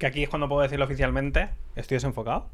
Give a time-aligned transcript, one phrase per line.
[0.00, 1.50] que aquí es cuando puedo decirlo oficialmente.
[1.76, 2.48] Estoy desenfocado.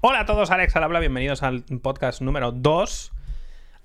[0.00, 3.12] Hola a todos, Alex al habla, bienvenidos al podcast número 2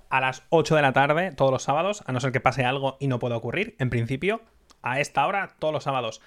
[0.09, 2.95] a las 8 de la tarde todos los sábados, a no ser que pase algo
[3.01, 4.41] y no pueda ocurrir, en principio,
[4.81, 6.21] a esta hora todos los sábados.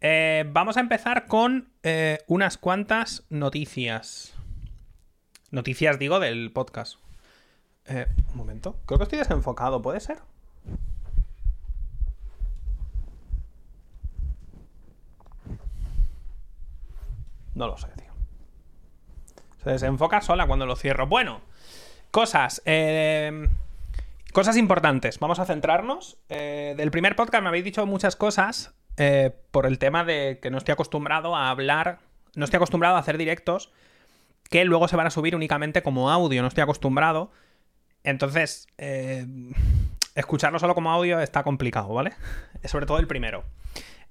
[0.00, 4.34] Eh, vamos a empezar con eh, unas cuantas noticias.
[5.52, 6.98] Noticias, digo, del podcast.
[7.86, 8.80] Eh, un momento.
[8.84, 10.18] Creo que estoy desenfocado, ¿puede ser?
[17.54, 18.12] No lo sé, tío.
[19.62, 21.06] Se desenfoca sola cuando lo cierro.
[21.06, 21.40] Bueno,
[22.10, 22.62] cosas.
[22.66, 23.48] Eh,
[24.32, 25.18] cosas importantes.
[25.18, 26.18] Vamos a centrarnos.
[26.28, 30.50] Eh, del primer podcast me habéis dicho muchas cosas eh, por el tema de que
[30.50, 32.00] no estoy acostumbrado a hablar.
[32.34, 33.72] No estoy acostumbrado a hacer directos
[34.50, 36.42] que luego se van a subir únicamente como audio.
[36.42, 37.30] No estoy acostumbrado.
[38.02, 38.66] Entonces,
[40.14, 42.12] escucharlo solo como audio está complicado, ¿vale?
[42.64, 43.44] Sobre todo el primero.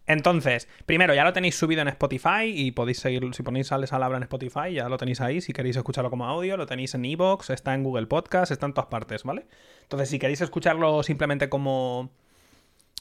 [0.06, 4.04] Entonces, primero, ya lo tenéis subido en Spotify y podéis seguir, si ponéis Sales al
[4.04, 5.40] habla en Spotify, ya lo tenéis ahí.
[5.40, 8.74] Si queréis escucharlo como audio, lo tenéis en Evox, está en Google Podcast, está en
[8.74, 9.46] todas partes, ¿vale?
[9.84, 12.12] Entonces, si queréis escucharlo simplemente como.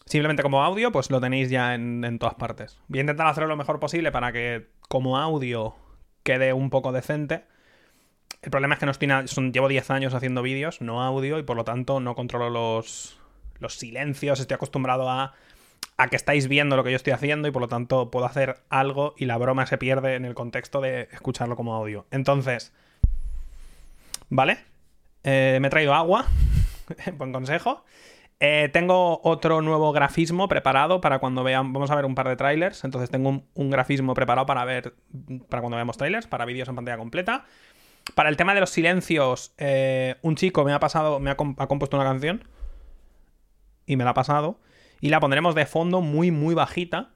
[0.04, 2.78] Simplemente como audio, pues lo tenéis ya en, todas partes.
[2.88, 5.76] Voy a intentar hacerlo lo mejor posible para que como audio
[6.24, 7.44] quede un poco decente.
[8.42, 11.56] El problema es que no estoy llevo 10 años haciendo vídeos, no audio, y por
[11.56, 13.16] lo tanto no controlo los,
[13.60, 14.40] los silencios.
[14.40, 15.34] Estoy acostumbrado a
[15.96, 18.56] a que estáis viendo lo que yo estoy haciendo y por lo tanto puedo hacer
[18.68, 22.06] algo y la broma se pierde en el contexto de escucharlo como audio.
[22.10, 22.72] Entonces,
[24.28, 24.58] ¿vale?
[25.24, 26.26] Eh, me he traído agua,
[27.16, 27.84] buen consejo.
[28.44, 31.72] Eh, tengo otro nuevo grafismo preparado para cuando vean.
[31.72, 32.82] Vamos a ver un par de trailers.
[32.82, 34.94] Entonces tengo un, grafismo preparado para ver.
[35.48, 37.44] Para cuando veamos trailers, para vídeos en pantalla completa.
[38.16, 41.20] Para el tema de los silencios, eh, un chico me ha pasado.
[41.20, 42.42] Me ha compuesto una canción.
[43.86, 44.58] Y me la ha pasado.
[45.02, 47.10] Y la pondremos de fondo muy, muy bajita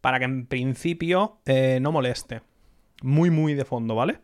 [0.00, 2.40] para que en principio eh, no moleste.
[3.02, 4.20] Muy, muy de fondo, ¿vale?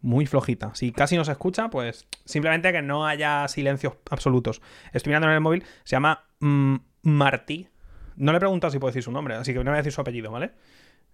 [0.00, 0.74] Muy flojita.
[0.74, 4.60] Si casi no se escucha, pues simplemente que no haya silencios absolutos.
[4.92, 7.68] Estoy mirando en el móvil, se llama mm, Martí.
[8.16, 9.92] No le he preguntado si puedo decir su nombre, así que no voy a decir
[9.92, 10.50] su apellido, ¿vale?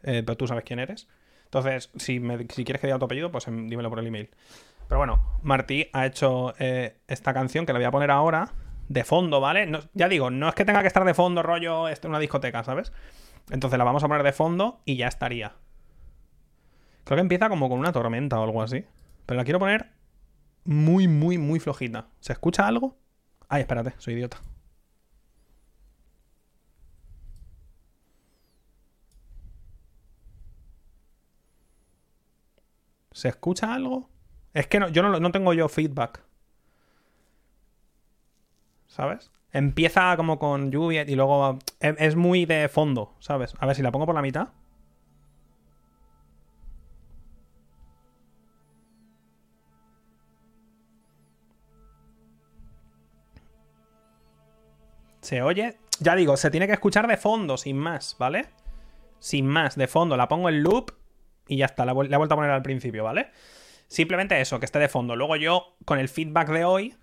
[0.05, 1.07] Eh, pero tú sabes quién eres.
[1.45, 2.19] Entonces, si,
[2.49, 4.31] si quieres que diga tu apellido, pues em, dímelo por el email.
[4.89, 8.53] Pero bueno, Martí ha hecho eh, esta canción que le voy a poner ahora
[8.93, 9.71] de fondo, ¿vale?
[9.95, 12.93] ya digo, no es que tenga que estar de fondo, rollo, esto una discoteca, ¿sabes?
[13.51, 15.55] Entonces la vamos a poner de fondo y ya estaría.
[17.05, 18.85] Creo que empieza como con una tormenta o algo así.
[19.27, 19.93] Pero la quiero poner
[20.65, 22.09] muy, muy, muy flojita.
[22.21, 22.99] ¿Se escucha algo?
[23.49, 24.39] Ay, espérate, soy idiota.
[33.13, 34.11] ¿Se escucha algo?
[34.55, 36.23] Es que no, yo no, no tengo yo feedback.
[38.93, 39.31] ¿Sabes?
[39.53, 43.55] Empieza como con lluvia y luego es, muy de fondo, ¿sabes?
[43.59, 44.49] A ver si la pongo por la mitad.
[55.21, 58.47] Se oye, ya digo, se tiene que escuchar de fondo, sin más, ¿vale?
[59.21, 60.17] Sin más, de fondo.
[60.17, 60.91] La pongo en loop
[61.47, 63.31] y ya está, la, he vuelto a poner al principio, ¿vale?
[63.89, 65.17] Simplemente eso, que esté de fondo.
[65.17, 66.95] Luego yo, con el feedback de hoy,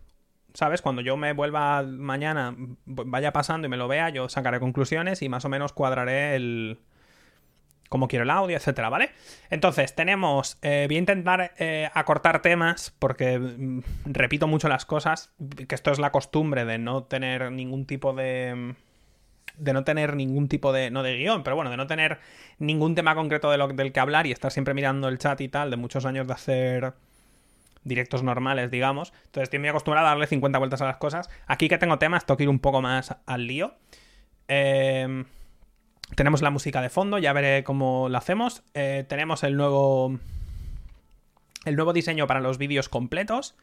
[0.59, 0.81] ¿sabes?
[0.81, 2.53] Cuando yo me vuelva mañana,
[2.85, 6.79] vaya pasando y me lo vea, yo sacaré conclusiones y más o menos cuadraré el...
[7.87, 9.11] cómo quiero el audio, etcétera, ¿vale?
[9.49, 10.57] Entonces, tenemos...
[10.61, 15.31] Eh, voy a intentar eh, acortar temas porque mm, repito mucho las cosas,
[15.65, 18.75] que esto es la costumbre de no tener ningún tipo de...
[19.57, 20.89] De no tener ningún tipo de.
[20.89, 22.19] No de guion, pero bueno, de no tener
[22.59, 25.75] ningún tema concreto del que hablar y estar siempre mirando el chat y tal, de
[25.75, 26.93] muchos años de hacer
[27.83, 29.13] directos normales, digamos.
[29.25, 31.29] Entonces estoy muy acostumbrado a darle 50 vueltas a las cosas.
[31.47, 33.75] Aquí que tengo temas, tengo que ir un poco más al lío.
[34.47, 35.25] Em,
[36.15, 38.63] tenemos la música de fondo, ya veré cómo lo hacemos.
[38.73, 40.19] Eh, tenemos el nuevo.
[41.65, 43.55] El nuevo diseño para los vídeos completos.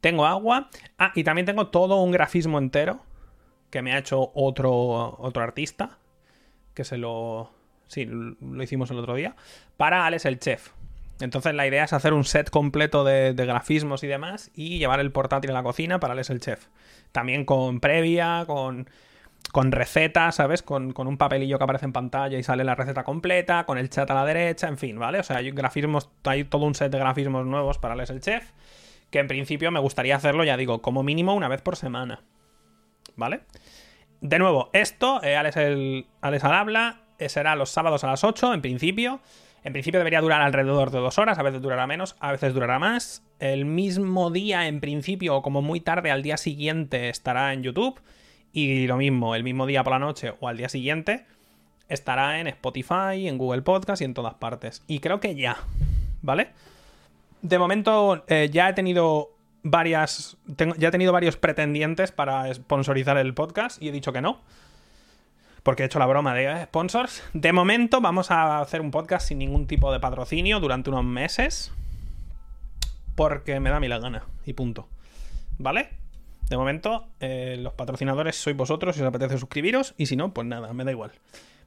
[0.00, 0.70] Tengo agua.
[0.98, 3.00] Ah, y también tengo todo un grafismo entero.
[3.70, 5.98] Que me ha hecho otro, otro artista.
[6.74, 7.52] Que se lo.
[7.86, 9.36] Sí, lo hicimos el otro día.
[9.76, 10.70] Para Alex el Chef.
[11.20, 15.12] Entonces la idea es hacer un set completo de, grafismos y demás y llevar el
[15.12, 16.66] portátil a la cocina para Les el Chef.
[17.12, 18.86] También con previa, con,
[19.72, 20.62] recetas, ¿sabes?
[20.62, 24.10] Con, un papelillo que aparece en pantalla y sale la receta completa, con el chat
[24.10, 25.20] a la derecha, en fin, ¿vale?
[25.20, 28.50] O sea, hay grafismos, hay todo un set de grafismos nuevos para Les el Chef,
[29.10, 32.22] que en principio me gustaría hacerlo, ya digo, como mínimo una vez por semana.
[33.16, 33.40] ¿Vale?
[34.20, 38.54] De nuevo, esto, eh, el, Alex al habla, eh, será los sábados a las 8,
[38.54, 39.20] en principio.
[39.62, 42.78] En principio debería durar alrededor de dos horas, a veces durará menos, a veces durará
[42.78, 43.22] más.
[43.38, 48.00] El mismo día, en principio, o como muy tarde al día siguiente, estará en YouTube.
[48.52, 51.26] Y lo mismo, el mismo día por la noche o al día siguiente,
[51.88, 54.82] estará en Spotify, en Google Podcast y en todas partes.
[54.86, 55.58] Y creo que ya,
[56.22, 56.48] ¿vale?
[57.42, 59.30] De momento eh, ya he tenido
[59.62, 60.36] varias.
[60.78, 64.40] ya he tenido varios pretendientes para sponsorizar el podcast y he dicho que no.
[65.62, 67.22] Porque he hecho la broma de eh, sponsors.
[67.32, 71.72] De momento vamos a hacer un podcast sin ningún tipo de patrocinio durante unos meses.
[73.14, 74.24] Porque me da a mí la gana.
[74.46, 74.88] Y punto.
[75.58, 75.90] ¿Vale?
[76.48, 79.94] De momento, eh, los patrocinadores sois vosotros si os apetece suscribiros.
[79.96, 81.12] Y si no, pues nada, me da igual.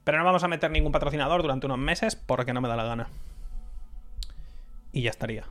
[0.03, 2.83] Pero no vamos a meter ningún patrocinador durante unos meses porque no me da la
[2.83, 3.07] gana.
[4.91, 5.45] Y ya estaría.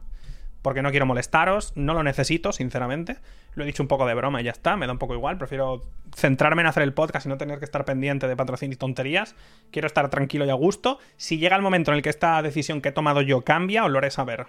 [0.63, 3.19] Porque no quiero molestaros, no lo necesito, sinceramente.
[3.55, 5.37] Lo he dicho un poco de broma y ya está, me da un poco igual.
[5.37, 5.83] Prefiero
[6.15, 9.35] centrarme en hacer el podcast y no tener que estar pendiente de patrocinio y tonterías.
[9.71, 10.99] Quiero estar tranquilo y a gusto.
[11.17, 13.91] Si llega el momento en el que esta decisión que he tomado yo cambia, os
[13.91, 14.47] lo haré saber.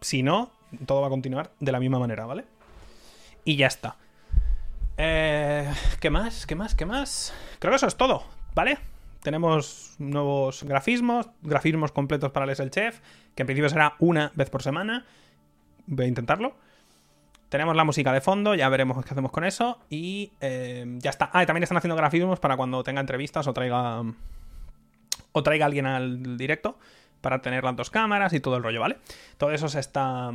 [0.00, 0.50] Si no,
[0.86, 2.44] todo va a continuar de la misma manera, ¿vale?
[3.44, 3.96] Y ya está.
[4.96, 5.70] Eh,
[6.00, 6.46] ¿Qué más?
[6.46, 6.74] ¿Qué más?
[6.74, 7.34] ¿Qué más?
[7.58, 8.24] Creo que eso es todo,
[8.54, 8.78] ¿vale?
[9.22, 13.00] Tenemos nuevos grafismos, grafismos completos para el Chef,
[13.34, 15.04] que en principio será una vez por semana.
[15.90, 16.54] Voy a intentarlo.
[17.48, 19.80] Tenemos la música de fondo, ya veremos qué hacemos con eso.
[19.90, 21.30] Y eh, ya está.
[21.32, 24.02] Ah, también están haciendo grafismos para cuando tenga entrevistas o traiga.
[25.32, 26.78] O traiga alguien al directo.
[27.20, 28.98] Para tener las dos cámaras y todo el rollo, ¿vale?
[29.36, 30.30] Todo eso se está.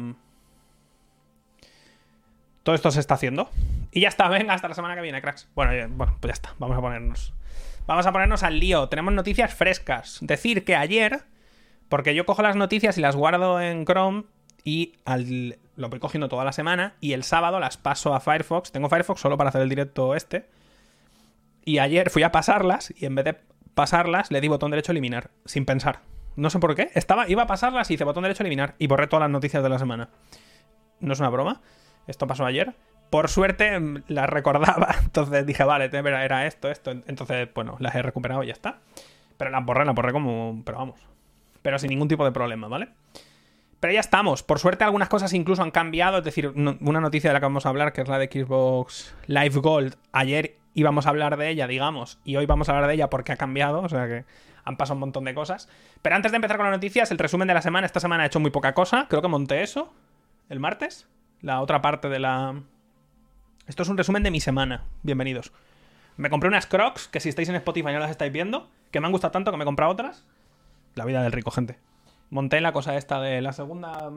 [2.64, 3.50] Todo esto se está haciendo.
[3.92, 5.48] Y ya está, venga, hasta la semana que viene, cracks.
[5.56, 7.34] Bueno, bueno, pues ya está, vamos a ponernos.
[7.88, 8.90] Vamos a ponernos al lío.
[8.90, 10.18] Tenemos noticias frescas.
[10.22, 11.24] Decir que ayer,
[11.88, 14.26] porque yo cojo las noticias y las guardo en Chrome
[14.66, 14.94] y
[15.78, 18.72] lo voy cogiendo toda la semana y el sábado las paso a Firefox.
[18.72, 20.50] Tengo Firefox solo para hacer el directo este.
[21.64, 23.38] Y ayer fui a pasarlas y en vez de
[23.76, 26.00] pasarlas le di botón derecho eliminar, sin pensar.
[26.36, 26.90] No sé por qué.
[26.96, 29.70] Estaba, iba a pasarlas y hice botón derecho eliminar y borré todas las noticias de
[29.70, 30.10] la semana.
[31.00, 31.62] No es una broma.
[32.08, 32.76] Esto pasó ayer.
[33.12, 34.96] Por suerte mm, las recordaba.
[35.04, 36.92] Entonces dije, vale, era esto, esto.
[36.92, 38.80] Entonces, bueno, las he recuperado y ya está.
[39.38, 40.64] Pero las borré, las borré como.
[40.66, 41.00] Pero vamos.
[41.62, 42.90] Pero sin ningún tipo de problema, ¿vale?
[43.80, 44.44] Pero ya estamos.
[44.44, 46.20] Por suerte algunas cosas incluso han cambiado.
[46.20, 49.16] Es decir, una noticia de la que vamos a hablar, que es la de Xbox
[49.28, 49.96] Live Gold.
[50.12, 53.32] Ayer íbamos a hablar de ella, digamos, y hoy vamos a hablar de ella porque
[53.32, 53.82] ha cambiado.
[53.82, 54.26] O sea que
[54.64, 55.70] han pasado un montón de cosas.
[56.02, 57.86] Pero antes de empezar con las noticias, el resumen de la semana.
[57.86, 59.08] Esta semana he hecho muy poca cosa.
[59.10, 59.94] Creo que monté eso
[60.50, 61.08] el martes
[61.46, 62.62] la otra parte de la...
[63.68, 64.84] Esto es un resumen de mi semana.
[65.04, 65.52] Bienvenidos.
[66.18, 69.06] Me compré unas crocs, que si estáis en Spotify no las estáis viendo, que me
[69.06, 70.26] han gustado tanto que me he comprado otras.
[70.96, 71.78] La vida del rico, gente.
[72.36, 74.12] Monté la cosa esta de la segunda...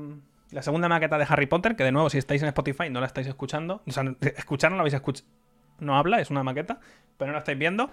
[0.51, 3.07] La segunda maqueta de Harry Potter, que de nuevo, si estáis en Spotify no la
[3.07, 3.83] estáis escuchando.
[3.87, 4.03] O sea,
[4.37, 5.29] escuchar no la habéis escuchado.
[5.79, 6.81] No habla, es una maqueta,
[7.17, 7.91] pero no la estáis viendo.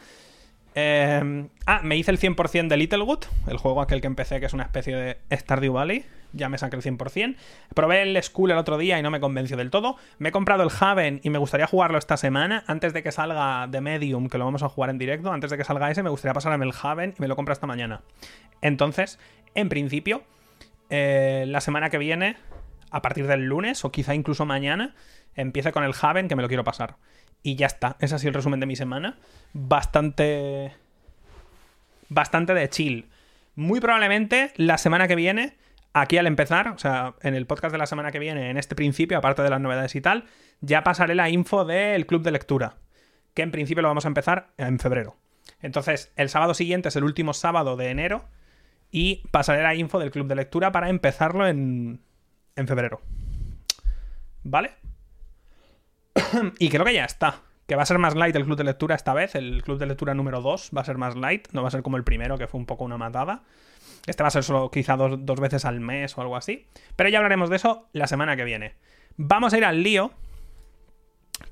[0.77, 4.53] Eh, ah, me hice el 100% de Littlewood, el juego aquel que empecé, que es
[4.53, 6.05] una especie de Stardew Valley.
[6.33, 7.37] Ya me saqué el 100%.
[7.73, 9.95] Probé el School el otro día y no me convenció del todo.
[10.19, 12.65] Me he comprado el Haven y me gustaría jugarlo esta semana.
[12.67, 15.57] Antes de que salga The Medium, que lo vamos a jugar en directo, antes de
[15.57, 18.01] que salga ese, me gustaría pasarme el Haven y me lo compro esta mañana.
[18.61, 19.17] Entonces,
[19.53, 20.23] en principio,
[20.89, 22.35] eh, la semana que viene,
[22.91, 24.93] a partir del lunes o quizá incluso mañana,
[25.35, 26.97] empiece con el Haven que me lo quiero pasar.
[27.45, 27.95] Y ya está.
[27.99, 29.19] Ese ha sido el resumen de mi semana.
[29.53, 30.73] Bastante.
[32.09, 33.07] Bastante de chill.
[33.53, 35.55] Muy probablemente la semana que viene,
[35.93, 38.73] aquí al empezar, o sea, en el podcast de la semana que viene, en este
[38.73, 40.25] principio, aparte de las novedades y tal,
[40.61, 42.77] ya pasaré la info del club de lectura.
[43.35, 45.15] Que en principio lo vamos a empezar en febrero.
[45.61, 48.25] Entonces, el sábado siguiente es el último sábado de enero.
[48.89, 52.01] Y pasaré la info del club de lectura para empezarlo en,
[52.55, 53.01] en febrero.
[54.41, 54.71] ¿Vale?
[56.59, 57.41] y creo que ya está.
[57.67, 59.35] Que va a ser más light el club de lectura esta vez.
[59.35, 61.47] El club de lectura número 2 va a ser más light.
[61.51, 63.43] No va a ser como el primero, que fue un poco una matada.
[64.05, 66.67] Este va a ser solo quizá dos, veces al mes o algo así.
[66.95, 68.75] Pero ya hablaremos de eso la semana que viene.
[69.17, 70.11] Vamos a ir al lío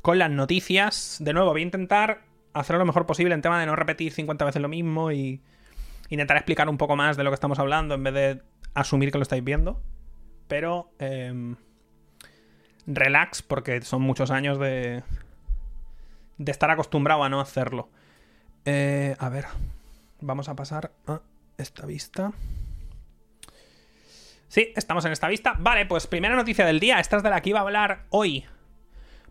[0.02, 1.18] con las noticias.
[1.20, 2.22] De nuevo, voy a intentar
[2.54, 5.42] hacer lo mejor posible en tema de no repetir 50 veces lo mismo y
[6.10, 8.42] intentar explicar un poco más de lo que estamos hablando en vez de
[8.76, 9.82] asumir que lo estáis viendo.
[10.48, 10.92] Pero...
[11.00, 11.56] Em,
[12.86, 15.04] relax porque son muchos años de,
[16.38, 17.90] de estar acostumbrado a no hacerlo.
[18.66, 19.46] Eh, a ver,
[20.22, 21.22] vamos a pasar a
[21.58, 22.32] esta vista.
[24.48, 25.56] Sí, estamos en esta vista.
[25.58, 27.00] Vale, pues primera noticia del día.
[27.00, 28.46] Esta es de la que iba a hablar hoy.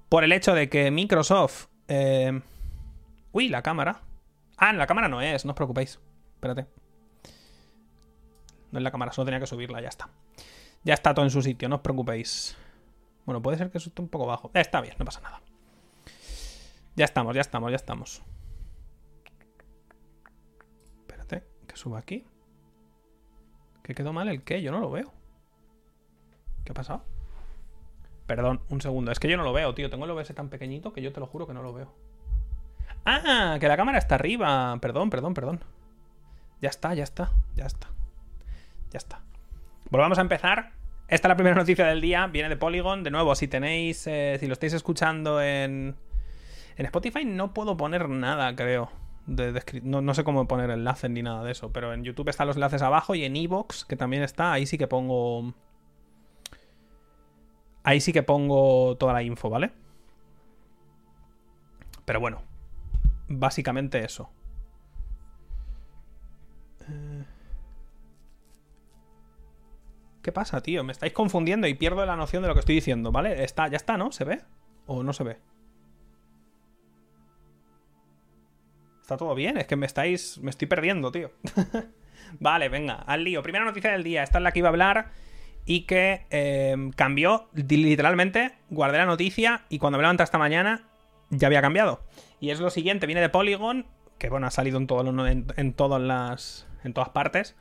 [0.09, 1.66] Por el hecho de que Microsoft...
[1.88, 2.40] Eh,
[3.30, 4.00] uy, la cámara.
[4.56, 6.00] Ah, la cámara no es, no os preocupéis.
[6.35, 6.66] Espérate.
[8.73, 10.09] No es la cámara, solo tenía que subirla, ya está.
[10.82, 12.56] Ya está todo en su sitio, no os preocupéis.
[13.25, 14.50] Bueno, puede ser que esté un poco bajo.
[14.55, 15.41] Está bien, no pasa nada.
[16.97, 18.23] Ya estamos, ya estamos, ya estamos.
[21.00, 22.26] Espérate, que suba aquí.
[23.83, 24.62] ¿Que quedó mal el qué?
[24.62, 25.12] Yo no lo veo.
[26.64, 27.05] ¿Qué ha pasado?
[28.26, 29.11] Perdón, un segundo.
[29.11, 29.91] Es que yo no lo veo, tío.
[29.91, 31.93] Tengo el OBS tan pequeñito que yo te lo juro que no lo veo.
[33.05, 33.57] ¡Ah!
[33.59, 34.76] Que la cámara está arriba.
[34.81, 35.61] Perdón, perdón, perdón.
[36.61, 37.88] Ya está, ya está, ya está.
[38.91, 39.23] Ya está.
[39.91, 40.73] Volvamos a empezar.
[41.12, 43.02] Esta es la primera noticia del día, viene de Polygon.
[43.02, 45.95] De nuevo, si tenéis, eh, si lo estáis escuchando en,
[46.75, 48.90] en Spotify, no puedo poner nada, creo.
[49.26, 52.47] De, no, no, sé cómo poner enlaces ni nada de eso, pero en YouTube están
[52.47, 55.52] los enlaces abajo y en Evox, que también está, ahí sí que pongo.
[57.83, 59.71] Ahí sí que pongo toda la info, ¿vale?
[62.07, 62.40] Pero bueno,
[63.28, 64.31] básicamente eso.
[70.23, 70.85] ¿Qué pasa, tío?
[70.85, 73.43] Me estáis confundiendo y pierdo la noción de lo que estoy diciendo, ¿vale?
[73.43, 74.12] Está, ya está, ¿no?
[74.12, 74.41] ¿Se ve?
[74.87, 75.38] ¿O no se ve?
[79.00, 79.57] ¿Está todo bien?
[79.59, 80.38] Es que me estáis.
[80.38, 81.33] Me estoy perdiendo, tío.
[82.38, 83.43] vale, venga, al lío.
[83.43, 84.23] Primera noticia del día.
[84.23, 85.11] Esta es la que iba a hablar.
[85.67, 88.52] Y que eh, cambió literalmente.
[88.71, 89.64] Guardé la noticia.
[89.69, 90.88] Y cuando me levanté esta mañana.
[91.31, 92.05] Ya había cambiado.
[92.38, 93.07] Y es lo siguiente.
[93.07, 93.87] Viene de Polygon.
[94.19, 96.69] Que bueno, ha salido todo, en todas las.
[96.85, 97.57] En todas partes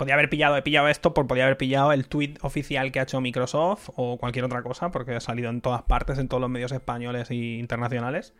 [0.00, 3.02] podía haber pillado, he pillado esto por podía haber pillado el tweet oficial que ha
[3.02, 6.48] hecho Microsoft o cualquier otra cosa, porque ha salido en todas partes, en todos los
[6.48, 8.32] medios españoles e internacionales.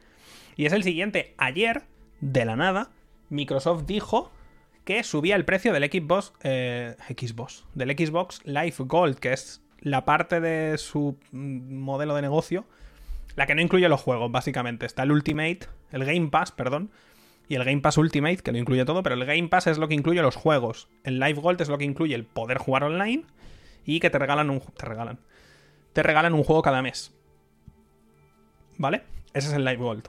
[0.57, 1.35] Y es el siguiente.
[1.37, 1.83] Ayer,
[2.23, 2.89] de la nada,
[3.29, 4.33] Microsoft dijo
[4.87, 10.07] que subía el precio del Xbox, eh, Xbox, del Xbox Live Gold, que es la
[10.07, 12.65] parte de su mm, modelo de negocio,
[13.37, 14.87] la que no incluye los juegos, básicamente.
[14.87, 15.61] Está el Ultimate,
[15.93, 16.91] el Game Pass, perdón,
[17.51, 19.89] y el Game Pass Ultimate, que lo incluye todo, pero el Game Pass es lo
[19.89, 20.89] que incluye los juegos.
[21.03, 23.25] El Live Gold es lo que incluye el poder jugar online
[23.85, 25.19] y que te regalan un te regalan.
[25.93, 27.13] Te regalan un juego cada mes.
[28.79, 29.03] ¿Vale?
[29.35, 30.05] Ese es el Live Gold.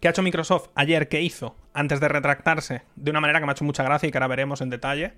[0.00, 1.08] ¿Qué ha hecho Microsoft ayer?
[1.08, 1.56] ¿Qué hizo?
[1.74, 4.28] Antes de retractarse, de una manera que me ha hecho mucha gracia y que ahora
[4.28, 5.14] veremos en detalle.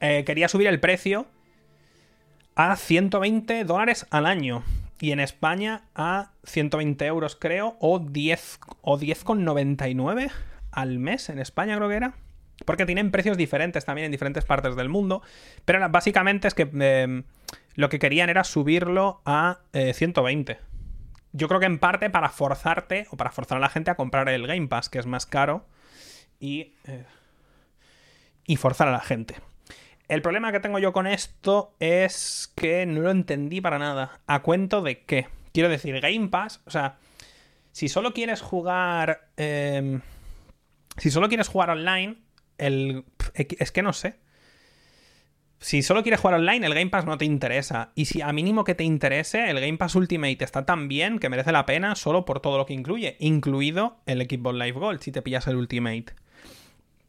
[0.00, 1.28] Eh, quería subir el precio
[2.56, 4.64] a 120 dólares al año
[5.02, 10.30] y en España a 120 euros creo, o 10 o 10,99
[10.70, 12.14] al mes en España creo que era.
[12.64, 15.20] Porque tienen precios diferentes también en diferentes partes del mundo.
[15.64, 17.24] Pero básicamente es que em,
[17.74, 20.52] lo que querían era subirlo a 120.
[20.52, 20.58] Eh,
[21.32, 24.28] Yo creo que en parte para forzarte o para forzar a la gente a comprar
[24.28, 25.66] el Game Pass, que es más caro.
[26.38, 27.04] Y, eh,
[28.46, 29.34] y forzar a la gente.
[30.12, 34.20] El problema que tengo yo con esto es que no lo entendí para nada.
[34.26, 35.28] ¿A cuento de qué?
[35.54, 36.98] Quiero decir, Game Pass, o sea,
[37.70, 39.30] si solo quieres jugar...
[39.38, 40.02] Em,
[40.98, 42.18] si solo quieres jugar online,
[42.58, 43.06] el...
[43.32, 44.16] Es que no sé.
[45.60, 47.92] Si solo quieres jugar online, el Game Pass no te interesa.
[47.94, 51.30] Y si a mínimo que te interese, el Game Pass Ultimate está tan bien que
[51.30, 55.10] merece la pena solo por todo lo que incluye, incluido el Xbox Live Gold, si
[55.10, 56.12] te pillas el Ultimate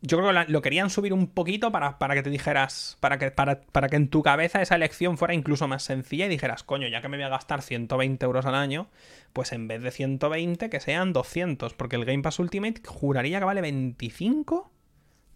[0.05, 3.31] yo creo que lo querían subir un poquito para, para que te dijeras, para que,
[3.31, 6.89] para, para, que en tu cabeza esa elección fuera incluso más sencilla y dijeras, coño,
[6.89, 8.89] ya que me voy a gastar 120 euros al año,
[9.31, 13.45] pues en vez de 120 que sean 200, porque el Game Pass Ultimate juraría que
[13.45, 14.69] vale 25,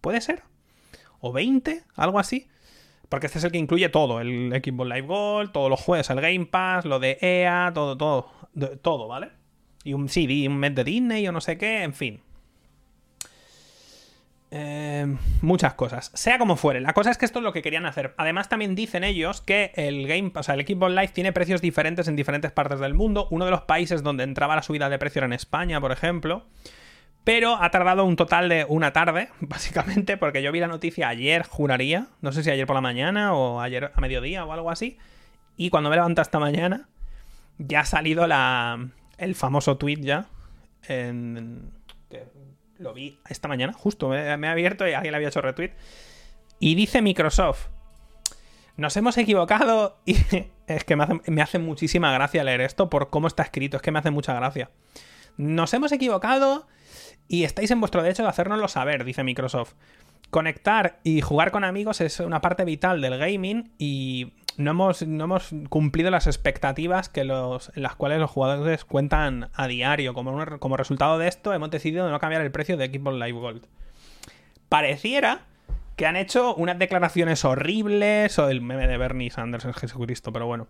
[0.02, 0.44] ¿puede ser?
[1.22, 1.84] ¿O 20?
[1.96, 2.50] Algo así.
[3.08, 6.20] Porque este es el que incluye todo, el Xbox Live Gold, todos los juegos, el
[6.20, 8.30] Game Pass, lo de EA, todo, todo,
[8.82, 9.30] todo, ¿vale?
[9.86, 12.27] Y un CD, un mes de Disney o no sé qué, en fin.
[14.50, 16.12] Eh, muchas cosas.
[16.14, 18.14] Sea como fuere, la cosa es que esto es lo que querían hacer.
[18.18, 22.08] Además, también dicen ellos que el Game, o sea, el Xbox Live tiene precios diferentes
[22.08, 23.28] en diferentes partes del mundo.
[23.30, 26.46] Uno de los países donde entraba la subida de precio era en España, por ejemplo.
[27.24, 31.44] Pero ha tardado un total de una tarde, básicamente, porque yo vi la noticia ayer,
[31.44, 32.08] juraría.
[32.22, 34.98] No sé si ayer por la mañana o ayer a mediodía o algo así.
[35.58, 36.88] Y cuando me levanto esta mañana,
[37.58, 38.80] ya ha salido la,
[39.18, 40.28] el famoso tweet ya.
[40.88, 41.72] En,
[42.80, 45.72] lo vi esta mañana, justo, me, ha abierto y alguien le había hecho retweet.
[46.60, 47.68] Y dice Microsoft,
[48.76, 50.18] nos hemos equivocado y
[50.68, 53.84] es que me hace, me hace, muchísima gracia leer esto por cómo está escrito, es
[53.84, 54.70] que me hace mucha gracia.
[55.38, 56.68] Nos hemos equivocado
[57.28, 59.74] y estáis en vuestro derecho de hacérnoslo saber, dice Microsoft.
[60.30, 65.24] Conectar y jugar con amigos es una parte vital del gaming y no hemos, no
[65.24, 70.14] hemos cumplido las expectativas que los, en las cuales los jugadores cuentan a diario.
[70.14, 73.66] Como, como resultado de esto, hemos decidido no cambiar el precio de Xbox Live Gold.
[74.68, 75.46] Pareciera
[75.98, 80.46] que han hecho unas declaraciones horribles, o el meme de Bernie Sanders en Jesucristo, pero
[80.46, 80.68] bueno.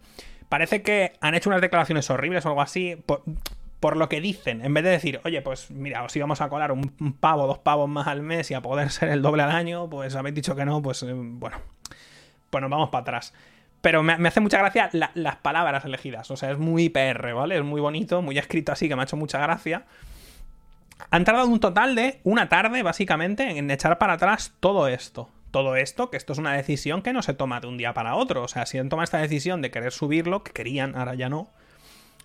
[0.48, 4.64] Parece que han hecho unas declaraciones horribles o algo así, por, lo que dicen.
[4.64, 7.90] En vez de decir, oye, pues mira, os íbamos a colar un, pavo, dos pavos
[7.90, 10.64] más al mes y a poder ser el doble al año, pues habéis dicho que
[10.64, 11.58] no, pues eh, bueno,
[12.50, 13.34] pues nos vamos para atrás.
[13.82, 16.30] Pero me, hace mucha gracia las palabras elegidas.
[16.32, 17.58] O sea, es muy PR, ¿vale?
[17.58, 19.86] Es muy bonito, muy escrito así, que me ha hecho mucha gracia.
[21.12, 25.30] Han tardado un total de una tarde, básicamente, en echar para atrás todo esto.
[25.52, 28.16] Todo esto, que esto es una decisión que no se toma de un día para
[28.16, 28.44] otro.
[28.44, 31.50] O sea, si han tomado esta decisión de querer subirlo, que querían, ahora ya no,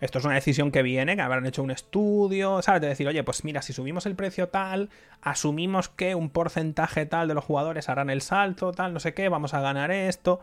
[0.01, 2.81] Esto es una decisión que viene, que habrán hecho un estudio, ¿sabes?
[2.81, 4.91] De decir, oye, pues mira, si subimos el precio tal,
[5.21, 9.29] asumimos que un porcentaje tal de los jugadores harán el salto, tal, no sé qué,
[9.29, 10.41] vamos a ganar esto.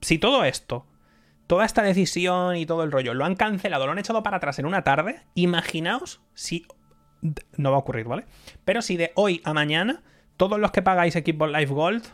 [0.00, 0.86] Si todo esto,
[1.46, 4.58] toda esta decisión y todo el rollo lo han cancelado, lo han echado para atrás
[4.58, 6.66] en una tarde, imaginaos si...
[7.56, 8.24] No va a ocurrir, ¿vale?
[8.64, 10.02] Pero si de hoy a mañana,
[10.38, 12.04] todos los que pagáis Xbox Live Gold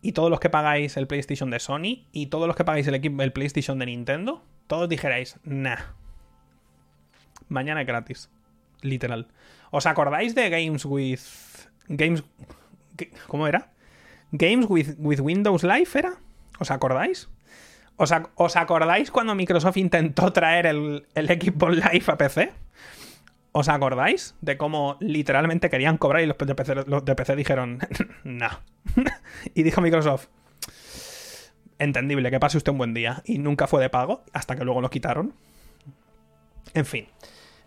[0.00, 2.94] y todos los que pagáis el PlayStation de Sony y todos los que pagáis el,
[2.94, 5.76] el PlayStation de Nintendo, todos dijerais, nah.
[7.48, 8.30] Mañana es gratis.
[8.82, 9.28] Literal.
[9.70, 11.20] ¿Os acordáis de Games with.
[11.88, 12.22] Games.
[13.26, 13.72] ¿Cómo era?
[14.32, 16.18] Games with, with Windows Live era?
[16.58, 17.28] ¿Os acordáis?
[17.96, 22.52] ¿Os, acordáis cuando Microsoft intentó traer el, el Xbox Live a PC?
[23.52, 27.80] ¿Os acordáis de cómo literalmente querían cobrar y los de PC, los de PC dijeron,
[28.24, 28.48] no?
[29.54, 30.28] y dijo Microsoft,
[31.78, 33.22] entendible, que pase usted un buen día.
[33.24, 35.34] Y nunca fue de pago, hasta que luego lo quitaron.
[36.74, 37.08] En fin.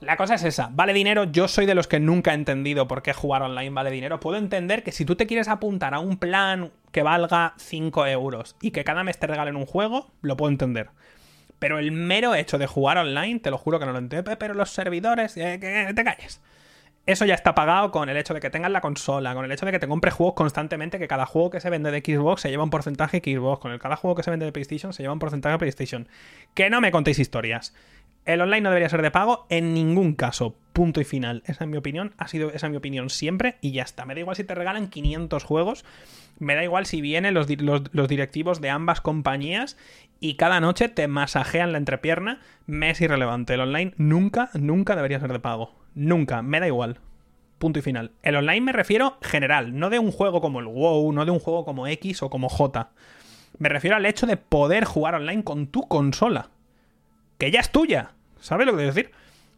[0.02, 3.04] La cosa es esa, vale dinero, yo soy de los que nunca he entendido por
[3.04, 4.20] qué jugar online vale dinero.
[4.20, 8.56] Puedo entender que si tú te quieres apuntar a un plan que valga 5 euros
[8.62, 10.90] y que cada mes te regalen un juego, lo puedo entender.
[11.60, 14.36] Pero el mero hecho de jugar online, te lo juro que no lo entiendo.
[14.40, 16.42] Pero los servidores, eh, que te calles
[17.06, 19.66] eso ya está pagado con el hecho de que tengas la consola, con el hecho
[19.66, 22.50] de que te compres juegos constantemente, que cada juego que se vende de Xbox se
[22.50, 25.04] lleva un porcentaje de Xbox, con el cada juego que se vende de PlayStation se
[25.04, 26.08] lleva un porcentaje de PlayStation.
[26.54, 27.74] Que no me contéis historias.
[28.26, 30.56] El online no debería ser de pago en ningún caso.
[30.74, 31.44] Punto y final.
[31.46, 32.14] Esa es mi opinión.
[32.18, 34.06] Ha sido esa es mi opinión siempre y ya está.
[34.06, 35.86] Me da igual si te regalan 500 juegos.
[36.40, 39.78] Me da igual si vienen los, los directivos de ambas compañías
[40.20, 42.40] y cada noche te masajean la entrepierna.
[42.68, 43.56] Me es irrelevante.
[43.56, 45.76] El online nunca, nunca debería ser de pago.
[45.96, 47.00] Nunca, me da igual.
[47.58, 48.12] Punto y final.
[48.24, 51.40] El online me refiero general, no de un juego como el WoW, no de un
[51.40, 52.90] juego como X o como J.
[53.60, 56.50] Me refiero al hecho de poder jugar online con tu consola.
[57.42, 58.12] Que ya es tuya.
[58.40, 59.12] ¿Sabes lo que quiero decir?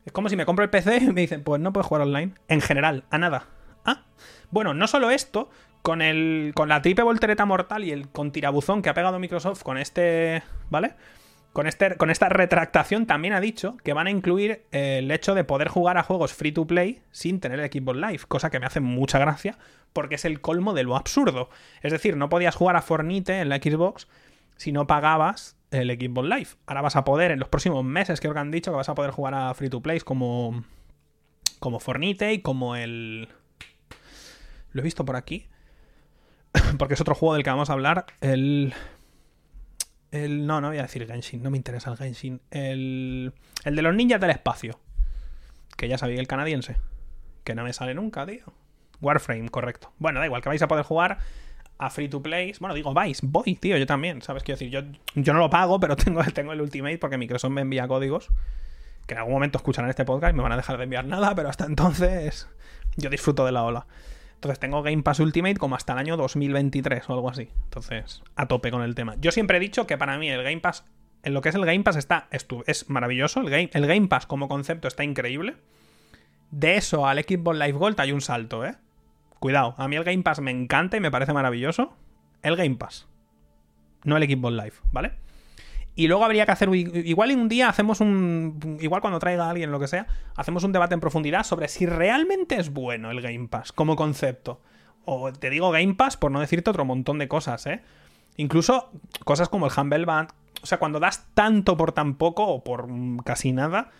[0.05, 2.31] Es como si me compro el PC y me dicen, pues no puedes jugar online.
[2.47, 3.47] En general, a nada.
[3.83, 4.05] Ah.
[4.51, 5.49] Bueno, no solo esto,
[5.81, 6.53] con el.
[6.55, 10.43] con la triple voltereta mortal y el con tirabuzón que ha pegado Microsoft con este.
[10.69, 10.95] ¿Vale?
[11.51, 15.43] con, este, con esta retractación también ha dicho que van a incluir el hecho de
[15.43, 18.65] poder jugar a juegos free to play sin tener el Xbox Live, cosa que me
[18.65, 19.57] hace mucha gracia
[19.91, 21.49] porque es el colmo de lo absurdo.
[21.81, 24.07] Es decir, no podías jugar a Fornite en la Xbox
[24.55, 26.47] si no pagabas el Xbox Live.
[26.65, 28.95] Ahora vas a poder, en los próximos meses, creo que han dicho que vas a
[28.95, 30.63] poder jugar a free to play como,
[31.59, 33.29] como Fornite y como el...
[34.71, 35.47] Lo he visto por aquí.
[36.77, 38.05] porque es otro juego del que vamos a hablar.
[38.21, 38.73] El
[40.13, 42.39] el, no, no voy a decir Genshin, no me interesa el Genshin.
[42.51, 43.33] El,
[43.65, 44.79] el de los ninjas del espacio.
[45.75, 46.77] Que ya sabía el canadiense.
[47.43, 48.45] Que no me sale nunca, tío.
[49.01, 49.91] Warframe, correcto.
[49.97, 51.17] Bueno, da igual, que vais a poder jugar
[51.85, 52.53] a free to play.
[52.59, 54.21] Bueno, digo, vais, voy, tío, yo también.
[54.21, 54.69] ¿Sabes qué decir?
[54.69, 54.81] Yo,
[55.15, 58.29] yo no lo pago, pero tengo, tengo el Ultimate porque Microsoft me envía códigos.
[59.05, 61.35] Que en algún momento escucharán este podcast y me van a dejar de enviar nada,
[61.35, 62.47] pero hasta entonces
[62.95, 63.85] yo disfruto de la ola.
[64.35, 67.49] Entonces tengo Game Pass Ultimate como hasta el año 2023 o algo así.
[67.65, 69.15] Entonces, a tope con el tema.
[69.19, 70.85] Yo siempre he dicho que para mí el Game Pass,
[71.23, 73.41] en lo que es el Game Pass está, es maravilloso.
[73.41, 75.55] El Game, el Game Pass como concepto está increíble.
[76.51, 78.75] De eso al Xbox Live Gold hay un salto, ¿eh?
[79.43, 81.91] Cuidado, a mí el Game Pass me encanta y me parece maravilloso.
[82.43, 83.09] El Game Pass.
[84.05, 85.15] No el Xbox Live, ¿vale?
[85.95, 86.73] Y luego habría que hacer.
[86.73, 88.77] Igual en un día hacemos un.
[88.79, 91.85] Igual cuando traiga a alguien, lo que sea, hacemos un debate en profundidad sobre si
[91.85, 94.61] realmente es bueno el Game Pass como concepto.
[95.03, 97.81] O te digo Game Pass por no decirte otro montón de cosas, ¿eh?
[98.37, 98.91] Incluso
[99.25, 100.29] cosas como el Humble Band.
[100.61, 102.87] O sea, cuando das tanto por tan poco o por
[103.25, 103.91] casi nada,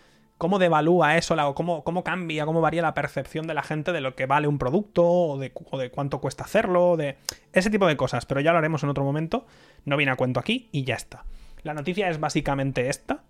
[0.44, 1.36] ¿cómo devalúa eso?
[1.36, 4.58] O cómo, cambia, cómo varía la percepción de la gente de lo que vale un
[4.58, 6.98] producto o de, o de cuánto cuesta hacerlo?
[6.98, 7.16] De
[7.54, 8.26] ese tipo de cosas.
[8.26, 9.46] Pero ya lo haremos en otro momento.
[9.86, 11.24] No viene a cuento aquí y ya está.
[11.62, 13.24] La noticia es básicamente esta.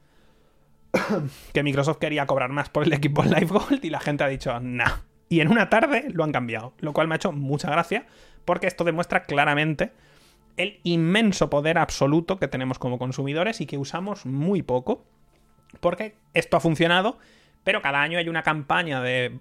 [1.53, 4.59] que Microsoft quería cobrar más por el equipo Live Gold y la gente ha dicho,
[4.59, 5.01] nah.
[5.29, 8.07] Y en una tarde lo han cambiado, lo cual me ha hecho mucha gracia
[8.43, 9.91] porque esto demuestra claramente
[10.57, 15.05] el inmenso poder absoluto que tenemos como consumidores y que usamos muy poco.
[15.79, 17.17] Porque esto ha funcionado,
[17.63, 19.39] pero cada año hay una campaña de...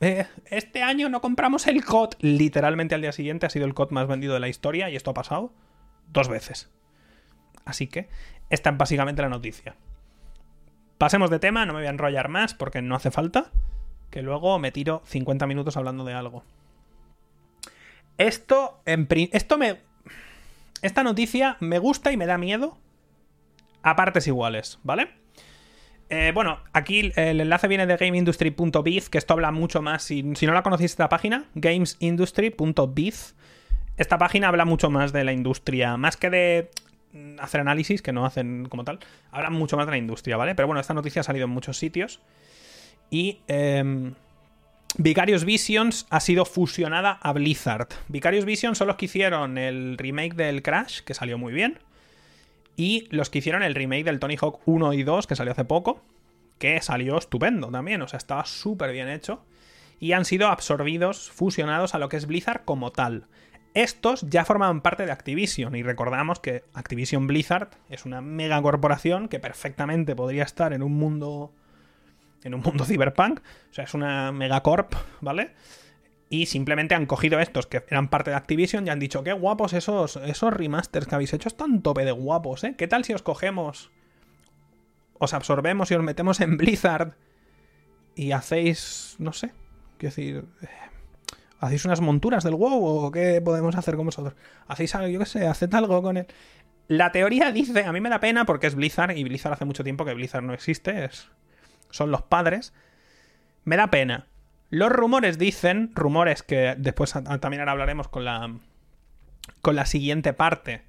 [0.00, 2.14] Eh, este año no compramos el COD.
[2.20, 5.10] Literalmente al día siguiente ha sido el COD más vendido de la historia y esto
[5.10, 5.52] ha pasado
[6.12, 6.70] dos veces.
[7.64, 8.08] Así que
[8.50, 9.76] esta es básicamente la noticia.
[10.96, 13.52] Pasemos de tema, no me voy a enrollar más porque no hace falta,
[14.10, 16.44] que luego me tiro 50 minutos hablando de algo.
[18.16, 19.80] Esto, esto me...
[20.82, 22.78] Esta noticia me gusta y me da miedo
[23.82, 25.10] a partes iguales, ¿vale?
[26.10, 30.02] Eh, bueno, aquí el enlace viene de gameindustry.biz, que esto habla mucho más.
[30.02, 33.34] Si, no la conocéis esta página, gamesindustry.biz.
[33.96, 36.70] Esta página habla mucho más de la industria, más que de
[37.40, 39.00] hacer análisis que no hacen como tal.
[39.32, 40.54] Hablan mucho más de la industria, ¿vale?
[40.54, 42.20] Pero bueno, esta noticia ha salido en muchos sitios.
[43.10, 44.14] Y em,
[44.96, 47.88] Vicarious Visions ha sido fusionada a Blizzard.
[48.08, 51.78] Vicarious Visions son los que hicieron el remake del Crash, que salió muy bien.
[52.78, 55.64] Y los que hicieron el remake del Tony Hawk 1 y 2, que salió hace
[55.64, 56.00] poco,
[56.58, 59.44] que salió estupendo también, o sea, estaba súper bien hecho.
[59.98, 63.26] Y han sido absorbidos, fusionados a lo que es Blizzard como tal.
[63.74, 69.26] Estos ya formaban parte de Activision y recordamos que Activision Blizzard es una mega corporación
[69.26, 71.52] que perfectamente podría estar en un mundo
[72.44, 75.50] en un mundo cyberpunk, o sea, es una megacorp, ¿vale?
[76.30, 79.72] Y simplemente han cogido estos que eran parte de Activision y han dicho, qué guapos
[79.72, 82.74] esos, esos remasters que habéis hecho, están tope de guapos, ¿eh?
[82.76, 83.90] ¿Qué tal si os cogemos,
[85.18, 87.14] os absorbemos y os metemos en Blizzard
[88.14, 89.52] y hacéis, no sé,
[89.96, 90.68] quiero decir, eh,
[91.60, 94.34] hacéis unas monturas del WoW o qué podemos hacer con vosotros?
[94.66, 96.26] Hacéis algo, yo qué sé, haced algo con él.
[96.88, 99.84] La teoría dice, a mí me da pena porque es Blizzard y Blizzard hace mucho
[99.84, 101.30] tiempo que Blizzard no existe, es,
[101.90, 102.74] son los padres.
[103.64, 104.26] Me da pena.
[104.70, 108.54] Los rumores dicen, rumores que después también ahora hablaremos con la,
[109.62, 110.82] con la siguiente parte.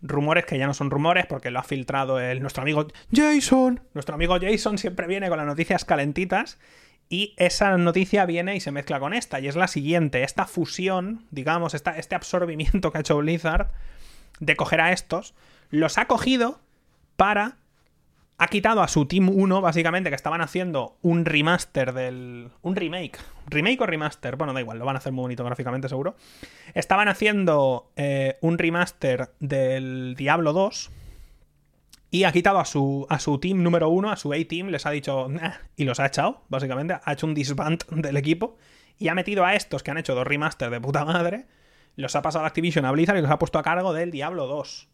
[0.00, 3.80] Rumores que ya no son rumores porque lo ha filtrado el, nuestro amigo Jason.
[3.94, 6.58] Nuestro amigo Jason siempre viene con las noticias calentitas
[7.08, 10.22] y esa noticia viene y se mezcla con esta y es la siguiente.
[10.22, 13.72] Esta fusión, digamos, esta, este absorbimiento que ha hecho Blizzard
[14.38, 15.34] de coger a estos,
[15.70, 16.60] los ha cogido
[17.16, 17.56] para
[18.38, 22.50] ha quitado a su Team 1, básicamente, que estaban haciendo un remaster del.
[22.62, 23.18] Un remake.
[23.46, 24.36] ¿Remake o remaster?
[24.36, 26.14] Bueno, da igual, lo van a hacer muy bonito gráficamente, seguro.
[26.72, 30.90] Estaban haciendo eh, un remaster del Diablo 2.
[32.10, 34.90] Y ha quitado a su, a su team número 1, a su A-Team, les ha
[34.90, 35.28] dicho.
[35.76, 36.96] y los ha echado, básicamente.
[37.02, 38.56] Ha hecho un disband del equipo.
[38.98, 41.46] Y ha metido a estos que han hecho dos remasters de puta madre.
[41.96, 44.46] Los ha pasado a Activision a Blizzard y los ha puesto a cargo del Diablo
[44.46, 44.88] 2.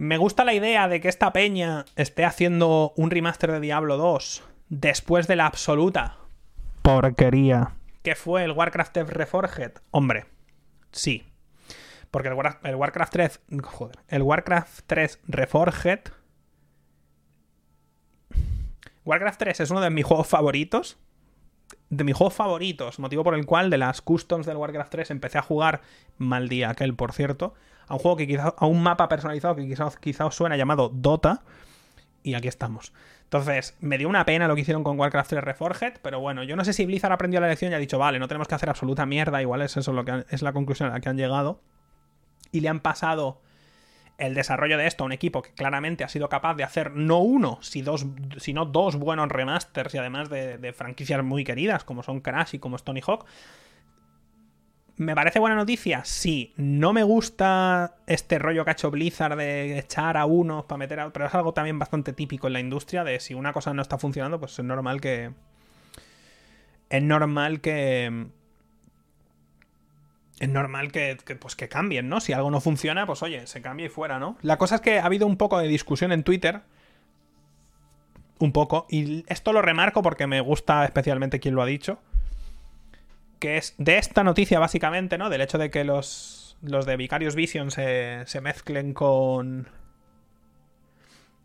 [0.00, 4.42] Me gusta la idea de que esta peña esté haciendo un remaster de Diablo 2
[4.70, 6.16] después de la absoluta
[6.80, 9.72] porquería que fue el Warcraft 3 Reforged.
[9.90, 10.24] Hombre,
[10.90, 11.30] sí.
[12.10, 13.40] Porque el, Warcraft 3.
[13.62, 13.98] Joder.
[14.08, 16.00] El Warcraft 3 Reforged.
[19.04, 20.96] Warcraft 3 es uno de mis juegos favoritos.
[21.90, 22.98] De mis juegos favoritos.
[23.00, 25.82] Motivo por el cual de las customs del Warcraft 3 empecé a jugar
[26.16, 27.52] mal día aquel, por cierto
[27.90, 30.90] a un juego que quizá, a un mapa personalizado que quizás quizá os suena llamado
[30.94, 31.42] Dota.
[32.22, 32.92] Y aquí estamos.
[33.24, 36.54] Entonces, me dio una pena lo que hicieron con Warcraft 3 Reforged, pero bueno, yo
[36.56, 38.68] no sé si Blizzard aprendió la lección y ha dicho, vale, no tenemos que hacer
[38.68, 41.60] absoluta mierda, igual es eso lo que es la conclusión a la que han llegado.
[42.52, 43.40] Y le han pasado
[44.18, 47.18] el desarrollo de esto a un equipo que claramente ha sido capaz de hacer no
[47.18, 52.54] uno, sino dos buenos remasters y además de, de franquicias muy queridas como son Crash
[52.54, 53.26] y como es Tony Hawk.
[55.00, 56.04] ¿Me parece buena noticia?
[56.04, 56.52] Sí.
[56.58, 61.00] No me gusta este rollo que ha hecho Blizzard de echar a unos para meter
[61.00, 61.10] a...
[61.10, 63.96] Pero es algo también bastante típico en la industria de si una cosa no está
[63.96, 65.32] funcionando, pues es normal que...
[66.90, 68.26] Es normal que...
[70.38, 72.20] Es normal que, pues que cambien, ¿no?
[72.20, 74.36] Si algo no funciona, pues oye, se cambia y fuera, ¿no?
[74.42, 76.60] La cosa es que ha habido un poco de discusión en Twitter.
[78.38, 78.86] Un poco.
[78.90, 82.00] Y esto lo remarco porque me gusta especialmente quien lo ha dicho
[83.40, 85.30] que es de esta noticia básicamente, ¿no?
[85.30, 89.68] Del hecho de que los, los de Vicarious Vision se, se mezclen con...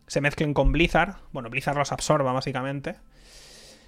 [0.06, 1.16] Se mezclen con Blizzard.
[1.32, 2.96] Bueno, Blizzard los absorba básicamente.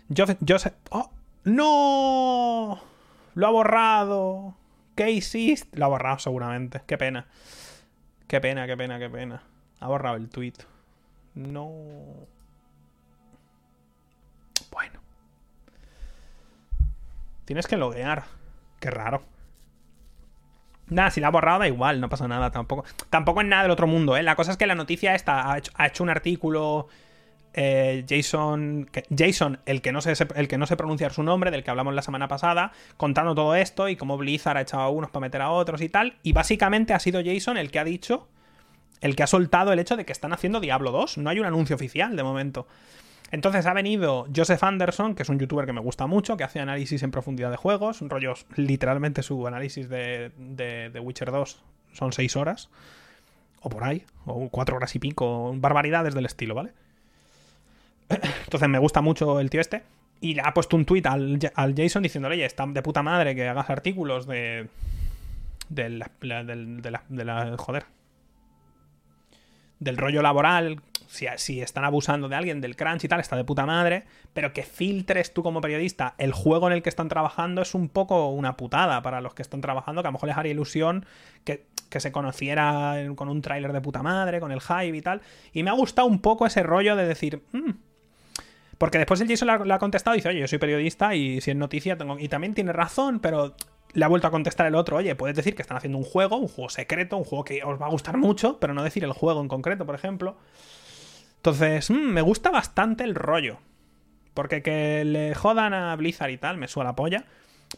[0.09, 0.73] Yo, sé...
[0.91, 1.11] ¡Oh!
[1.45, 2.81] ¡No!
[3.35, 4.57] Lo ha borrado.
[4.97, 5.79] ¿Qué hiciste?
[5.79, 6.83] Lo ha borrado seguramente.
[6.87, 7.29] Qué pena.
[8.27, 9.43] Qué pena, qué pena, qué pena.
[9.79, 10.55] Ha borrado el tweet.
[11.35, 11.71] No.
[17.49, 18.25] Tienes que loguear.
[18.79, 19.23] Qué raro.
[20.89, 22.85] Nada, si la ha borrado da igual, no pasa nada tampoco.
[23.09, 24.23] Tampoco es nada del otro mundo, ¿eh?
[24.23, 26.89] La cosa es que la noticia esta ha hecho, un artículo
[27.55, 31.65] eh, Jason, Jason el, que no sé, el que no sé pronunciar su nombre, del
[31.65, 35.09] que hablamos la semana pasada, contando todo esto y cómo Blizzard ha echado a unos
[35.09, 36.19] para meter a otros y tal.
[36.23, 38.29] Y básicamente ha sido Jason el que ha dicho,
[39.01, 41.17] el que ha soltado el hecho de que están haciendo Diablo 2.
[41.17, 42.67] No hay un anuncio oficial de momento.
[43.31, 46.61] Entonces ha venido Joseph Anderson, que es un youtuber que me gusta mucho, que hace
[46.61, 51.63] análisis en profundidad de juegos, rollos, literalmente su análisis de, de, Witcher 2
[51.93, 52.71] son 6 horas,
[53.61, 56.73] o por ahí, o 4 horas y pico, barbaridades del estilo, ¿vale?
[58.45, 59.83] Entonces me gusta mucho el tío este.
[60.21, 61.39] Y le ha puesto un tweet al,
[61.77, 64.67] Jason diciéndole, oye, está de puta madre que hagas artículos de.
[65.69, 67.85] de la, de la, joder.
[69.81, 73.65] Del rollo laboral si, están abusando de alguien del crunch y tal, está de puta
[73.65, 77.75] madre, pero que filtres tú como periodista el juego en el que están trabajando es
[77.75, 80.53] un poco una putada para los que están trabajando, que a lo mejor les haría
[80.53, 81.07] ilusión
[81.45, 85.23] que que se conociera con un tráiler de puta madre, con el hype y tal.
[85.55, 87.71] Y me ha gustado un poco ese rollo de decir, "Mm".
[88.77, 91.51] porque después el Jason le ha contestado y dice, oye, yo soy periodista y si
[91.51, 92.19] es noticia tengo...
[92.19, 93.55] Y también tiene razón, pero
[93.95, 96.37] le ha vuelto a contestar el otro, oye, puedes decir que están haciendo un juego,
[96.37, 99.13] un juego secreto, un juego que os va a gustar mucho, pero no decir el
[99.13, 100.37] juego en concreto, por ejemplo.
[101.37, 103.59] Entonces, mm, me gusta bastante el rollo.
[104.35, 107.25] Porque que le jodan a Blizzard y tal, me suena la polla.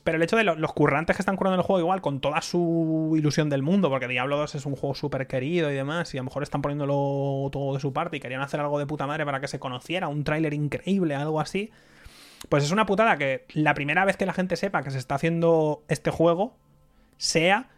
[0.05, 2.40] Pero el hecho de lo- los currantes que están currando el juego igual, con toda
[2.42, 6.18] su ilusión del mundo, porque Diablo 2 es un juego súper querido y demás, y
[6.18, 9.07] a lo mejor están poniéndolo todo de su parte y querían hacer algo de puta
[9.07, 11.70] madre para que se conociera, un tráiler increíble, algo así.
[12.48, 15.14] Pues es una putada que la primera vez que la gente sepa que se está
[15.14, 16.57] haciendo este juego
[17.16, 17.68] sea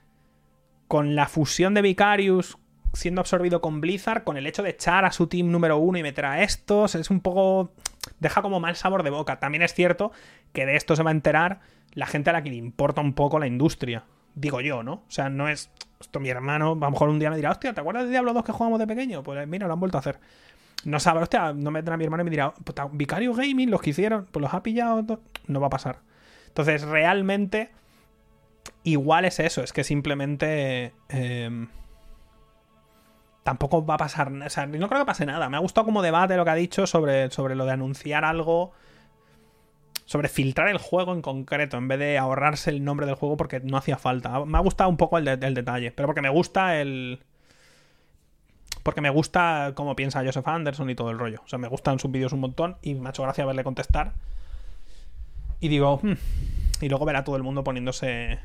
[0.89, 2.59] con la fusión de Vicarius
[2.93, 6.03] siendo absorbido con Blizzard, con el hecho de echar a su team número uno y
[6.03, 7.73] meter a estos, es un poco...
[8.21, 9.39] deja como mal sabor de boca.
[9.39, 10.13] También es cierto
[10.53, 11.61] que de esto se va a enterar
[11.95, 14.05] la gente a la que le importa un poco la industria.
[14.35, 14.95] Digo yo, ¿no?
[14.95, 15.71] O sea, no es...
[16.01, 18.33] Esto mi hermano, a lo mejor un día me dirá, hostia, ¿te acuerdas de Diablo
[18.33, 19.23] 2 que jugamos de pequeño?
[19.23, 20.19] Pues mira, lo han vuelto a hacer.
[20.85, 23.81] No sabe, hostia, no me vendrá mi hermano y me dirá, puta, Vicario Gaming, los
[23.81, 25.05] que hicieron, pues los ha pillado.
[25.05, 25.21] to-".
[25.47, 26.01] No va a pasar.
[26.49, 27.71] Entonces, realmente,
[28.85, 30.93] igual es eso, es que simplemente.
[31.09, 31.67] eh,
[33.43, 34.33] tampoco va a pasar.
[34.33, 35.49] O sea, no creo que pase nada.
[35.49, 38.73] Me ha gustado como debate lo que ha dicho sobre, sobre lo de anunciar algo.
[40.05, 43.61] Sobre filtrar el juego en concreto, en vez de ahorrarse el nombre del juego porque
[43.61, 44.45] no hacía falta.
[44.45, 47.21] Me ha gustado un poco el, el detalle, pero porque me gusta el.
[48.83, 51.41] Porque me gusta cómo piensa Joseph Anderson y todo el rollo.
[51.45, 54.13] O sea, me gustan sus vídeos un montón y me ha hecho gracia verle contestar.
[55.61, 56.15] Y digo, "Hmm".
[56.81, 58.41] y luego verá todo el mundo poniéndose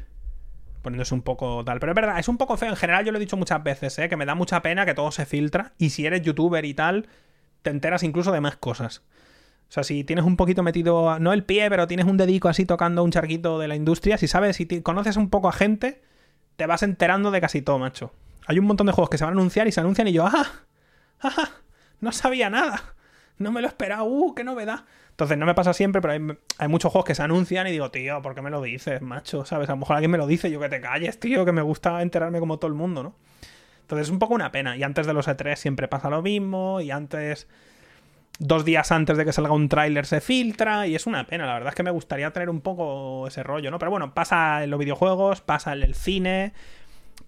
[0.84, 1.80] poniéndose un poco tal.
[1.80, 2.70] Pero es verdad, es un poco feo.
[2.70, 4.08] En general, yo lo he dicho muchas veces, ¿eh?
[4.08, 5.74] que me da mucha pena que todo se filtra.
[5.78, 7.08] Y si eres youtuber y tal,
[7.62, 9.02] te enteras incluso de más cosas.
[9.68, 12.66] O sea, si tienes un poquito metido, no el pie, pero tienes un dedico así
[12.66, 16.02] tocando un charquito de la industria, si sabes, si conoces un poco a gente,
[16.56, 18.14] te vas enterando de casi todo, macho.
[18.48, 20.26] Hay un montón de juegos que se van a anunciar y se anuncian y yo,
[20.26, 20.46] ¡ah!
[21.22, 21.50] ¡ah!
[22.00, 22.96] No sabía nada.
[23.38, 24.04] No me lo esperaba.
[24.04, 24.34] ¡Uh!
[24.34, 24.86] ¡Qué novedad!
[25.12, 27.92] Entonces, no me pasa siempre, pero hay, hay muchos juegos que se anuncian y digo,
[27.92, 29.46] tío, ¿por qué me lo dices, macho?
[29.46, 29.70] ¿Sabes?
[29.70, 32.02] A lo mejor alguien me lo dice, yo que te calles, tío, que me gusta
[32.02, 33.16] enterarme como todo el mundo, ¿no?
[33.82, 34.76] Entonces es un poco una pena.
[34.76, 36.82] Y antes de los E3 siempre pasa lo mismo.
[36.82, 37.48] Y antes,
[38.38, 40.88] dos días antes de que salga un tráiler se filtra.
[40.88, 41.46] Y es una pena.
[41.46, 43.80] La verdad es que me gustaría tener un poco ese rollo, ¿no?
[43.80, 46.54] Pero bueno, pasa en los videojuegos, pasa en el cine,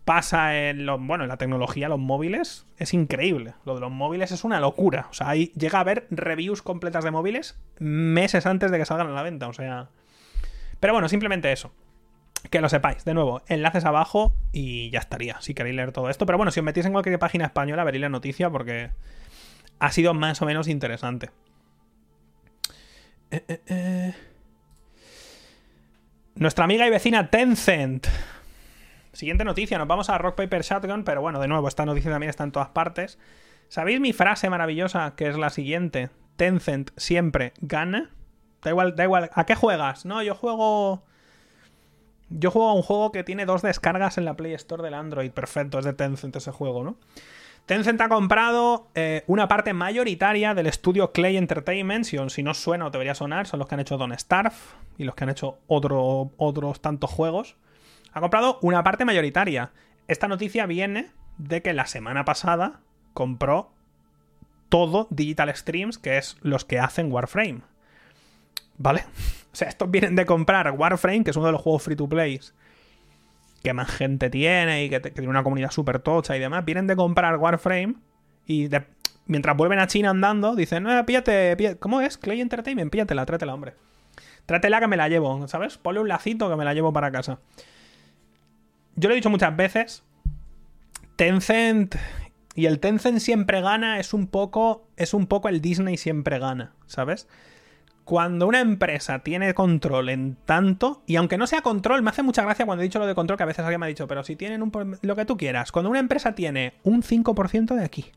[0.09, 2.65] pasa en los, bueno, en la tecnología, los móviles.
[2.77, 3.53] Es increíble.
[3.63, 5.05] Lo de los móviles es una locura.
[5.11, 9.05] O sea, ahí llega a haber reviews completas de móviles meses antes de que salgan
[9.05, 9.47] a la venta.
[9.47, 9.89] O sea.
[10.79, 11.71] Pero bueno, simplemente eso.
[12.49, 16.25] Que lo sepáis, de nuevo, enlaces abajo y ya estaría, si queréis leer todo esto.
[16.25, 18.89] Pero bueno, si os metís en cualquier página española, veréis la noticia porque
[19.77, 21.29] ha sido más o menos interesante.
[23.29, 24.13] Eh, eh, eh.
[26.33, 28.07] Nuestra amiga y vecina Tencent.
[29.13, 32.29] Siguiente noticia, nos vamos a Rock Paper Shotgun, pero bueno, de nuevo, esta noticia también
[32.29, 33.17] está en todas partes.
[33.67, 36.09] ¿Sabéis mi frase maravillosa que es la siguiente?
[36.35, 38.11] Tencent siempre gana.
[38.61, 39.29] Da igual, da igual.
[39.33, 40.05] ¿A qué juegas?
[40.05, 41.03] No, yo juego.
[42.29, 45.31] Yo juego a un juego que tiene dos descargas en la Play Store del Android.
[45.31, 46.97] Perfecto, es de Tencent ese juego, ¿no?
[47.65, 52.05] Tencent ha comprado eh, una parte mayoritaria del estudio Clay Entertainment.
[52.05, 54.55] Si, si no suena o debería sonar, son los que han hecho Don't Starve
[54.97, 57.57] y los que han hecho otro, otros tantos juegos.
[58.11, 59.71] Ha comprado una parte mayoritaria.
[60.07, 62.81] Esta noticia viene de que la semana pasada
[63.13, 63.71] compró
[64.69, 67.61] todo Digital Streams, que es los que hacen Warframe.
[68.77, 69.05] ¿Vale?
[69.51, 72.07] O sea, estos vienen de comprar Warframe, que es uno de los juegos free to
[72.07, 72.39] play
[73.63, 76.65] que más gente tiene y que, tiene una comunidad súper tocha y demás.
[76.65, 77.95] Vienen de comprar Warframe
[78.45, 78.69] y
[79.25, 82.17] mientras vuelven a China andando, dicen, no, píllate, ¿cómo es?
[82.17, 83.73] Clay Entertainment, píllatela, tráetela, hombre.
[84.45, 85.77] Trátela que me la llevo, ¿sabes?
[85.77, 87.39] Ponle un lacito que me la llevo para casa.
[88.99, 90.03] Yo lo he dicho muchas veces.
[91.15, 91.95] Tencent
[92.53, 96.73] y el Tencent siempre gana es un poco es un poco el Disney siempre gana,
[96.85, 97.29] ¿sabes?
[98.03, 102.43] Cuando una empresa tiene control en tanto, y aunque no sea control, me hace mucha
[102.43, 104.23] gracia cuando he dicho lo de control, que a veces alguien me ha dicho, pero
[104.23, 108.11] si tienen un, lo que tú quieras, cuando una empresa tiene un 5% de aquí,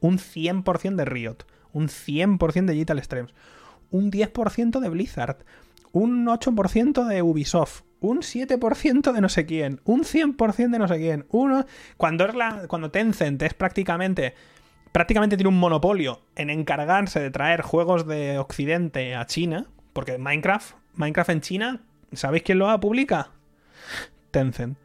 [0.00, 1.38] un 100% de Riot,
[1.72, 3.34] un 100% de Digital Streams,
[3.90, 5.38] un 10% de Blizzard,
[5.92, 10.98] un 8% de Ubisoft, un 7% de no sé quién, un 100% de no sé
[10.98, 11.64] quién, uno...
[11.96, 14.34] Cuando, es la, cuando Tencent es prácticamente...
[14.92, 20.76] Prácticamente tiene un monopolio en encargarse de traer juegos de Occidente a China, porque Minecraft,
[20.94, 21.80] Minecraft en China,
[22.12, 23.30] ¿sabéis quién lo publica?
[24.30, 24.78] Tencent.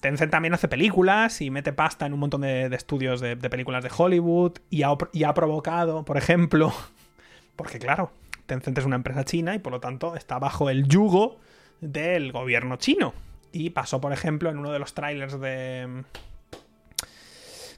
[0.00, 3.84] Tencent también hace películas y mete pasta en un montón de, estudios de, de películas
[3.84, 6.72] de Hollywood y ha, y ha provocado, por ejemplo,
[7.56, 8.10] porque claro,
[8.46, 11.38] Tencent es una empresa china y por lo tanto está bajo el yugo
[11.80, 13.14] del gobierno chino.
[13.52, 16.04] Y pasó, por ejemplo, en uno de los trailers de,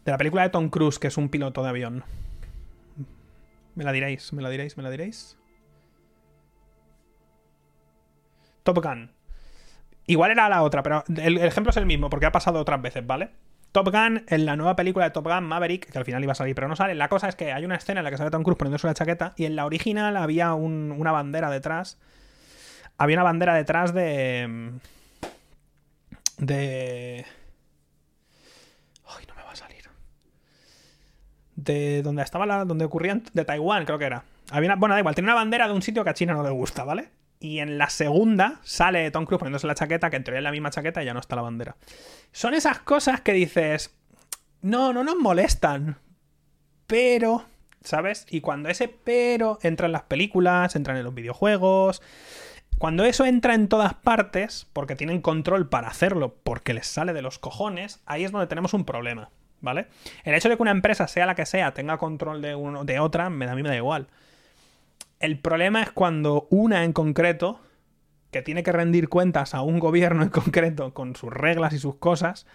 [0.05, 2.05] De la película de Tom Cruise, que es un piloto de avión.
[3.75, 5.39] Me la diréis, me la diréis, me la diréis.
[8.63, 9.11] Top Gun.
[10.07, 13.07] Igual era la otra, pero el, ejemplo es el mismo, porque ha pasado otras veces,
[13.07, 13.31] ¿vale?
[13.71, 16.35] Top Gun, en la nueva película de Top Gun Maverick, que al final iba a
[16.35, 16.95] salir, pero no sale.
[16.95, 18.95] La cosa es que hay una escena en la que sale Tom Cruise poniéndose una
[18.95, 21.99] chaqueta y en la original había una bandera detrás.
[22.99, 24.73] Había una bandera detrás de.
[26.39, 27.25] De.
[29.07, 29.85] Ay, no me va a salir.
[31.57, 32.65] De donde estaba la.
[32.65, 33.23] donde ocurrían.
[33.33, 34.25] De Taiwán, creo que era.
[34.51, 36.51] Había bueno, da igual, tiene una bandera de un sitio que a China no le
[36.51, 37.09] gusta, ¿vale?
[37.41, 40.53] Y en la segunda sale Tom Cruise poniéndose la chaqueta, que en teoría es la
[40.53, 41.77] misma chaqueta y ya no está la bandera.
[42.33, 43.95] Son esas cosas que dices,
[44.61, 45.99] no, no nos molestan,
[46.87, 47.45] pero,
[47.83, 48.27] ¿sabes?
[48.31, 52.03] Y cuando ese pero entra en las películas, entra en los videojuegos,
[52.83, 57.23] cuando eso entra en todas partes, porque tienen control para hacerlo, porque les sale de
[57.23, 59.87] los cojones, ahí es donde tenemos un problema, ¿vale?
[60.25, 62.99] El hecho de que una empresa, sea la que sea, tenga control de, uno, de
[62.99, 64.09] otra, me a mí me da igual.
[65.21, 67.61] El problema es cuando una en concreto,
[68.33, 71.95] que tiene que rendir cuentas a un gobierno en concreto con sus reglas y sus
[71.95, 72.49] cosas,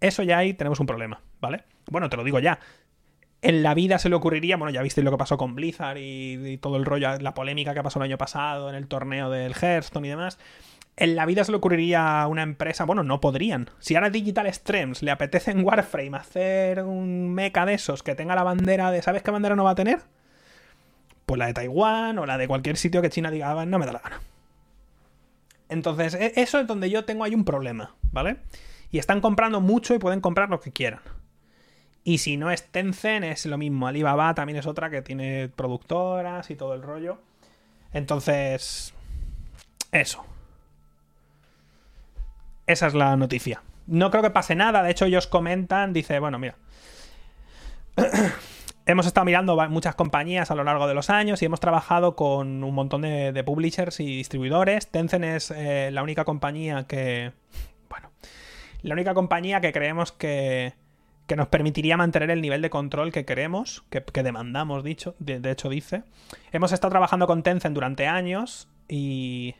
[0.00, 1.64] eso ya ahí tenemos un problema, ¿vale?
[1.90, 2.60] Bueno, te lo digo ya.
[3.42, 6.58] En la vida se le ocurriría, bueno, ya visteis lo que pasó con Blizzard y,
[6.58, 10.06] todo el rollo, la polémica que pasó el año pasado en el torneo del Hearthstone
[10.06, 10.38] y demás.
[10.96, 13.70] En la vida se le ocurriría a una empresa, bueno, no podrían.
[13.78, 18.34] Si ahora Digital Streams le apetece en Warframe hacer un mecha de esos que tenga
[18.34, 19.00] la bandera de.
[19.00, 20.00] ¿Sabes qué bandera no va a tener?
[21.30, 23.86] pues la de Taiwán o la de cualquier sitio que China diga, ah, no me
[23.86, 24.20] da la gana.
[25.68, 28.38] Entonces, e, eso es donde yo tengo ahí un problema, ¿vale?
[28.90, 30.98] Y están comprando mucho y pueden comprar lo que quieran.
[32.02, 33.86] Y si no es Tencent, es lo mismo.
[33.86, 37.18] Alibaba también es otra que tiene productoras y todo el rollo.
[37.92, 38.94] Entonces,
[39.92, 40.24] eso.
[42.66, 43.62] Esa es la noticia.
[43.86, 44.82] No creo que pase nada.
[44.82, 46.56] De hecho, ellos comentan, dice, bueno, mira.
[48.86, 52.64] Hemos estado mirando muchas compañías a lo largo de los años y hemos trabajado con
[52.64, 54.88] un montón de, publishers y distribuidores.
[54.88, 57.30] Tencent es eh, la única compañía que.
[57.88, 58.10] Bueno.
[58.82, 60.72] La única compañía que creemos que,
[61.30, 65.68] que nos permitiría mantener el nivel de control que queremos, que, demandamos, dicho, de, hecho
[65.68, 66.02] dice.
[66.50, 69.54] Hemos estado trabajando con Tencent durante años y...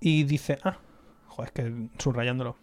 [0.00, 0.58] Y dice...
[0.64, 0.78] Ah,
[1.26, 2.56] joder, es que subrayándolo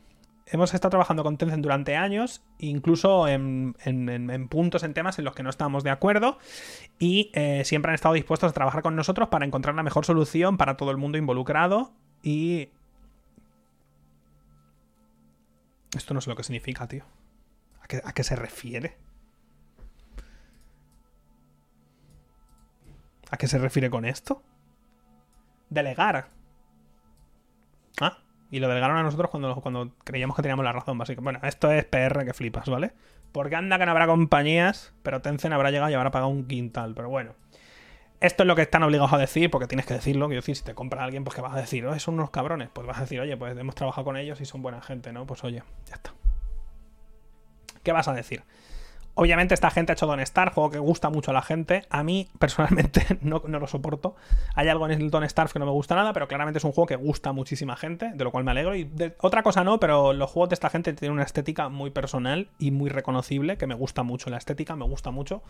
[0.47, 3.75] hemos estado trabajando con Tencent durante años, incluso en,
[4.49, 6.39] puntos, en temas en los que no estábamos de acuerdo,
[6.97, 10.57] y eh, siempre han estado dispuestos a trabajar con nosotros para encontrar la mejor solución
[10.57, 11.91] para todo el mundo involucrado.
[12.23, 12.69] Y...
[15.95, 17.05] Esto no sé lo que significa, tío.
[18.03, 18.97] ¿A qué, se refiere?
[23.31, 24.43] ¿A qué se refiere con esto?
[25.69, 26.29] Delegar.
[27.99, 28.19] Ah.
[28.51, 31.39] Y lo delegaron a nosotros cuando, cuando creíamos que teníamos la razón, básicamente.
[31.39, 32.93] Bueno, esto es PR que flipas, ¿vale?
[33.31, 36.93] Porque anda que no habrá compañías, pero Tencent habrá llegado y habrá pagado un quintal.
[36.95, 37.35] Pero bueno,
[38.19, 40.27] esto es lo que están obligados a decir, porque tienes que decirlo.
[40.27, 42.69] Quiero decir, si te compra alguien, pues que vas a decir, oh, son unos cabrones.
[42.73, 45.25] Pues vas a decir, oye, pues hemos trabajado con ellos y son buena gente, ¿no?
[45.25, 46.13] Pues oye, ya está.
[47.83, 48.43] ¿Qué vas a decir?
[49.15, 51.85] Obviamente esta gente ha hecho Don Star, juego que gusta mucho a la gente.
[51.89, 54.15] A mí, personalmente, no, lo soporto.
[54.55, 56.71] Hay algo en el Don Star que no me gusta nada, pero claramente es un
[56.71, 58.75] juego que gusta muchísima gente, de lo cual me alegro.
[58.75, 58.89] Y
[59.19, 62.71] otra cosa no, pero los juegos de esta gente tienen una estética muy personal y
[62.71, 64.29] muy reconocible, que me gusta mucho.
[64.29, 65.41] La estética me gusta mucho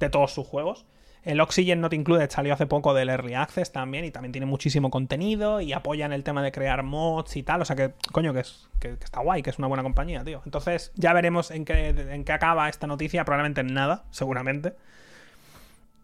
[0.00, 0.84] de todos sus juegos.
[1.22, 4.90] El Oxygen Not Included salió hace poco del Early Access también y también tiene muchísimo
[4.90, 7.60] contenido y apoyan el tema de crear mods y tal.
[7.60, 10.40] O sea que, coño, que, es, que, está guay, que es una buena compañía, tío.
[10.46, 13.24] Entonces ya veremos en qué, en qué acaba esta noticia.
[13.24, 14.74] Probablemente en nada, seguramente.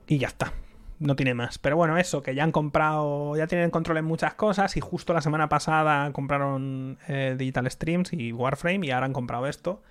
[0.07, 0.53] Y ya está.
[0.99, 1.59] No tiene más.
[1.59, 5.15] Pero bueno, eso, que ya han comprado, ya tienen control en muchas cosas y justo
[5.15, 9.83] la semana pasada compraron eh, Digital Streams y Warframe y ahora han comprado esto.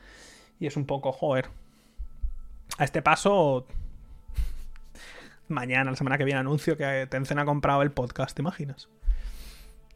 [0.60, 1.48] Y es un poco, joder.
[2.78, 3.66] A este paso
[5.48, 8.90] mañana, la semana que viene, anuncio que Tencent ha comprado el podcast, ¿te imaginas?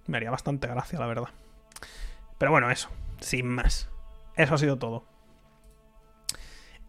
[0.07, 1.29] Me haría bastante gracia, la verdad.
[2.37, 3.89] Pero bueno, eso, sin más.
[4.35, 5.05] Eso ha sido todo.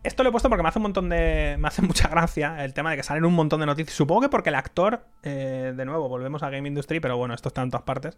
[0.03, 1.57] Esto lo he puesto porque me hace un montón de.
[1.59, 3.94] Me hace mucha gracia el tema de que salen un montón de noticias.
[3.94, 5.05] Supongo que porque el actor.
[5.22, 8.16] Eh, de nuevo, volvemos a Game Industry, pero bueno, esto está en todas partes.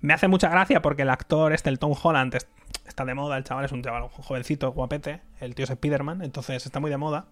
[0.00, 2.36] Me hace mucha gracia porque el actor, este, el Tom Holland,
[2.86, 3.36] está de moda.
[3.36, 5.20] El chaval es un chaval jovencito, guapete.
[5.40, 7.26] El tío es Spider-Man, entonces está muy de moda.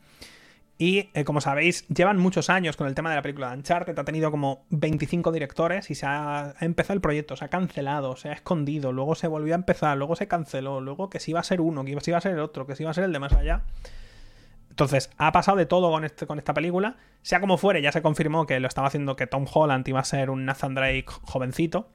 [0.79, 3.99] Y eh, como sabéis, llevan muchos años con el tema de la película de Uncharted.
[3.99, 8.29] Ha tenido como 25 directores y se ha, empezado el proyecto, se ha cancelado, se
[8.29, 11.45] ha escondido, luego se volvió a empezar, luego se canceló, luego que si iba a
[11.45, 13.13] ser uno, que si iba a ser el otro, que si iba a ser el
[13.13, 13.63] de más allá.
[14.69, 16.97] Entonces, ha pasado de todo con, este, con esta película.
[17.23, 20.05] Sea como fuere, ya se confirmó que lo estaba haciendo que Tom Holland iba a
[20.05, 21.89] ser un Nathan Drake jovencito.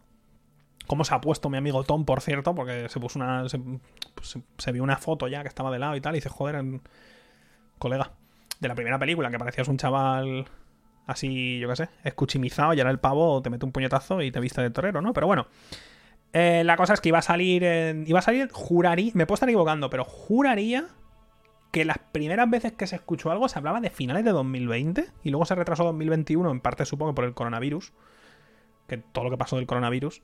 [0.87, 2.55] ¿Cómo se ha puesto mi amigo Tom, por cierto?
[2.55, 3.47] Porque se puso una.
[3.47, 3.59] Se,
[4.15, 6.81] pues, se vio una foto ya que estaba de lado y tal, y dice, joder,
[7.77, 8.13] colega,
[8.61, 10.45] de la primera película, que parecías un chaval
[11.07, 14.39] así, yo qué sé, escuchimizado, y ahora el pavo te mete un puñetazo y te
[14.39, 15.11] viste de torero, ¿no?
[15.13, 15.47] Pero bueno.
[16.33, 17.63] Eh, la cosa es que iba a salir.
[18.05, 19.11] iba a salir, juraría.
[19.15, 20.87] Me puedo estar equivocando, pero juraría
[21.71, 25.29] que las primeras veces que se escuchó algo se hablaba de finales de 2020 y
[25.29, 27.91] luego se retrasó 2021, en parte supongo por el coronavirus.
[28.87, 30.21] Que todo lo que pasó del coronavirus.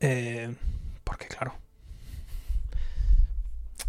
[0.00, 0.54] Eh,
[1.04, 1.54] porque, claro.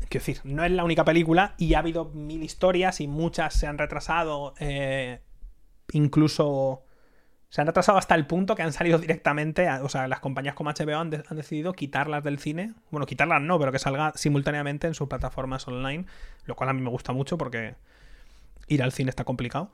[0.09, 3.67] Quiero decir, no es la única película y ha habido mil historias y muchas se
[3.67, 4.53] han retrasado.
[4.59, 5.19] Eh,
[5.91, 6.83] incluso
[7.49, 10.69] se han retrasado hasta el punto que han salido directamente, o sea, las compañías como
[10.69, 12.73] HBO han, decidido quitarlas del cine.
[12.91, 16.05] Bueno, quitarlas no, pero que salga simultáneamente en sus plataformas online,
[16.45, 17.75] lo cual a mí me gusta mucho porque
[18.67, 19.71] ir al cine está complicado.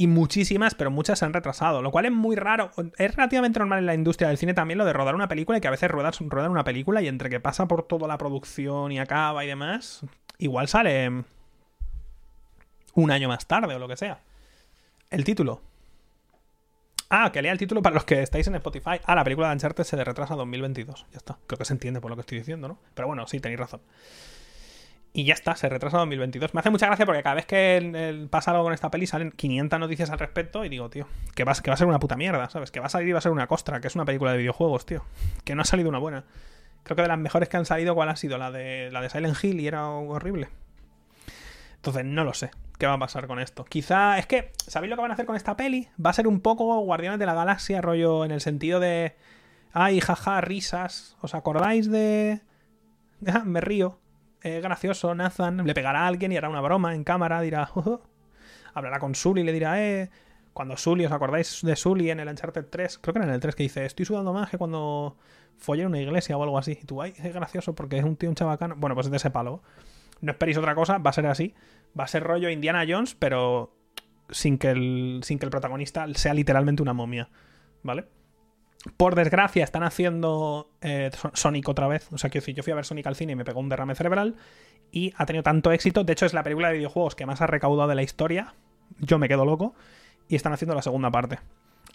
[0.00, 2.70] Y muchísimas, pero muchas se han retrasado, lo cual es muy raro.
[2.96, 5.60] Es relativamente normal en la industria del cine también lo de rodar una película y
[5.60, 8.92] que a veces ruedas, ruedan una película y entre que pasa por toda la producción
[8.92, 10.06] y acaba y demás,
[10.38, 11.24] igual sale
[12.94, 14.20] un año más tarde o lo que sea.
[15.10, 15.62] El título,
[17.10, 19.00] Ah, que lea el título para los que estáis en Spotify.
[19.04, 21.06] Ah, la película de Uncharted se retrasa a 2022.
[21.10, 21.38] Ya está.
[21.46, 22.78] Creo que se entiende por lo que estoy diciendo, ¿no?
[22.94, 23.80] Pero bueno, sí, tenéis razón.
[25.12, 26.54] Y ya está, se retrasa a 2022.
[26.54, 29.80] Me hace mucha gracia porque cada vez que pasa algo con esta peli salen 500
[29.80, 32.48] noticias al respecto y digo, tío, que va, que va a ser una puta mierda,
[32.50, 32.70] ¿sabes?
[32.70, 34.38] Que va a salir y va a ser una costra, que es una película de
[34.38, 35.04] videojuegos, tío.
[35.44, 36.24] Que no ha salido una buena.
[36.82, 38.38] Creo que de las mejores que han salido, ¿cuál ha sido?
[38.38, 40.48] La de, la de Silent Hill y era horrible.
[41.76, 43.64] Entonces, no lo sé qué va a pasar con esto.
[43.64, 45.88] Quizá, es que, ¿sabéis lo que van a hacer con esta peli?
[46.04, 49.16] Va a ser un poco Guardianes de la Galaxia, rollo, en el sentido de...
[49.72, 51.16] Ay, jaja, risas.
[51.20, 52.40] ¿Os acordáis de...?
[53.26, 53.98] Ah, me río.
[54.42, 57.70] Es gracioso, Nathan le pegará a alguien y hará una broma en cámara, dirá...
[58.74, 60.10] Hablará con Sully y le dirá, eh...
[60.52, 62.98] Cuando Sully, ¿os acordáis de Sully en el Uncharted 3?
[62.98, 65.16] Creo que era en el 3 que dice, estoy sudando más que cuando
[65.56, 66.78] follé en una iglesia o algo así.
[66.82, 68.74] Y tú, ay, es gracioso porque es un tío un chabacano.
[68.76, 69.62] Bueno, pues es de ese palo.
[70.20, 71.54] No esperéis otra cosa, va a ser así.
[71.98, 73.72] Va a ser rollo Indiana Jones, pero
[74.30, 77.28] sin que el, sin que el protagonista sea literalmente una momia.
[77.84, 78.06] ¿Vale?
[78.96, 82.08] Por desgracia, están haciendo eh, Sonic otra vez.
[82.12, 83.94] O sea, quiero yo fui a ver Sonic al cine y me pegó un derrame
[83.94, 84.36] cerebral.
[84.92, 86.04] Y ha tenido tanto éxito.
[86.04, 88.54] De hecho, es la película de videojuegos que más ha recaudado de la historia.
[89.00, 89.74] Yo me quedo loco.
[90.28, 91.38] Y están haciendo la segunda parte.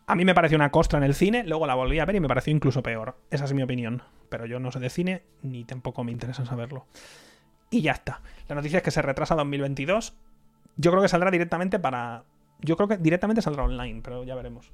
[0.05, 2.19] A mí me pareció una costra en el cine, luego la volví a ver y
[2.19, 3.15] me pareció incluso peor.
[3.31, 4.03] Esa es mi opinión.
[4.29, 6.85] Pero yo no sé de cine, ni tampoco me interesa saberlo
[7.73, 8.21] y ya está.
[8.47, 10.13] La noticia es que se retrasa a 2022.
[10.77, 12.23] Yo creo que saldrá directamente para.
[12.61, 14.71] Yo creo que directamente saldrá online, pero ya veremos.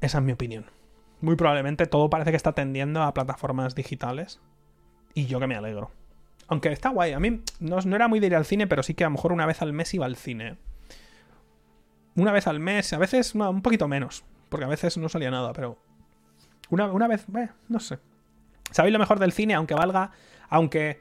[0.00, 0.66] Esa es mi opinión.
[1.20, 4.40] Muy probablemente todo parece que está tendiendo a plataformas digitales.
[5.14, 5.90] Y yo que me alegro.
[6.46, 7.12] Aunque está guay.
[7.12, 9.32] A mí no, era muy de ir al cine, pero sí que a lo mejor
[9.32, 10.56] una vez al mes iba al cine.
[12.14, 14.24] Una vez al mes, a veces un poquito menos.
[14.48, 15.78] Porque a veces no salía nada, pero.
[16.70, 17.98] Una, una vez, eh, no sé.
[18.70, 19.54] ¿Sabéis lo mejor del cine?
[19.54, 20.12] Aunque valga
[20.48, 21.00] aunque,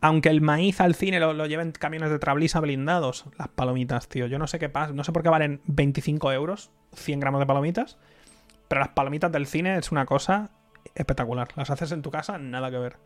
[0.00, 4.26] aunque el maíz al cine lo, lleven camiones de trablisa blindados, las palomitas, tío.
[4.26, 7.46] Yo no sé qué pasa, no sé por qué valen 25 euros, 100 gramos de
[7.46, 7.98] palomitas,
[8.68, 10.50] pero las palomitas del cine es una cosa
[10.94, 11.48] espectacular.
[11.56, 12.96] Las haces en tu casa, nada que ver.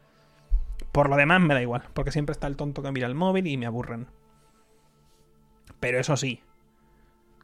[0.93, 3.47] Por lo demás me da igual, porque siempre está el tonto que mira el móvil
[3.47, 4.07] y me aburren.
[5.79, 6.43] Pero eso sí,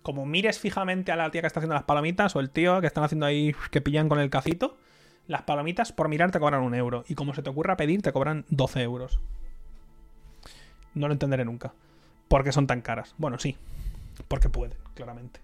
[0.03, 2.87] como mires fijamente a la tía que está haciendo las palomitas o el tío que
[2.87, 4.77] están haciendo ahí que pillan con el cacito,
[5.27, 7.05] las palomitas por mirar te cobran un euro.
[7.09, 9.19] Y como se te ocurra pedir, te cobran 12 euros.
[10.95, 11.73] No lo entenderé nunca.
[12.29, 13.14] ¿Por qué son tan caras?
[13.19, 13.57] Bueno, sí.
[14.29, 15.41] Porque pueden, claramente.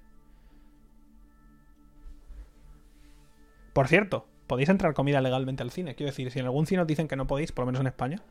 [3.72, 5.94] Por cierto, podéis entrar comida legalmente al cine.
[5.94, 7.86] Quiero decir, si en algún cine os dicen que no podéis, por lo menos en
[7.86, 8.22] España,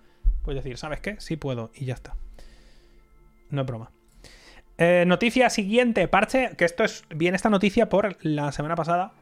[0.43, 1.15] puedes decir, ¿sabes qué?
[1.19, 1.71] Sí puedo.
[1.73, 2.15] Y ya está.
[3.49, 3.91] No es broma.
[4.77, 6.51] Eh, noticia siguiente, parche.
[6.57, 9.13] Que esto es bien esta noticia por la semana pasada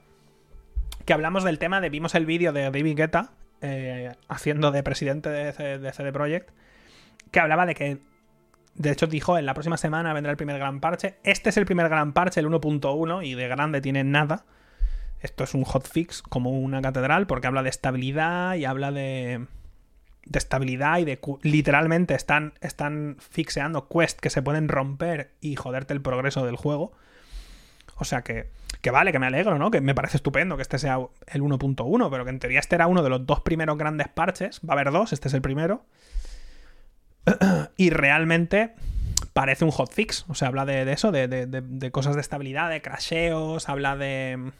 [1.06, 1.90] que hablamos del tema de.
[1.90, 6.52] Vimos el vídeo de David Guetta eh, haciendo de presidente de, CD Projekt,
[7.32, 7.98] que hablaba de que.
[8.76, 11.16] De hecho, dijo: en la próxima semana vendrá el primer gran parche.
[11.24, 14.46] Este es el primer gran parche, el 1.1, y de grande tiene nada.
[15.22, 19.46] Esto es un hotfix como una catedral, porque habla de estabilidad y habla de.
[20.26, 21.20] De estabilidad y de.
[21.42, 26.92] Literalmente están, están fixeando quests que se pueden romper y joderte el progreso del juego.
[27.96, 28.50] O sea que
[28.82, 29.72] que vale, que me alegro, ¿no?
[29.72, 32.88] Que me parece estupendo que este sea el 1.1, pero que en teoría este era
[32.88, 34.62] uno de los dos primeros grandes parches.
[34.62, 35.84] Va a haber dos, este es el primero.
[37.78, 38.74] y realmente
[39.34, 40.26] parece un hotfix.
[40.30, 44.52] O sea, habla de, eso, de, cosas de estabilidad, de crasheos, habla de.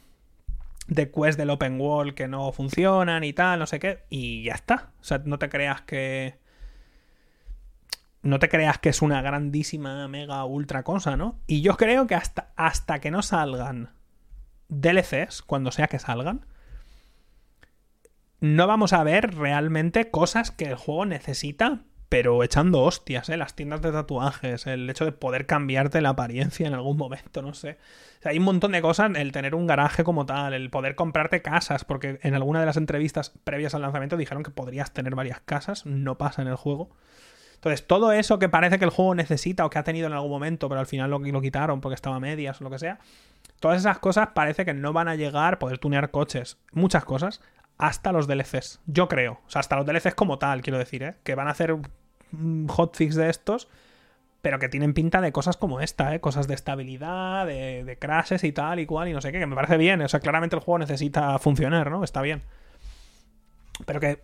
[0.90, 4.04] De quests del open world que no funcionan y tal, no sé qué.
[4.10, 4.90] Y ya está.
[5.00, 6.38] O sea, no te creas que
[8.22, 11.40] no te creas que es una grandísima, mega, ultra cosa, ¿no?
[11.46, 13.94] Y yo creo que hasta, hasta que no salgan
[14.68, 16.44] DLCs, cuando sea que salgan,
[18.40, 23.36] no vamos a ver realmente cosas que el juego necesita, pero echando hostias, ¿eh?
[23.36, 27.54] Las tiendas de tatuajes, el hecho de poder cambiarte la apariencia en algún momento, no
[27.54, 27.78] sé.
[28.18, 30.96] O sea, hay un montón de cosas, el tener un garaje como tal, el poder
[30.96, 35.14] comprarte casas, porque en alguna de las entrevistas previas al lanzamiento dijeron que podrías tener
[35.14, 36.90] varias casas, no pasa en el juego.
[37.54, 40.32] Entonces, todo eso que parece que el juego necesita o que ha tenido en algún
[40.32, 42.98] momento, pero al final lo, lo quitaron porque estaba a medias o lo que sea,
[43.60, 47.40] todas esas cosas parece que no van a llegar, poder tunear coches, muchas cosas,
[47.78, 48.80] hasta los DLCs.
[48.86, 49.40] Yo creo.
[49.46, 51.14] O sea, hasta los DLCs como tal, quiero decir, ¿eh?
[51.22, 51.76] Que van a hacer
[52.68, 53.68] hotfix de estos,
[54.42, 56.20] pero que tienen pinta de cosas como esta, ¿eh?
[56.20, 59.54] Cosas de estabilidad, de, crashes y tal y cual, y no sé qué, que me
[59.54, 60.00] parece bien.
[60.00, 62.04] O sea, claramente el juego necesita funcionar, ¿no?
[62.04, 62.42] Está bien.
[63.86, 64.22] Pero que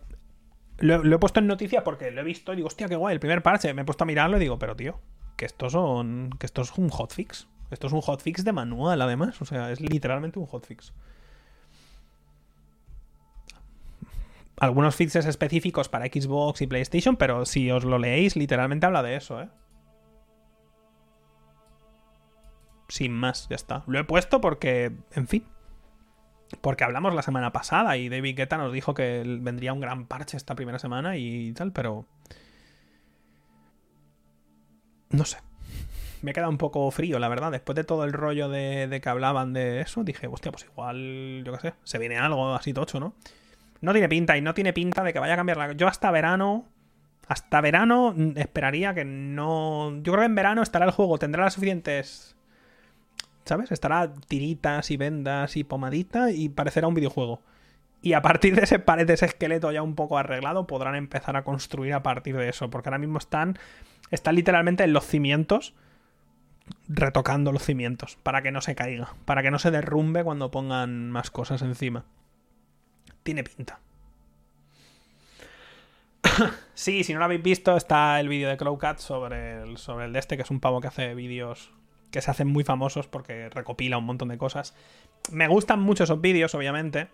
[0.79, 3.19] lo, he puesto en noticia porque lo he visto y digo, hostia, qué guay, el
[3.19, 3.73] primer parche.
[3.73, 4.99] Me he puesto a mirarlo y digo, pero tío,
[5.35, 6.31] que estos son.
[6.39, 7.47] que esto es un hotfix.
[7.69, 9.41] Esto es un hotfix de manual, además.
[9.41, 10.93] O sea, es literalmente un hotfix.
[14.59, 19.15] Algunos fixes específicos para Xbox y PlayStation, pero si os lo leéis, literalmente habla de
[19.15, 19.49] eso, ¿eh?
[22.89, 23.83] Sin más, ya está.
[23.85, 25.45] Lo he puesto porque, en fin,
[26.61, 30.37] porque hablamos la semana pasada y David Guetta nos dijo que vendría un gran parche
[30.37, 32.05] esta primera semana y tal, pero...
[35.09, 35.37] No sé.
[36.21, 37.51] Me he quedado un poco frío, la verdad.
[37.51, 41.53] Después de todo el rollo de, que hablaban de eso, dije, hostia, pues igual, yo
[41.53, 43.13] qué sé, se viene algo así tocho, ¿no?
[43.81, 45.71] No tiene pinta y no tiene pinta de que vaya a cambiar la...
[45.73, 46.65] Yo hasta verano...
[47.27, 49.97] Hasta verano esperaría que no...
[50.01, 52.37] Yo creo que en verano estará el juego, tendrá las suficientes
[53.47, 53.71] ¿sabes?
[53.71, 57.41] Estará tiritas y vendas y pomadita y parecerá un videojuego.
[58.01, 61.43] Y a partir de ese de ese esqueleto ya un poco arreglado, podrán empezar a
[61.43, 62.69] construir a partir de eso.
[62.69, 63.57] Porque ahora mismo están,
[64.11, 65.73] están literalmente en los cimientos,
[66.87, 71.09] retocando los cimientos, para que no se caiga, para que no se derrumbe cuando pongan
[71.09, 72.05] más cosas encima.
[73.27, 73.81] Tiene pinta.
[76.73, 80.13] sí, si no lo habéis visto, está el vídeo de Crowcat sobre el, sobre el
[80.13, 81.73] de este, que es un pavo que hace vídeos
[82.09, 84.73] que se hacen muy famosos porque recopila un montón de cosas.
[85.29, 87.09] Me gustan mucho esos vídeos, obviamente.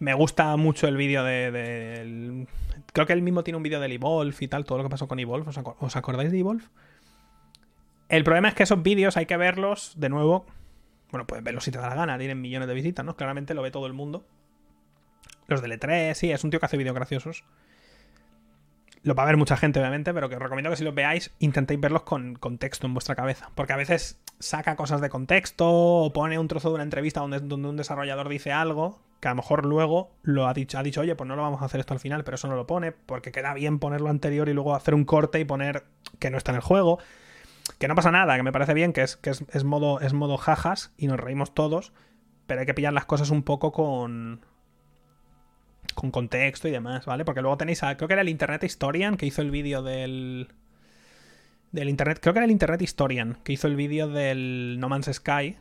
[0.00, 2.48] Me gusta mucho el vídeo de,
[2.92, 5.06] Creo que él mismo tiene un vídeo del Evolve y tal, todo lo que pasó
[5.06, 5.48] con Evolve.
[5.78, 6.64] ¿Os, acordáis de Evolve?
[8.08, 10.44] El problema es que esos vídeos hay que verlos de nuevo.
[11.12, 13.14] Bueno, puedes verlos si te da la gana, tienen millones de visitas, ¿no?
[13.14, 14.26] Claramente lo ve todo el mundo.
[15.46, 17.44] Los del E3, sí, es un tío que hace vídeos graciosos.
[19.02, 21.30] Lo va a ver mucha gente, obviamente, pero que os recomiendo que si los veáis,
[21.38, 23.50] intentéis verlos con contexto en vuestra cabeza.
[23.54, 27.40] Porque a veces saca cosas de contexto o pone un trozo de una entrevista donde,
[27.40, 31.00] donde un desarrollador dice algo que a lo mejor luego lo ha dicho, ha dicho,
[31.00, 32.92] oye, pues no lo vamos a hacer esto al final, pero eso no lo pone,
[32.92, 35.84] porque queda bien ponerlo anterior y luego hacer un corte y poner
[36.18, 36.98] que no está en el juego.
[37.78, 40.36] Que no pasa nada, que me parece bien, que es, que es, modo, es modo
[40.36, 41.94] jajas y nos reímos todos,
[42.46, 44.44] pero hay que pillar las cosas un poco con,
[45.94, 47.24] con contexto y demás, ¿vale?
[47.24, 50.48] Porque luego tenéis a, creo que era el Internet Historian que hizo el vídeo del
[51.72, 55.10] del internet, creo que era el Internet Historian que hizo el vídeo del No Man's
[55.12, 55.56] Sky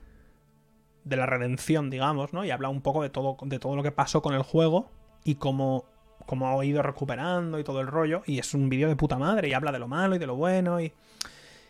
[1.04, 2.46] de la redención, digamos, ¿no?
[2.46, 4.92] Y habla un poco de todo de todo lo que pasó con el juego
[5.24, 5.86] y cómo
[6.28, 9.50] cómo ha ido recuperando y todo el rollo y es un vídeo de puta madre
[9.50, 10.94] y habla de lo malo y de lo bueno y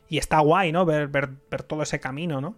[0.09, 0.85] está guay, ¿no?
[0.85, 2.55] Ver, ver, ver todo ese camino, ¿no?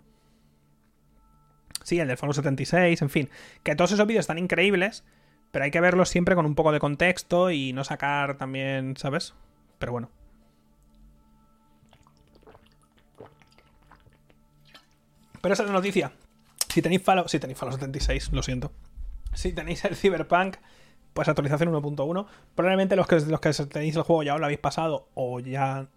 [1.86, 3.30] Sí, el del Fallout 76, en fin.
[3.62, 5.03] Que todos esos vídeos están increíbles,
[5.56, 9.36] pero hay que verlo siempre con un poco de contexto y no sacar también, ¿sabes?
[9.80, 10.10] Pero bueno.
[15.39, 16.12] Pero esa es la noticia.
[16.68, 18.74] Si tenéis Fallout, si tenéis Fallout 76, lo siento.
[19.34, 20.58] Si tenéis el Cyberpunk,
[21.14, 22.28] pues actualización 1.1.
[22.53, 25.88] Probablemente los que, los que tenéis el juego ya os lo habéis pasado o ya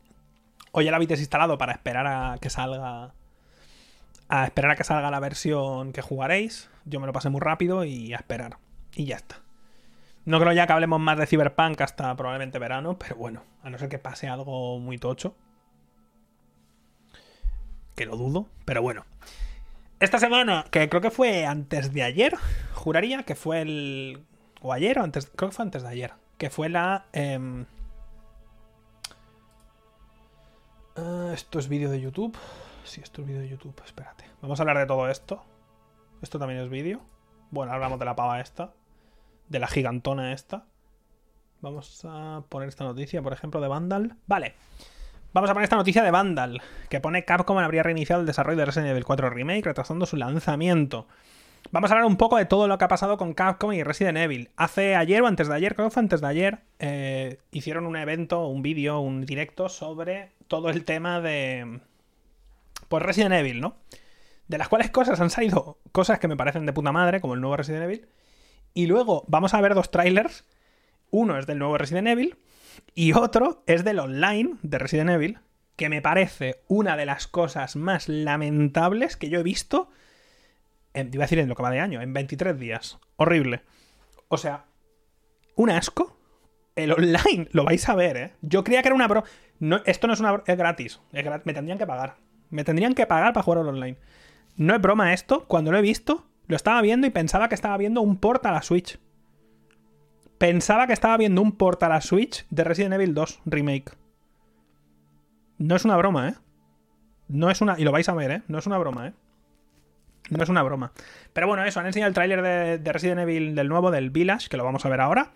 [0.71, 3.13] o ya lo habéis desinstalado para esperar a que salga
[4.29, 6.71] a esperar a que salga la versión que jugaréis.
[6.85, 8.59] Yo me lo pasé muy rápido y a esperar.
[8.95, 9.48] Y ya está.
[10.29, 13.79] No creo ya que hablemos más de Cyberpunk hasta probablemente verano, pero bueno, a no
[13.79, 15.35] ser que pase algo muy tocho.
[17.97, 19.07] Que lo dudo, pero bueno.
[20.01, 22.35] Esta semana, que creo que fue antes de ayer,
[22.75, 24.27] juraría que fue el.
[24.61, 25.33] O ayer o antes.
[25.35, 26.13] Creo que fue antes de ayer.
[26.37, 27.07] Que fue la.
[27.15, 27.65] Em,
[30.95, 32.37] ah, esto es vídeo de YouTube.
[32.85, 33.81] Sí, esto es vídeo de YouTube.
[33.83, 34.27] Espérate.
[34.43, 35.43] Vamos a hablar de todo esto.
[36.21, 37.01] Esto también es vídeo.
[37.51, 38.75] Bueno, hablamos de la pava esta
[39.49, 40.67] de la gigantona esta.
[41.61, 44.17] Vamos a poner esta noticia, por ejemplo, de Vandal.
[44.27, 44.55] Vale.
[45.33, 48.65] Vamos a poner esta noticia de Vandal, que pone Capcom habría reiniciado el desarrollo de
[48.65, 51.07] Resident Evil 4 Remake, retrasando su lanzamiento.
[51.71, 54.17] Vamos a hablar un poco de todo lo que ha pasado con Capcom y Resident
[54.17, 54.51] Evil.
[54.57, 57.97] Hace ayer o antes de ayer, creo que fue antes de ayer, eh, hicieron un
[57.97, 61.81] evento, un vídeo, un directo sobre todo el tema de...
[62.89, 63.77] Pues Resident Evil, ¿no?
[64.47, 67.43] De las cuales cosas han salido cosas que me parecen de puta madre, como el
[67.43, 68.09] nuevo Resident Evil,
[68.75, 70.45] Y luego vamos a ver dos trailers.
[71.11, 72.37] Uno es del nuevo Resident Evil
[72.95, 75.39] y otro es del online de Resident Evil,
[75.77, 79.91] que me parece una de las cosas más lamentables que yo he visto,
[80.95, 82.99] en, iba a decir en lo que va de año, en 23 días.
[83.17, 83.63] Horrible.
[84.29, 84.65] O sea,
[85.55, 86.17] un asco.
[86.77, 88.33] El online, lo vais a ver, ¿eh?
[88.41, 89.25] Yo creía que era una bro...
[89.59, 90.35] No, esto no es una...
[90.37, 90.43] Es.
[90.47, 91.01] Es gratis.
[91.11, 92.17] Me tendrían que pagar.
[92.51, 93.99] Me tendrían que pagar para jugar al online.
[94.57, 95.47] No es broma esto.
[95.49, 98.53] Cuando lo he visto, lo estaba viendo y pensaba que estaba viendo un port a
[98.53, 98.99] la Switch.
[100.39, 103.93] Pensaba que estaba viendo un port a la Switch de Resident Evil 2 Remake.
[105.59, 106.35] No es una broma, ¿eh?
[107.29, 107.79] No es una...
[107.79, 108.43] Y lo vais a ver, ¿eh?
[108.49, 109.13] No es una broma, ¿eh?
[110.31, 110.93] No es una broma.
[111.33, 114.49] Pero bueno, eso, han enseñado el tráiler de, de, Resident Evil del nuevo, del Village,
[114.49, 115.33] que lo vamos a ver ahora.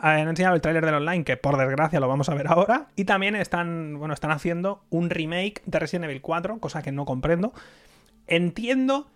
[0.00, 2.86] Han enseñado el tráiler del online, que por desgracia lo vamos a ver ahora.
[2.96, 7.04] Y también están, bueno, están haciendo un remake de Resident Evil 4, cosa que no
[7.04, 7.52] comprendo.
[8.26, 9.10] Entiendo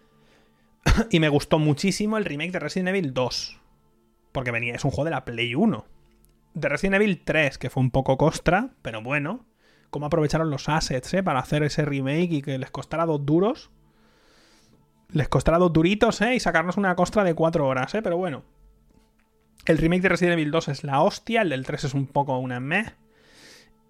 [1.10, 3.60] y me gustó muchísimo el remake de Resident Evil 2.
[4.32, 5.84] Porque venía, es un juego de la Play 1.
[6.54, 9.44] De Resident Evil 3, que fue un poco costra, pero bueno.
[9.90, 11.22] Cómo aprovecharon los assets, ¿eh?
[11.22, 13.70] Para hacer ese remake y que les costara dos duros.
[15.10, 16.34] Les costará dos duritos, ¿eh?
[16.34, 18.02] Y sacarnos una costra de cuatro horas, ¿eh?
[18.02, 18.42] Pero bueno.
[19.66, 22.36] El remake de Resident Evil 2 es la hostia, el del 3 es un poco
[22.38, 22.92] una meh.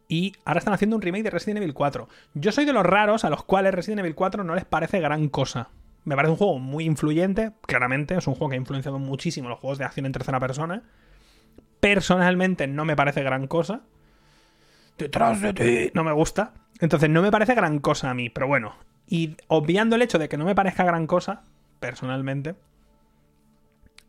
[0.08, 2.08] Y ahora están haciendo un remake de Resident Evil 4.
[2.34, 5.28] Yo soy de los raros a los cuales Resident Evil 4 no les parece gran
[5.28, 5.70] cosa.
[6.04, 9.58] Me parece un juego muy influyente, claramente, es un juego que ha influenciado muchísimo los
[9.58, 10.82] juegos de acción en tercera persona.
[11.80, 13.82] Personalmente no me parece gran cosa.
[14.98, 15.90] Detrás de ti.
[15.94, 16.52] No me gusta.
[16.80, 18.74] Entonces no me parece gran cosa a mí, pero bueno.
[19.06, 21.42] Y obviando el hecho de que no me parezca gran cosa,
[21.80, 22.54] personalmente,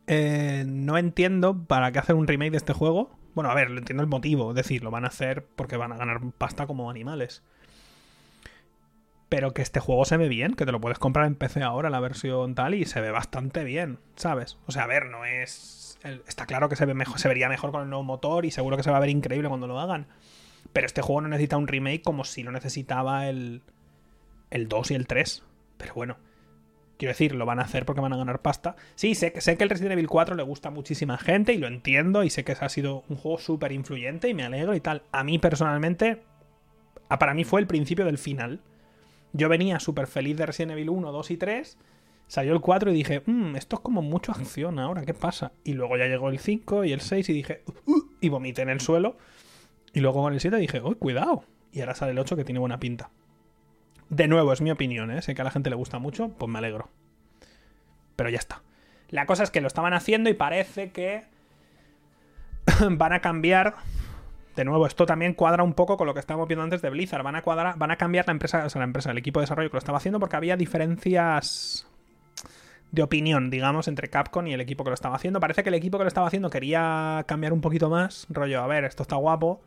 [0.06, 3.10] eh, no entiendo para qué hacer un remake de este juego.
[3.34, 5.96] Bueno, a ver, entiendo el motivo, es decir, lo van a hacer porque van a
[5.96, 7.42] ganar pasta como animales
[9.28, 11.90] pero que este juego se ve bien, que te lo puedes comprar en PC ahora,
[11.90, 14.58] la versión tal, y se ve bastante bien, ¿sabes?
[14.66, 15.98] O sea, a ver, no es.
[16.28, 18.76] Está claro que se, ve mejor, se vería mejor con el nuevo motor y seguro
[18.76, 20.06] que se va a ver increíble cuando lo hagan.
[20.72, 23.62] Pero este juego no necesita un remake como si lo necesitaba el,
[24.50, 25.42] el 2 y el 3.
[25.78, 26.18] Pero bueno,
[26.96, 28.76] quiero decir, lo van a hacer porque van a ganar pasta.
[28.94, 32.22] Sí, sé, sé que el Resident Evil 4 le gusta muchísima gente y lo entiendo
[32.22, 35.02] y sé que ha sido un juego súper influyente y me alegro y tal.
[35.10, 36.22] A mí personalmente,
[37.08, 38.60] para mí fue el principio del final.
[39.36, 41.78] Yo venía súper feliz de Resident Evil 1, 2 y 3.
[42.26, 45.52] Salió el 4 y dije, mmm, esto es como mucho acción ahora, ¿qué pasa?
[45.62, 48.62] Y luego ya llegó el 5 y el 6 y dije, uh, uh", y vomité
[48.62, 49.18] en el suelo.
[49.92, 51.44] Y luego con el 7 dije, uy, cuidado.
[51.70, 53.10] Y ahora sale el 8 que tiene buena pinta.
[54.08, 55.20] De nuevo, es mi opinión, ¿eh?
[55.20, 56.88] Sé que a la gente le gusta mucho, pues me alegro.
[58.16, 58.62] Pero ya está.
[59.10, 61.24] La cosa es que lo estaban haciendo y parece que
[62.90, 63.74] van a cambiar
[64.56, 67.22] de nuevo, esto también cuadra un poco con lo que estábamos viendo antes de Blizzard.
[67.22, 69.44] Van a cuadrar, van a cambiar la empresa, o sea, la empresa, el equipo de
[69.44, 71.86] desarrollo que lo estaba haciendo, porque había diferencias
[72.90, 75.40] de opinión, digamos, entre Capcom y el equipo que lo estaba haciendo.
[75.40, 78.26] Parece que el equipo que lo estaba haciendo quería cambiar un poquito más.
[78.30, 79.60] Rollo, a ver, esto está guapo.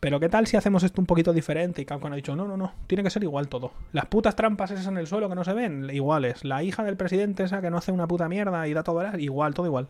[0.00, 1.80] Pero ¿qué tal si hacemos esto un poquito diferente?
[1.80, 3.72] Y Capcom ha dicho, no, no, no, tiene que ser igual todo.
[3.92, 6.44] Las putas trampas esas en el suelo que no se ven, iguales.
[6.44, 9.54] La hija del presidente esa que no hace una puta mierda y da todo igual,
[9.54, 9.88] todo igual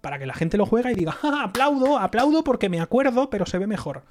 [0.00, 3.46] para que la gente lo juegue y diga, ¡Ah, aplaudo, aplaudo porque me acuerdo, pero
[3.46, 4.04] se ve mejor.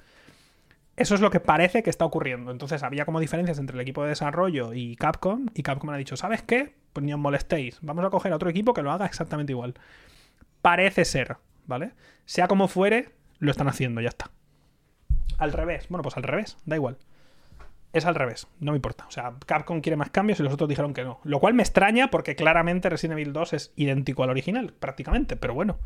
[0.96, 2.50] Eso es lo que parece que está ocurriendo.
[2.50, 6.16] Entonces había como diferencias entre el equipo de desarrollo y Capcom, y Capcom ha dicho,
[6.16, 6.74] ¿sabes qué?
[6.92, 9.74] Pues ni os molestéis, vamos a coger a otro equipo que lo haga exactamente igual.
[10.62, 11.36] Parece ser,
[11.66, 11.92] ¿vale?
[12.24, 14.30] Sea como fuere, lo están haciendo, ya está.
[15.38, 16.98] Al revés, bueno, pues al revés, da igual
[17.92, 19.06] es al revés, no me importa.
[19.08, 21.20] O sea, Capcom quiere más cambios y los otros dijeron que no.
[21.24, 25.54] Lo cual me extraña porque claramente Resident Evil 2 es idéntico al original, prácticamente, pero
[25.54, 25.78] bueno.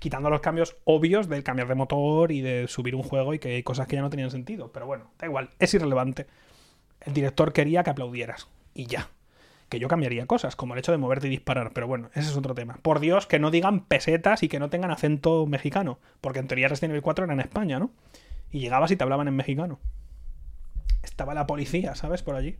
[0.00, 3.54] Quitando los cambios obvios del cambiar de motor y de subir un juego y que
[3.54, 4.70] hay cosas que ya no tenían sentido.
[4.72, 6.26] Pero bueno, da igual, es irrelevante.
[7.00, 8.48] El director quería que aplaudieras.
[8.74, 9.08] Y ya.
[9.68, 11.70] Que yo cambiaría cosas, como el hecho de moverte y disparar.
[11.72, 12.78] Pero bueno, ese es otro tema.
[12.82, 16.00] Por Dios, que no digan pesetas y que no tengan acento mexicano.
[16.20, 17.90] Porque en teoría Resident Evil 4 era en España, ¿no?
[18.50, 19.78] Y llegabas y te hablaban en mexicano
[21.04, 22.22] estaba la policía, ¿sabes?
[22.22, 22.56] Por allí.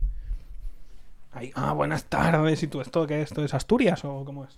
[1.33, 2.63] Ahí, ah, buenas tardes.
[2.63, 3.29] ¿Y tú esto qué es?
[3.31, 4.57] ¿Esto es Asturias o cómo es?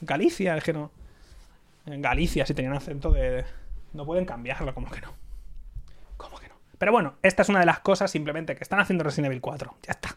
[0.00, 0.90] Galicia, es que no.
[1.86, 3.44] En Galicia si tenían acento de...
[3.92, 5.12] No pueden cambiarlo, como que no.
[6.16, 6.54] ¿Cómo que no?
[6.78, 9.74] Pero bueno, esta es una de las cosas simplemente que están haciendo Resident Evil 4.
[9.86, 10.16] Ya está.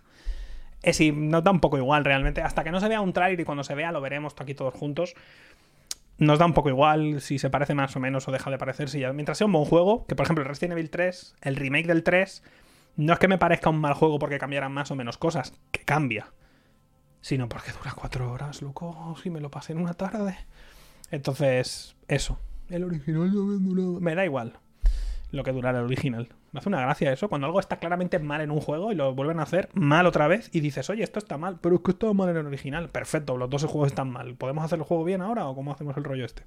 [0.82, 2.42] Es y nos da un poco igual realmente.
[2.42, 4.74] Hasta que no se vea un trailer y cuando se vea lo veremos aquí todos
[4.74, 5.16] juntos
[6.18, 9.00] nos da un poco igual si se parece más o menos o deja de parecerse.
[9.00, 9.12] Ya.
[9.14, 12.04] Mientras sea un buen juego, que por ejemplo el Resident Evil 3, el remake del
[12.04, 12.44] 3,
[12.98, 15.82] no es que me parezca un mal juego porque cambiaran más o menos cosas, que
[15.82, 16.32] cambia,
[17.22, 20.38] sino porque dura cuatro horas, loco, si me lo pasé en una tarde.
[21.12, 22.40] Entonces, eso.
[22.70, 24.60] El original no me Me da igual.
[25.32, 26.30] Lo que dura el original.
[26.52, 29.14] Me hace una gracia eso, cuando algo está claramente mal en un juego y lo
[29.14, 31.92] vuelven a hacer mal otra vez y dices, oye, esto está mal, pero es que
[31.92, 32.90] está mal en el original.
[32.90, 34.36] Perfecto, los dos juegos están mal.
[34.36, 36.44] ¿Podemos hacer el juego bien ahora o cómo hacemos el rollo este?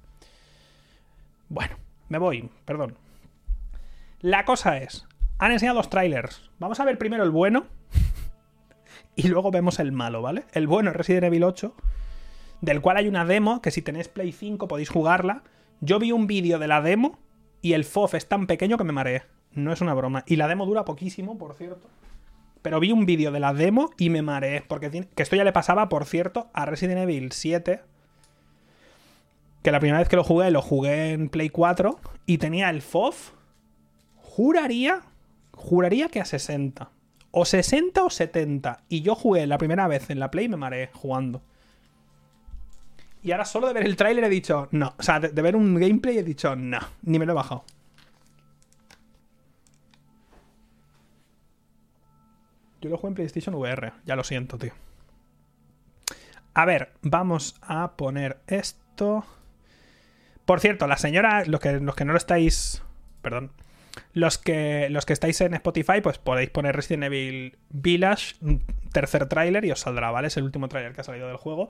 [1.49, 1.77] Bueno,
[2.09, 2.95] me voy, perdón.
[4.21, 5.07] La cosa es,
[5.37, 6.49] han enseñado dos trailers.
[6.59, 7.67] Vamos a ver primero el bueno
[9.15, 10.45] y luego vemos el malo, ¿vale?
[10.53, 11.75] El bueno es Resident Evil 8,
[12.61, 15.43] del cual hay una demo que si tenéis Play 5 podéis jugarla.
[15.81, 17.19] Yo vi un vídeo de la demo
[17.61, 19.23] y el FOF es tan pequeño que me mareé.
[19.53, 20.23] No es una broma.
[20.27, 21.87] Y la demo dura poquísimo, por cierto.
[22.61, 24.63] Pero vi un vídeo de la demo y me mareé.
[24.67, 27.81] Porque que esto ya le pasaba, por cierto, a Resident Evil 7.
[29.63, 31.99] Que la primera vez que lo jugué, lo jugué en Play 4.
[32.25, 33.31] Y tenía el FOF.
[34.15, 35.01] Juraría.
[35.51, 36.91] Juraría que a 60.
[37.31, 38.83] O 60 o 70.
[38.89, 41.41] Y yo jugué la primera vez en la Play y me mareé jugando.
[43.21, 44.95] Y ahora solo de ver el tráiler he dicho no.
[44.97, 46.79] O sea, de, ver un gameplay he dicho no.
[47.03, 47.63] Ni me lo he bajado.
[52.81, 53.91] Yo lo juego en PlayStation VR.
[54.05, 54.71] Ya lo siento, tío.
[56.53, 59.25] A ver, vamos a poner esto.
[60.45, 62.81] Por cierto, la señora, los que, los que no lo estáis.
[63.21, 63.51] Perdón.
[64.13, 68.35] Los que, los que estáis en Spotify, pues podéis poner Resident Evil Village,
[68.91, 70.29] tercer tráiler, y os saldrá, ¿vale?
[70.29, 71.69] Es el último tráiler que ha salido del juego.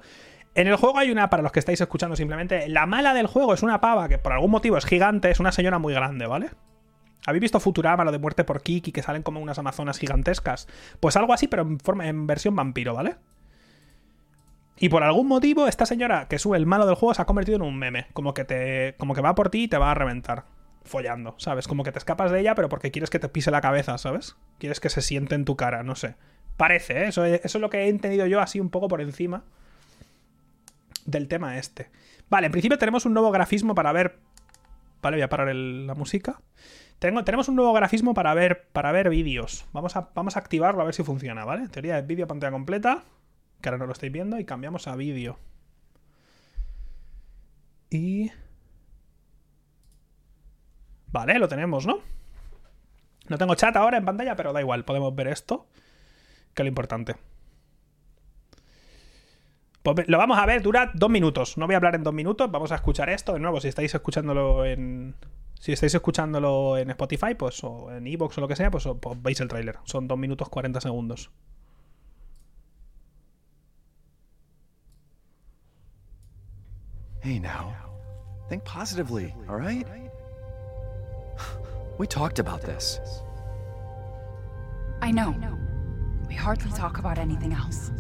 [0.56, 3.54] En el juego hay una, para los que estáis escuchando simplemente, la mala del juego
[3.54, 6.50] es una pava que por algún motivo es gigante, es una señora muy grande, ¿vale?
[7.26, 10.68] ¿Habéis visto Futurama, lo de muerte por Kiki, que salen como unas amazonas gigantescas?
[11.00, 13.18] Pues algo así, pero en, forma, en versión vampiro, ¿vale?
[14.78, 17.58] Y por algún motivo, esta señora que sube el malo del juego se ha convertido
[17.58, 18.08] en un meme.
[18.14, 18.96] Como que te.
[18.98, 20.46] Como que va por ti y te va a reventar.
[20.86, 21.68] Follando, ¿sabes?
[21.68, 24.38] Como que te escapas de ella, pero porque quieres que te pise la cabeza, ¿sabes?
[24.58, 26.16] Quieres que se siente en tu cara, no sé.
[26.56, 27.08] Parece, ¿eh?
[27.10, 29.44] Eso, eso es lo que he entendido yo así un poco por encima
[31.10, 31.90] del tema este.
[32.30, 34.20] Vale, en principio tenemos un nuevo grafismo para ver...
[35.02, 36.42] Vale, voy a parar la música.
[37.00, 39.66] Tengo, tenemos un nuevo grafismo para ver, para ver vídeos.
[39.72, 41.70] Vamos a, vamos a activarlo a ver si funciona, ¿vale?
[41.70, 43.04] Teoría es vídeo pantalla completa,
[43.62, 45.40] que ahora no lo estáis viendo, y cambiamos a vídeo.
[47.90, 48.32] Y...
[51.08, 52.02] Vale, lo tenemos, ¿no?
[53.30, 55.68] No tengo chat ahora en pantalla, pero da igual, podemos ver esto,
[56.54, 57.16] que es lo importante.
[59.84, 61.58] Pues lo vamos a ver, dura dos minutos.
[61.58, 63.34] No voy a hablar en dos minutos, vamos a escuchar esto.
[63.34, 65.16] De nuevo, si estáis escuchándolo en.
[65.60, 69.22] Si estáis escuchándolo en Spotify, pues, o en Evox o lo que sea, pues, pues
[69.22, 69.78] veis el tráiler.
[69.84, 71.32] Son dos minutos 40 segundos.
[77.22, 77.74] Hey now.
[78.48, 79.86] Think positively, alright?
[81.98, 83.00] We talked about this.
[85.02, 85.36] I know.
[86.28, 87.92] We hardly talk about anything else.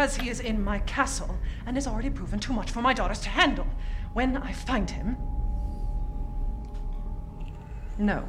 [0.00, 3.20] Because he is in my castle and has already proven too much for my daughters
[3.20, 3.66] to handle.
[4.14, 5.18] When I find him.
[7.98, 8.26] No,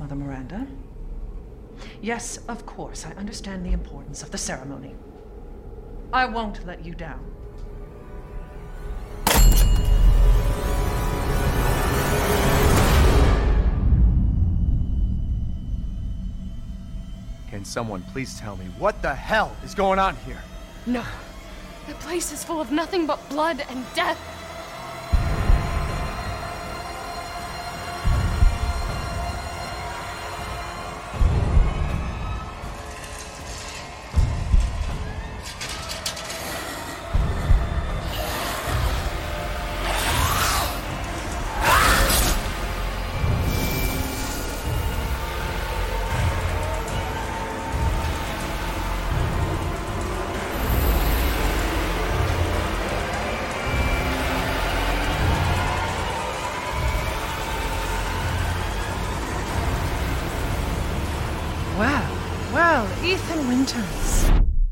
[0.00, 0.66] Mother Miranda.
[2.02, 4.96] Yes, of course, I understand the importance of the ceremony.
[6.12, 7.24] I won't let you down.
[17.50, 20.42] Can someone please tell me what the hell is going on here?
[20.86, 21.02] No.
[21.88, 24.18] The place is full of nothing but blood and death.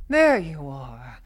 [0.08, 1.22] There you are.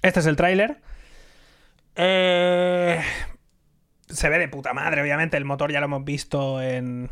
[0.00, 0.80] Este es el tráiler.
[1.96, 3.02] Eh,
[4.08, 5.36] se ve de puta madre, obviamente.
[5.36, 7.10] El motor ya lo hemos visto en.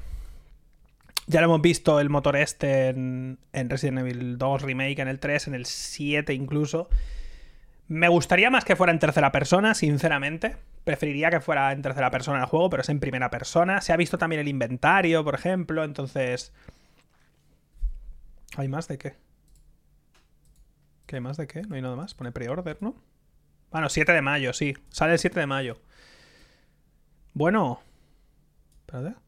[1.26, 5.18] Ya lo hemos visto el motor este en, en Resident Evil 2 Remake, en el
[5.18, 6.88] 3, en el 7 incluso.
[7.88, 10.56] Me gustaría más que fuera en tercera persona, sinceramente.
[10.84, 13.80] Preferiría que fuera en tercera persona el juego, pero es en primera persona.
[13.80, 16.52] Se ha visto también el inventario, por ejemplo, entonces...
[18.56, 19.14] ¿Hay más de qué?
[21.06, 21.62] ¿Qué hay más de qué?
[21.62, 22.14] No hay nada más.
[22.14, 22.94] Pone pre-order, ¿no?
[23.70, 24.76] Bueno, 7 de mayo, sí.
[24.88, 25.78] Sale el 7 de mayo.
[27.34, 27.80] Bueno.
[28.80, 29.25] Espérate.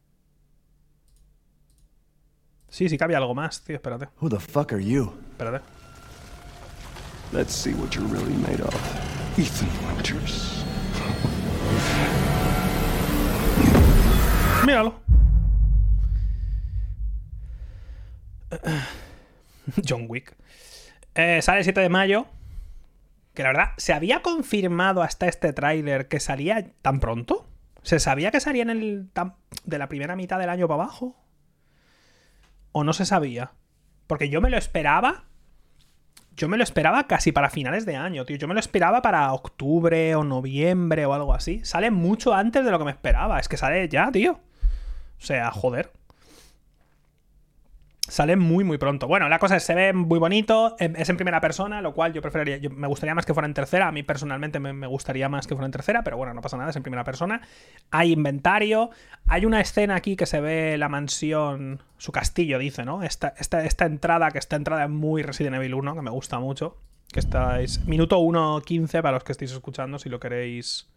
[2.69, 3.75] Sí, sí que había algo más, tío.
[3.75, 4.09] Espérate.
[4.21, 5.13] Who the fuck are you?
[5.31, 5.63] Espérate.
[7.31, 8.73] Let's see what you're really made of.
[9.37, 10.63] Ethan Winters.
[14.65, 14.99] Míralo.
[19.85, 20.35] John Wick.
[21.15, 22.25] Eh, sale el 7 de mayo.
[23.33, 27.47] Que la verdad, ¿se había confirmado hasta este tráiler que salía tan pronto?
[27.83, 29.09] ¿Se sabía que salía en el
[29.63, 31.15] de la primera mitad del año para abajo?
[32.71, 33.51] ¿O no se sabía?
[34.07, 35.25] Porque yo me lo esperaba.
[36.35, 38.37] Yo me lo esperaba casi para finales de año, tío.
[38.37, 41.63] Yo me lo esperaba para octubre o noviembre o algo así.
[41.65, 43.39] Sale mucho antes de lo que me esperaba.
[43.39, 44.33] Es que sale ya, tío.
[44.33, 45.91] O sea, joder.
[48.09, 49.07] Sale muy, muy pronto.
[49.07, 52.11] Bueno, la cosa es, se ve muy bonito, em, es en primera persona, lo cual
[52.11, 54.87] yo preferiría, yo- me gustaría más que fuera en tercera, a mí personalmente me, me
[54.87, 57.41] gustaría más que fuera en tercera, pero bueno, no pasa nada, es en primera persona.
[57.91, 58.89] Hay inventario,
[59.27, 63.03] hay una escena aquí que se ve la mansión, su castillo, dice, ¿no?
[63.03, 66.39] Esta, esta, esta entrada, que esta entrada es muy Resident Evil 1, que me gusta
[66.39, 66.77] mucho,
[67.13, 67.85] que estáis...
[67.85, 70.87] Minuto 1.15 para los que estéis escuchando, si lo queréis...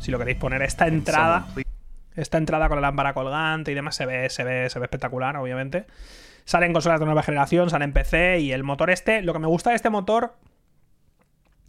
[0.00, 1.46] Si lo queréis poner, esta entrada...
[2.18, 5.36] Esta entrada con la lámpara colgante y demás se ve, se ve, se ve espectacular,
[5.36, 5.86] obviamente.
[6.44, 9.22] Salen consolas de nueva generación, sale en PC y el motor este.
[9.22, 10.34] Lo que me gusta de este motor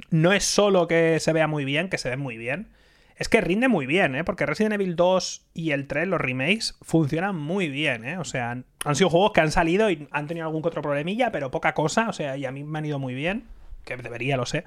[0.09, 2.69] no es solo que se vea muy bien, que se ve muy bien.
[3.15, 4.23] Es que rinde muy bien, ¿eh?
[4.23, 8.17] Porque Resident Evil 2 y el 3, los remakes, funcionan muy bien, ¿eh?
[8.17, 10.81] O sea, han, han sido juegos que han salido y han tenido algún que otro
[10.81, 12.07] problemilla, pero poca cosa.
[12.07, 13.43] O sea, y a mí me han ido muy bien.
[13.83, 14.63] Que debería, lo sé.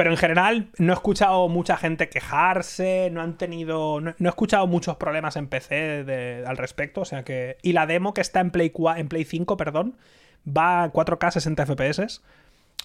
[0.00, 4.00] Pero en general no he escuchado mucha gente quejarse, no han tenido.
[4.00, 7.02] No, he escuchado muchos problemas en PC al respecto.
[7.02, 7.58] O sea que.
[7.60, 9.98] Y la demo que está en Play, 4 en Play 5, perdón,
[10.48, 12.22] va a 4K 60 FPS.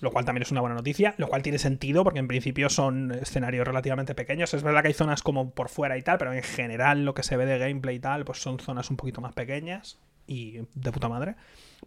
[0.01, 1.15] Lo cual también es una buena noticia.
[1.17, 4.53] Lo cual tiene sentido, porque en principio son escenarios relativamente pequeños.
[4.53, 7.23] Es verdad que hay zonas como por fuera y tal, pero en general lo que
[7.23, 9.99] se ve de gameplay y tal, pues son zonas un poquito más pequeñas.
[10.27, 11.35] Y de puta madre.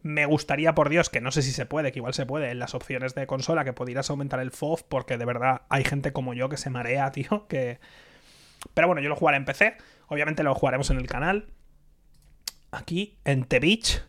[0.02, 2.58] Me gustaría, por Dios, que no sé si se puede, que igual se puede, en
[2.58, 6.34] las opciones de consola, que pudieras aumentar el FOV, porque de verdad hay gente como
[6.34, 7.80] yo que se marea, tío, que...
[8.74, 9.76] Pero bueno, yo lo jugaré en PC,
[10.08, 11.46] obviamente lo jugaremos en el canal.
[12.70, 14.02] Aquí, en The Beach.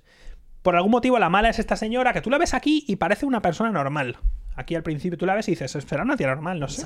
[0.61, 3.25] Por algún motivo la mala es esta señora, que tú la ves aquí y parece
[3.25, 4.17] una persona normal.
[4.55, 6.82] Aquí al principio tú la ves y dices, será una tía normal, no sé.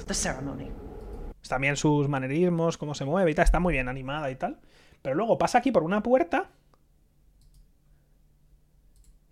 [1.47, 4.59] También sus manerismos, cómo se mueve y tal, está muy bien animada y tal.
[5.01, 6.51] Pero luego pasa aquí por una puerta.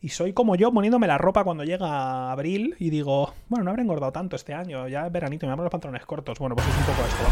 [0.03, 3.83] Y soy como yo poniéndome la ropa cuando llega abril y digo, bueno, no habré
[3.83, 6.39] engordado tanto este año, ya es veranito, me abro los pantalones cortos.
[6.39, 7.23] Bueno, pues es un poco esto.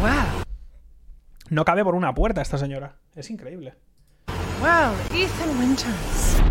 [0.00, 0.44] Wow.
[1.50, 2.96] No cabe por una puerta esta señora.
[3.14, 3.74] Es increíble.
[4.62, 6.42] Well, Ethan Winters.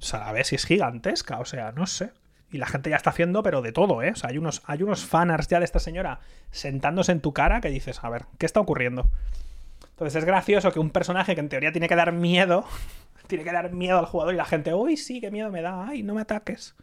[0.00, 2.12] O sea, a ver si es gigantesca, o sea, no sé.
[2.50, 4.12] Y la gente ya está haciendo, pero de todo, ¿eh?
[4.12, 6.20] O sea, hay unos, hay unos fanarts ya de esta señora
[6.50, 9.10] sentándose en tu cara que dices, a ver, ¿qué está ocurriendo?
[9.98, 12.64] Entonces es gracioso que un personaje que en teoría tiene que dar miedo,
[13.26, 15.88] tiene que dar miedo al jugador y la gente, uy, sí, qué miedo me da,
[15.88, 16.76] ay, no me ataques.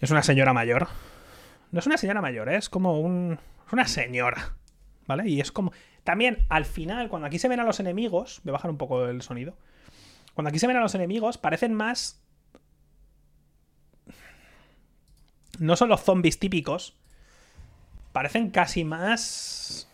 [0.00, 0.86] Es una señora mayor.
[1.72, 2.56] No es una señora mayor, ¿eh?
[2.56, 3.40] es como un...
[3.66, 4.54] Es una señora,
[5.08, 5.28] ¿vale?
[5.28, 5.72] Y es como...
[6.04, 9.06] También, al final, cuando aquí se ven a los enemigos, voy a bajar un poco
[9.06, 9.56] el sonido.
[10.34, 12.22] Cuando aquí se ven a los enemigos, parecen más.
[15.58, 16.94] No son los zombies típicos.
[18.12, 19.85] Parecen casi más.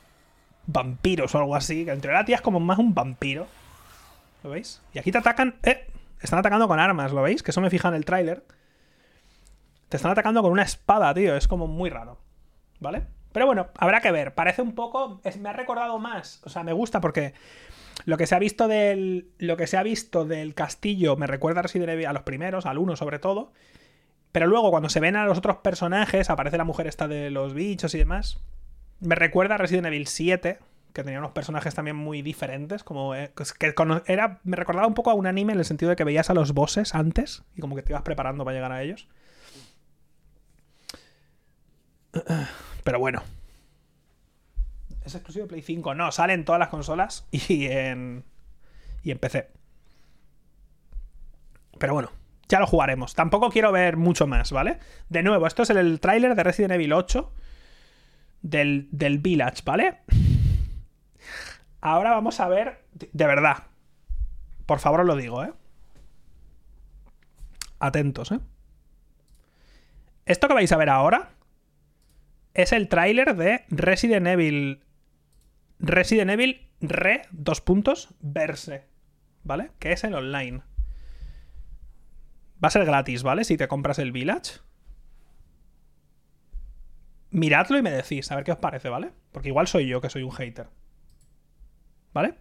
[0.72, 1.84] Vampiros o algo así.
[1.84, 3.46] Que entre la tía es como más un vampiro.
[4.42, 4.82] ¿Lo veis?
[4.92, 5.56] Y aquí te atacan.
[5.62, 5.86] ¡Eh!
[6.20, 7.42] Están atacando con armas, ¿lo veis?
[7.42, 8.44] Que eso me fija en el tráiler.
[9.88, 11.36] Te están atacando con una espada, tío.
[11.36, 12.18] Es como muy raro.
[12.80, 13.04] ¿Vale?
[13.32, 14.34] Pero bueno, habrá que ver.
[14.34, 15.20] Parece un poco.
[15.24, 16.40] es- me ha recordado más.
[16.44, 17.34] O sea, me gusta porque.
[18.04, 19.30] Lo que se ha visto del.
[19.38, 22.66] Lo que se ha visto del castillo me recuerda a Resident Evil a los primeros,
[22.66, 23.52] al 1 sobre todo.
[24.32, 27.52] Pero luego, cuando se ven a los otros personajes, aparece la mujer esta de los
[27.52, 28.40] bichos y demás.
[29.02, 30.60] Me recuerda a Resident Evil 7,
[30.92, 32.84] que tenía unos personajes también muy diferentes.
[32.84, 33.74] Como eh, que
[34.06, 34.40] era.
[34.44, 36.54] Me recordaba un poco a un anime en el sentido de que veías a los
[36.54, 39.08] bosses antes y como que te ibas preparando para llegar a ellos.
[42.84, 43.24] Pero bueno.
[45.04, 45.96] ¿Es exclusivo de Play 5?
[45.96, 48.22] No, sale en todas las consolas y en.
[49.02, 49.50] y en PC.
[51.76, 52.12] Pero bueno,
[52.48, 53.16] Ya lo jugaremos.
[53.16, 54.78] Tampoco quiero ver mucho más, ¿vale?
[55.08, 57.32] De nuevo, esto es el, tráiler de Resident Evil 8
[58.42, 60.00] del, del Village, ¿vale?
[61.80, 63.64] Ahora vamos a ver, de verdad.
[64.66, 65.52] Por favor os lo digo, ¿eh?
[67.78, 68.40] Atentos, ¿eh?
[70.26, 71.30] Esto que vais a ver ahora
[72.54, 74.84] es el tráiler de Resident Evil.
[75.80, 78.86] Resident Evil Re, dos puntos, verse.
[79.44, 79.72] ¿Vale?
[79.80, 80.62] Que es el online.
[82.62, 83.42] Va a ser gratis, ¿vale?
[83.42, 84.60] Si te compras el Village.
[87.32, 89.12] Miradlo y me decís, a ver qué os parece, ¿vale?
[89.32, 90.68] Porque igual soy yo que soy un hater.
[92.12, 92.34] ¿Vale?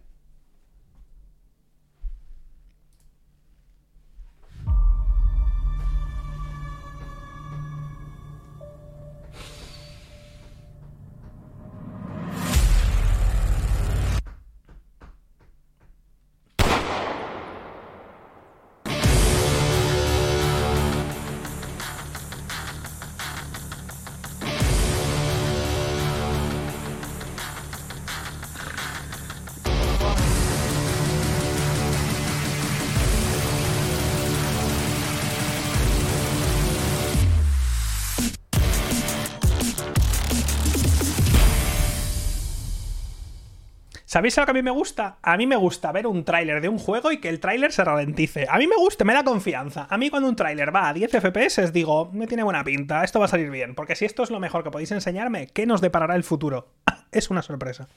[44.12, 45.16] ¿Sabéis lo que a mí me gusta?
[45.22, 47.82] A mí me gusta ver un tráiler de un juego y que el tráiler se
[47.82, 48.46] ralentice.
[48.46, 49.86] A mí me gusta, me da confianza.
[49.88, 53.20] A mí cuando un tráiler va a 10 FPS digo, me tiene buena pinta, esto
[53.20, 53.74] va a salir bien.
[53.74, 56.68] Porque si esto es lo mejor que podéis enseñarme, ¿qué nos deparará el futuro?
[57.10, 57.88] es una sorpresa.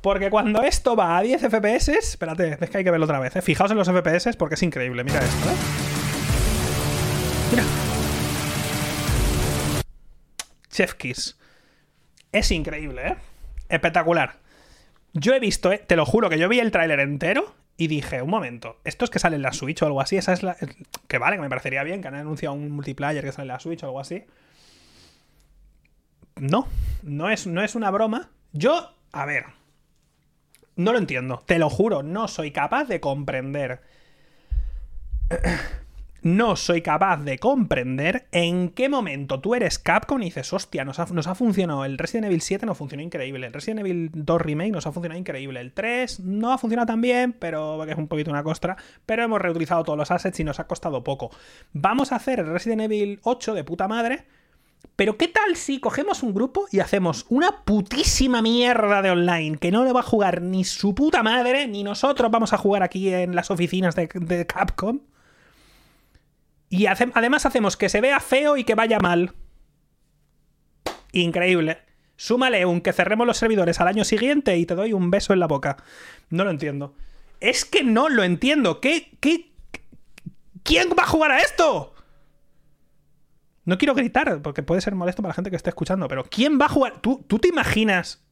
[0.00, 3.36] Porque cuando esto va a 10 FPS, espérate, es que hay que verlo otra vez.
[3.36, 3.42] ¿eh?
[3.42, 5.04] Fijaos en los FPS porque es increíble.
[5.04, 5.54] Mira esto, ¿eh?
[7.52, 7.62] Mira.
[10.70, 11.38] Chef Kiss.
[12.32, 13.16] Es increíble, ¿eh?
[13.68, 14.39] Espectacular.
[15.12, 18.22] Yo he visto, eh, te lo juro, que yo vi el tráiler entero y dije,
[18.22, 20.56] un momento, esto es que sale en la Switch o algo así, esa es la...
[21.08, 23.60] Que vale, que me parecería bien que han anunciado un multiplayer que sale en la
[23.60, 24.24] Switch o algo así.
[26.36, 26.68] No,
[27.02, 28.30] no es, no es una broma.
[28.52, 29.46] Yo, a ver,
[30.76, 33.80] no lo entiendo, te lo juro, no soy capaz de comprender
[36.22, 40.98] no soy capaz de comprender en qué momento tú eres Capcom y dices, hostia, nos
[40.98, 41.84] ha, funcionado.
[41.84, 43.46] El Resident Evil 7 nos funcionó increíble.
[43.46, 45.60] El Resident Evil 2 Remake nos ha funcionado increíble.
[45.60, 48.76] El 3 no ha funcionado tan bien, pero es un poquito una costra.
[49.06, 51.30] Pero hemos reutilizado todos los assets y nos ha costado poco.
[51.72, 54.24] Vamos a hacer el Resident Evil 8 de puta madre.
[54.96, 59.70] Pero ¿qué tal si cogemos un grupo y hacemos una putísima mierda de online que
[59.70, 63.12] no le va a jugar ni su puta madre, ni nosotros vamos a jugar aquí
[63.12, 65.00] en las oficinas de Capcom?
[66.70, 69.34] Y además hacemos que se vea feo y que vaya mal.
[71.12, 71.78] Increíble.
[72.16, 75.40] Súmale un que cerremos los servidores al año siguiente y te doy un beso en
[75.40, 75.76] la boca.
[76.30, 76.94] No lo entiendo.
[77.40, 78.80] Es que no lo entiendo.
[78.80, 79.18] ¿Qué,
[80.62, 81.94] ¿Quién va a jugar a esto?
[83.64, 86.58] No quiero gritar, porque puede ser molesto para la gente que esté escuchando, pero ¿quién
[86.60, 87.00] va a jugar?
[87.00, 88.22] ¿Tú, tú te imaginas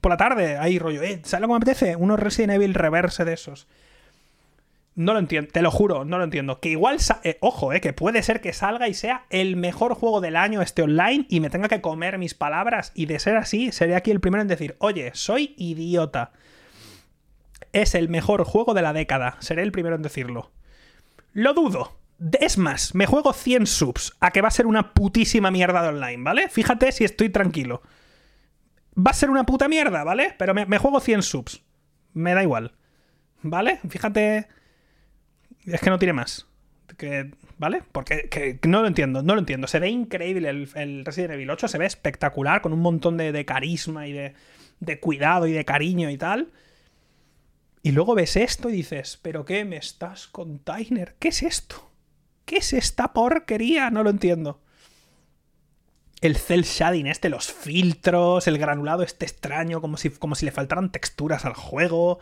[0.00, 1.96] por la tarde ahí rollo, eh, ¿sabes lo que me apetece?
[1.96, 3.66] Unos Resident Evil reverse de esos.
[4.96, 6.60] No lo entiendo, te lo juro, no lo entiendo.
[6.60, 10.20] Que igual, eh, ojo, eh, que puede ser que salga y sea el mejor juego
[10.20, 13.72] del año este online y me tenga que comer mis palabras y de ser así,
[13.72, 16.32] seré aquí el primero en decir, oye, soy idiota.
[17.72, 20.50] Es el mejor juego de la década, seré el primero en decirlo.
[21.32, 21.96] Lo dudo.
[22.38, 25.88] Es más, me juego 100 subs a que va a ser una putísima mierda de
[25.88, 26.48] online, ¿vale?
[26.50, 27.80] Fíjate si estoy tranquilo.
[28.98, 30.34] Va a ser una puta mierda, ¿vale?
[30.36, 31.62] Pero me, me juego 100 subs.
[32.12, 32.74] Me da igual.
[33.42, 33.80] ¿Vale?
[33.88, 34.48] Fíjate
[35.66, 36.46] es que no tiene más.
[36.96, 37.82] Que, ¿Vale?
[37.92, 39.66] Porque no lo entiendo, no lo entiendo.
[39.66, 44.06] Se ve increíble el, Resident Evil 8, se ve espectacular, con un montón de, carisma
[44.06, 44.34] y de,
[44.80, 46.50] de, cuidado y de cariño y tal.
[47.82, 51.16] Y luego ves esto y dices, ¿pero qué me estás container?
[51.18, 51.90] ¿Qué es esto?
[52.44, 53.90] ¿Qué es esta porquería?
[53.90, 54.60] No lo entiendo.
[56.20, 60.50] El cel shading este, los filtros, el granulado este extraño, como si, como si le
[60.50, 62.20] faltaran texturas al juego.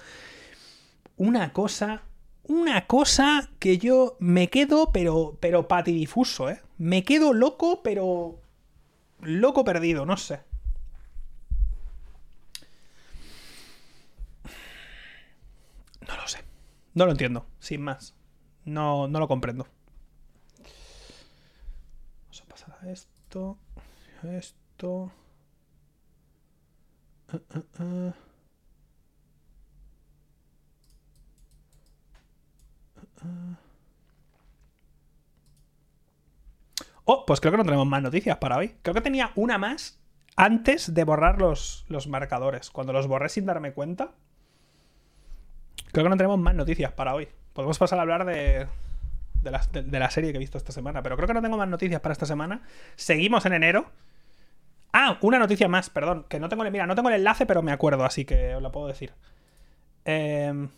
[1.16, 2.02] Una cosa
[2.48, 6.60] una cosa que yo me quedo, pero, pero patidifuso, ¿eh?
[6.78, 8.40] Me quedo loco, pero...
[9.20, 10.40] Loco perdido, no sé.
[16.06, 16.38] No lo sé.
[16.94, 18.14] No lo entiendo, sin más.
[18.64, 19.66] No, no lo comprendo.
[22.22, 23.58] Vamos a pasar a esto.
[24.22, 25.12] A esto.
[27.32, 28.27] Uh, uh, uh.
[37.04, 38.74] Oh, pues creo que no tenemos más noticias para hoy.
[38.82, 39.98] Creo que tenía una más
[40.36, 42.70] antes de borrar los, los marcadores.
[42.70, 44.12] Cuando los borré sin darme cuenta.
[45.92, 47.28] Creo que no tenemos más noticias para hoy.
[47.52, 48.66] Podemos pasar a hablar de,
[49.42, 51.56] de, la, de- la serie que he visto esta semana, pero creo que no tengo
[51.56, 52.62] más noticias para esta semana.
[52.96, 53.90] Seguimos en enero.
[54.92, 57.72] Ah, una noticia más, perdón, que no tengo, mira, no tengo el enlace, pero me
[57.72, 59.12] acuerdo, así que os la puedo decir.
[60.04, 60.68] Em,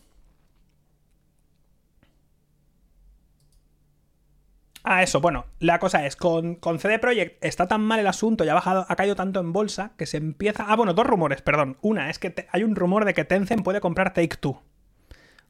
[4.83, 8.45] Ah, eso, bueno, la cosa es, con, con CD Projekt está tan mal el asunto
[8.45, 10.64] y ha bajado, ha caído tanto en bolsa que se empieza.
[10.68, 11.76] Ah, bueno, dos rumores, perdón.
[11.83, 14.62] Una es que hay un rumor de que Tencent puede comprar Take Two,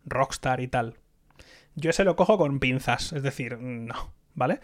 [0.05, 0.97] Rockstar y tal.
[1.77, 4.61] Yo ese lo cojo con pinzas, es decir, no, ¿vale?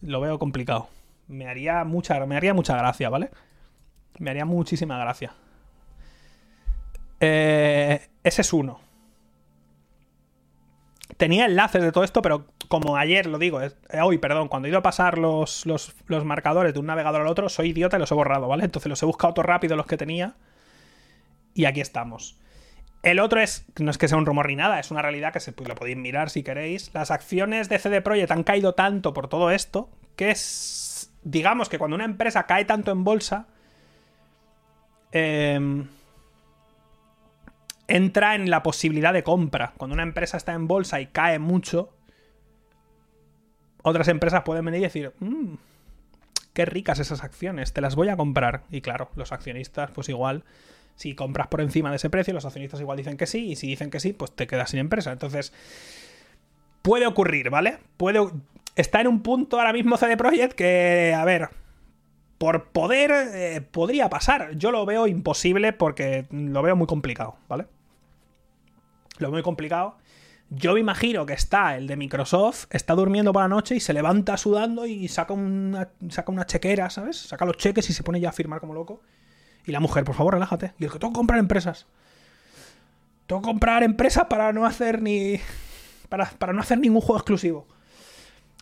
[0.00, 0.88] Lo veo complicado.
[1.26, 3.30] Me haría mucha, me haría mucha gracia, ¿vale?
[4.18, 5.34] Me haría muchísima gracia.
[7.20, 8.80] Eh, ese es uno.
[11.16, 14.70] Tenía enlaces de todo esto, pero como ayer lo digo, eh, hoy, perdón, cuando he
[14.70, 18.00] ido a pasar los, los, los marcadores de un navegador al otro, soy idiota y
[18.00, 18.64] los he borrado, ¿vale?
[18.64, 20.36] Entonces los he buscado todo rápido los que tenía.
[21.54, 22.38] Y aquí estamos.
[23.02, 25.40] El otro es, no es que sea un rumor ni nada, es una realidad que
[25.40, 26.92] se, lo podéis mirar si queréis.
[26.94, 31.78] Las acciones de CD Projekt han caído tanto por todo esto que es, digamos que
[31.78, 33.46] cuando una empresa cae tanto en bolsa,
[35.12, 35.86] em,
[37.86, 39.74] entra en la posibilidad de compra.
[39.76, 41.94] Cuando una empresa está en bolsa y cae mucho,
[43.82, 45.54] otras empresas pueden venir y decir, "Mm,
[46.58, 48.64] qué ricas esas acciones, te las voy a comprar.
[48.70, 50.42] Y claro, los accionistas, pues igual,
[50.96, 53.68] si compras por encima de ese precio, los accionistas igual dicen que sí, y si
[53.68, 55.12] dicen que sí, pues te quedas sin empresa.
[55.12, 55.52] Entonces,
[56.82, 57.78] puede ocurrir, ¿vale?
[57.96, 58.28] Puede...
[58.74, 61.50] Está en un punto ahora mismo CD Projekt que, a ver,
[62.38, 64.56] por poder eh, podría pasar.
[64.56, 67.66] Yo lo veo imposible porque lo veo muy complicado, ¿vale?
[69.18, 69.96] Lo veo muy complicado.
[70.50, 73.92] Yo me imagino que está el de Microsoft, está durmiendo por la noche y se
[73.92, 77.18] levanta sudando y saca una, saca una chequera, ¿sabes?
[77.18, 79.02] Saca los cheques y se pone ya a firmar como loco.
[79.66, 80.72] Y la mujer, por favor, relájate.
[80.78, 81.86] Y el que tengo que comprar empresas.
[83.26, 85.38] Tengo que comprar empresas para no hacer ni.
[86.08, 87.66] Para, para no hacer ningún juego exclusivo.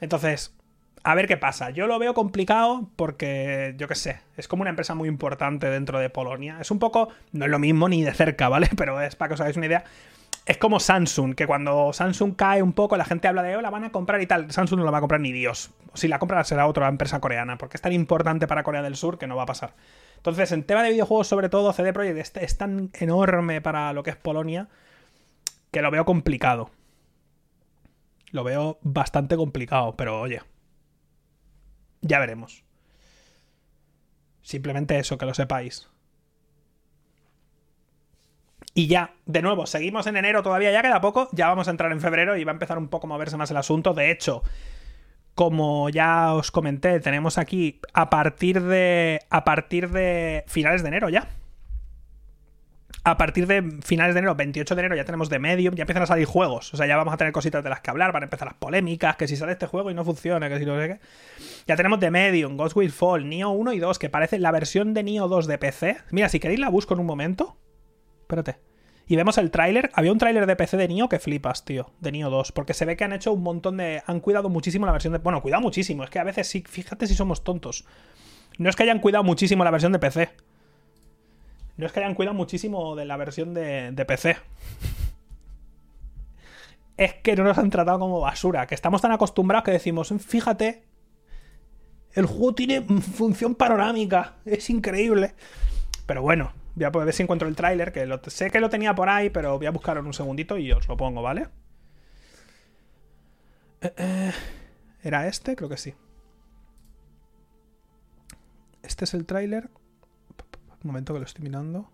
[0.01, 0.53] Entonces,
[1.05, 1.70] a ver qué pasa.
[1.70, 6.01] Yo lo veo complicado porque, yo qué sé, es como una empresa muy importante dentro
[6.01, 6.59] de Polonia.
[6.61, 8.68] Es un poco, no es lo mismo ni de cerca, ¿vale?
[8.76, 9.84] Pero es para que os hagáis una idea.
[10.47, 13.70] Es como Samsung, que cuando Samsung cae un poco, la gente habla de, oh, la
[13.70, 14.53] van a comprar y tal.
[14.53, 15.72] Samsung no la va a comprar ni Dios.
[15.94, 19.18] Si la compra será otra empresa coreana, porque es tan importante para Corea del Sur
[19.18, 19.74] que no va a pasar.
[20.18, 24.05] Entonces, en tema de videojuegos, sobre todo, CD Projekt es, es tan enorme para lo
[24.05, 24.68] que es Polonia
[25.72, 26.70] que lo veo complicado.
[28.30, 30.42] Lo veo bastante complicado, pero oye,
[32.03, 32.64] ya veremos.
[34.42, 35.90] Simplemente eso, que lo sepáis.
[38.79, 41.91] Y ya, de nuevo, seguimos en enero todavía, ya queda poco, ya vamos a entrar
[41.93, 43.95] en febrero y va a empezar un poco a moverse más el asunto.
[43.95, 44.43] De hecho,
[45.35, 49.20] como ya os comenté, tenemos aquí a partir de.
[49.31, 51.27] a partir de finales de enero ya.
[53.03, 56.03] A partir de finales de enero, 28 de enero, ya tenemos de Medium, ya empiezan
[56.03, 56.74] a salir juegos.
[56.74, 58.59] O sea, ya vamos a tener cositas de las que hablar, van a empezar las
[58.59, 61.01] polémicas, que si sale este juego y no funciona, que si no sé qué.
[61.66, 64.93] Ya tenemos de Medium, Ghost Will Fall, Neo 1 y 2, que parece la versión
[64.93, 65.97] de Neo 2 de PC.
[66.11, 67.57] Mira, si queréis la busco en un momento.
[68.27, 68.59] Espérate.
[69.07, 69.91] Y vemos el tráiler.
[69.95, 71.93] Había un tráiler de PC de Neo que flipas, tío.
[72.01, 72.51] De Neo 2.
[72.51, 74.03] Porque se ve que han hecho un montón de.
[74.07, 75.20] Han cuidado muchísimo la versión de.
[75.20, 76.03] Bueno, cuidado muchísimo.
[76.03, 76.64] Es que a veces sí.
[76.68, 77.85] Fíjate si somos tontos.
[78.59, 80.31] No es que hayan cuidado muchísimo la versión de PC.
[81.77, 84.37] No es que hayan cuidado muchísimo de la versión de, de PC.
[86.97, 88.66] Es que no nos han tratado como basura.
[88.66, 90.83] Que estamos tan acostumbrados que decimos, fíjate.
[92.14, 94.37] El juego tiene función panorámica.
[94.47, 95.35] Es increíble.
[96.07, 99.09] Pero bueno, voy a ver si encuentro el tráiler, que sé que lo tenía por
[99.09, 101.49] ahí, pero voy a buscarlo en un segundito y os lo pongo, ¿vale?
[103.81, 104.32] Eh, eh,
[105.03, 105.57] ¿Era este?
[105.57, 105.94] Creo que sí.
[108.82, 109.70] Este es el tráiler.
[110.85, 111.90] Un momento que lo estoy mirando.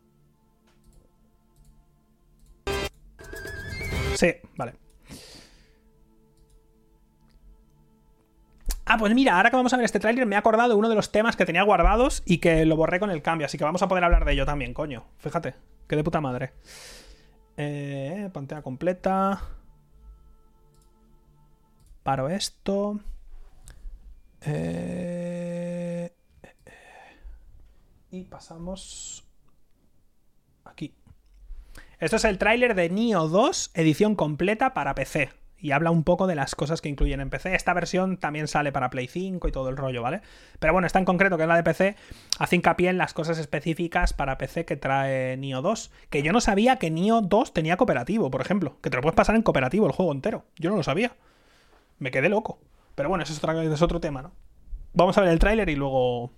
[4.14, 4.81] Sí, vale.
[8.94, 10.90] Ah, pues mira, ahora que vamos a ver este tráiler me he acordado de uno
[10.90, 13.64] de los temas que tenía guardados y que lo borré con el cambio, así que
[13.64, 15.06] vamos a poder hablar de ello también, coño.
[15.16, 15.54] Fíjate,
[15.88, 16.52] qué de puta madre.
[17.56, 19.40] Eh, pantalla completa.
[22.02, 23.00] Paro esto.
[24.42, 26.12] Eh,
[28.10, 29.24] y pasamos
[30.64, 30.94] aquí.
[31.98, 35.41] Esto es el tráiler de Neo 2, edición completa para PC.
[35.62, 37.54] Y habla un poco de las cosas que incluyen en PC.
[37.54, 40.20] Esta versión también sale para Play 5 y todo el rollo, ¿vale?
[40.58, 41.94] Pero bueno, esta en concreto, que es la de PC,
[42.38, 45.92] hace hincapié en las cosas específicas para PC que trae Neo 2.
[46.10, 48.76] Que yo no sabía que Neo 2 tenía cooperativo, por ejemplo.
[48.82, 50.44] Que te lo puedes pasar en cooperativo el juego entero.
[50.56, 51.12] Yo no lo sabía.
[52.00, 52.58] Me quedé loco.
[52.96, 54.32] Pero bueno, eso es, otra- es otro tema, ¿no?
[54.94, 56.32] Vamos a ver el tráiler y luego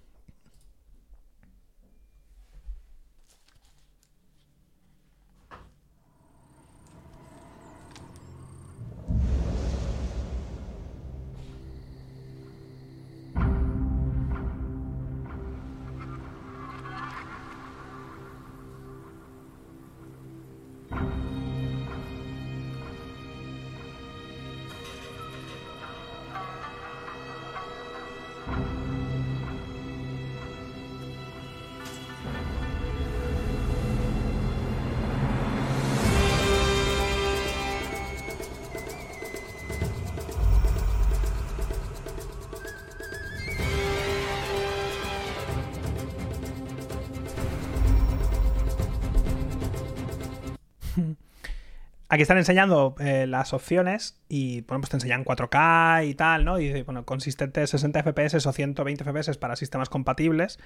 [52.15, 56.61] Aquí están enseñando eh, las opciones y, bueno, pues te enseñan 4K y tal, ¿no?
[56.61, 60.61] Y bueno, consistente 60 FPS o 120 FPS para sistemas compatibles.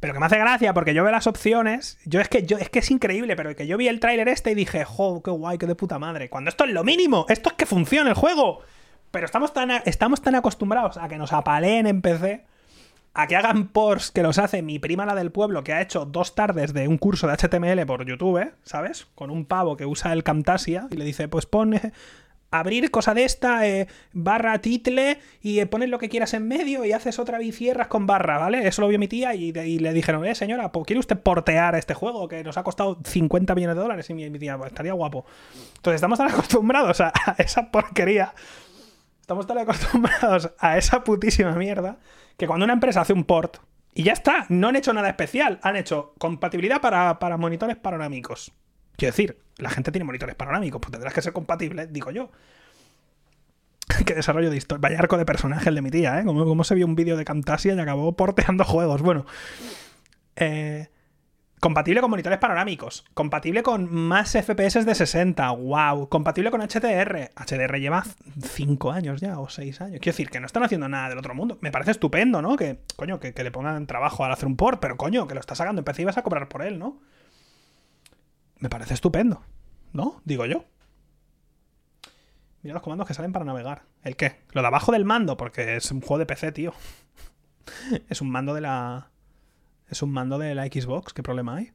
[0.00, 1.98] Pero que me hace gracia porque yo veo las opciones.
[2.06, 4.54] Yo es que es que es increíble, pero que yo vi el tráiler este y
[4.54, 6.30] dije, jo, qué guay, qué de puta madre.
[6.30, 8.60] Cuando esto es lo mínimo, esto es que funcione el juego.
[9.10, 12.46] Pero estamos tan, estamos tan acostumbrados a que nos apaleen en PC,
[13.12, 16.04] a que hagan ports que los hace mi prima la del pueblo, que ha hecho
[16.04, 19.08] dos tardes de un curso de HTML por YouTube, ¿sabes?
[19.14, 21.92] Con un pavo que usa el Camtasia y le dice, pues pon eh,
[22.50, 26.84] abrir cosa de esta, eh, barra title, y eh, pones lo que quieras en medio
[26.84, 28.66] y haces otra y cierras con barra, ¿vale?
[28.66, 32.28] Eso lo vio mi tía y, le dijeron, eh, señora, ¿quiere usted portear este juego
[32.28, 34.10] que nos ha costado 50 millones de dólares?
[34.10, 35.24] Y mi, tía, pues estaría guapo.
[35.76, 38.34] Entonces estamos tan acostumbrados a esa porquería
[39.20, 41.98] Estamos tan acostumbrados a esa putísima mierda
[42.40, 43.58] que cuando una empresa hace un port
[43.92, 48.50] y ya está, no han hecho nada especial, han hecho compatibilidad para, para monitores panorámicos.
[48.96, 52.30] Quiero decir, la gente tiene monitores panorámicos, pues tendrás que ser compatible, digo yo.
[54.06, 54.80] Qué desarrollo de historia.
[54.80, 56.24] Vaya arco de personaje el de mi tía, ¿eh?
[56.24, 59.02] Como, como se vio un vídeo de Camtasia y acabó porteando juegos.
[59.02, 59.26] Bueno.
[60.36, 60.88] Eh,
[61.60, 63.04] compatible con monitores panorámicos.
[63.14, 65.50] Compatible con más FPS de 60.
[65.52, 66.08] ¡Wow!
[66.08, 67.30] Compatible con HDR.
[67.36, 68.04] HDR lleva
[68.42, 70.00] 5 años ya, o 6 años.
[70.00, 71.58] Quiero decir, que no están haciendo nada del otro mundo.
[71.60, 72.56] Me parece estupendo, ¿no?
[72.56, 75.40] Que, coño, que, que le pongan trabajo al hacer un port, pero coño, que lo
[75.40, 76.98] estás sacando en PC y vas a cobrar por él, ¿no?
[78.58, 79.42] Me parece estupendo.
[79.92, 80.20] ¿No?
[80.24, 80.64] Digo yo.
[82.62, 83.82] Mira los comandos que salen para navegar.
[84.02, 84.40] ¿El qué?
[84.52, 86.74] Lo de abajo del mando, porque es un juego de PC, tío.
[88.08, 89.10] es un mando de la.
[89.90, 91.12] Es un mando de la Xbox.
[91.12, 91.72] ¿Qué problema hay?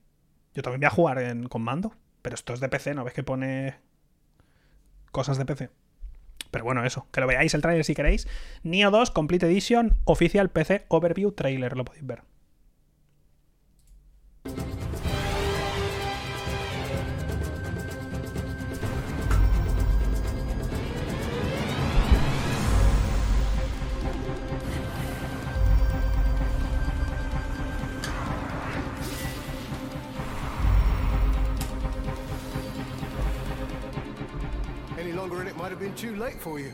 [0.56, 1.94] Yo también voy a jugar en- con mando.
[2.22, 3.76] Pero esto es de PC, ¿no ves que pone
[5.12, 5.70] cosas de PC?
[6.52, 7.08] Pero bueno, eso.
[7.12, 8.28] Que lo veáis el trailer si queréis.
[8.64, 11.76] Neo 2 Complete Edition Oficial PC Overview Trailer.
[11.76, 12.24] Lo podéis ver.
[35.28, 36.72] Longer and it might have been too late for you.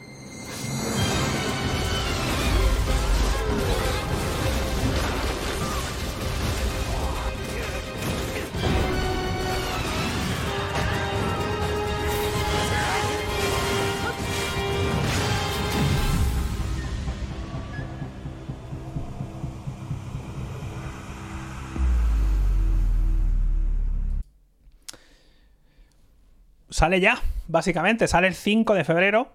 [26.69, 27.15] Sale ya,
[27.51, 28.07] básicamente.
[28.07, 29.31] Sale el 5 de febrero.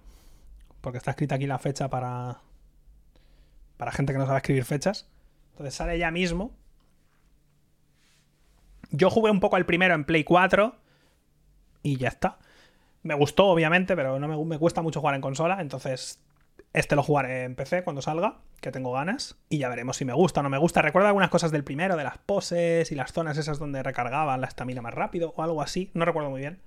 [0.81, 2.41] Porque está escrita aquí la fecha para.
[3.77, 5.09] Para gente que no sabe escribir fechas.
[5.53, 6.53] Entonces sale ya mismo.
[8.91, 10.75] Yo jugué un poco al primero en Play 4.
[11.83, 12.39] Y ya está.
[13.03, 15.61] Me gustó, obviamente, pero no me, me cuesta mucho jugar en consola.
[15.61, 16.21] Entonces,
[16.73, 19.37] este lo jugaré en PC cuando salga, que tengo ganas.
[19.49, 20.83] Y ya veremos si me gusta o no me gusta.
[20.83, 24.47] Recuerdo algunas cosas del primero, de las poses y las zonas esas donde recargaban la
[24.47, 25.91] estamina más rápido o algo así.
[25.95, 26.61] No recuerdo muy bien.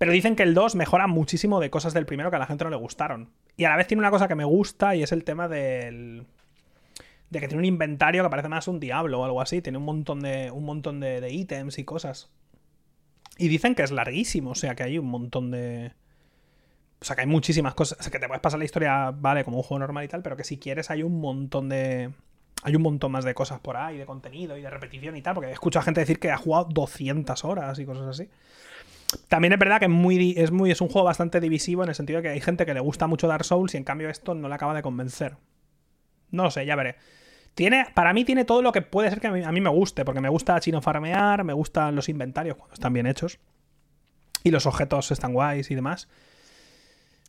[0.00, 2.64] Pero dicen que el 2 mejora muchísimo de cosas del primero que a la gente
[2.64, 3.28] no le gustaron.
[3.58, 6.24] Y a la vez tiene una cosa que me gusta y es el tema del.
[7.28, 9.60] De que tiene un inventario que parece más un diablo o algo así.
[9.60, 10.50] Tiene un montón de.
[10.50, 12.30] un montón de, ítems y cosas.
[13.36, 15.92] Y dicen que es larguísimo, o sea que hay un montón de.
[17.02, 18.00] O sea que hay muchísimas cosas.
[18.00, 20.22] O sea que te puedes pasar la historia, vale, como un juego normal y tal,
[20.22, 22.10] pero que si quieres hay un montón de.
[22.62, 25.34] Hay un montón más de cosas por ahí, de contenido y de repetición y tal,
[25.34, 28.30] porque he escuchado a gente decir que ha jugado 200 horas y cosas así.
[29.28, 31.94] También es verdad que es muy, es muy es un juego bastante divisivo en el
[31.94, 34.34] sentido de que hay gente que le gusta mucho Dark Souls y en cambio esto
[34.34, 35.36] no le acaba de convencer.
[36.30, 36.96] No lo sé, ya veré.
[37.54, 39.70] Tiene, para mí tiene todo lo que puede ser que a mí, a mí me
[39.70, 43.40] guste, porque me gusta chino farmear, me gustan los inventarios cuando están bien hechos
[44.44, 46.08] y los objetos están guays y demás.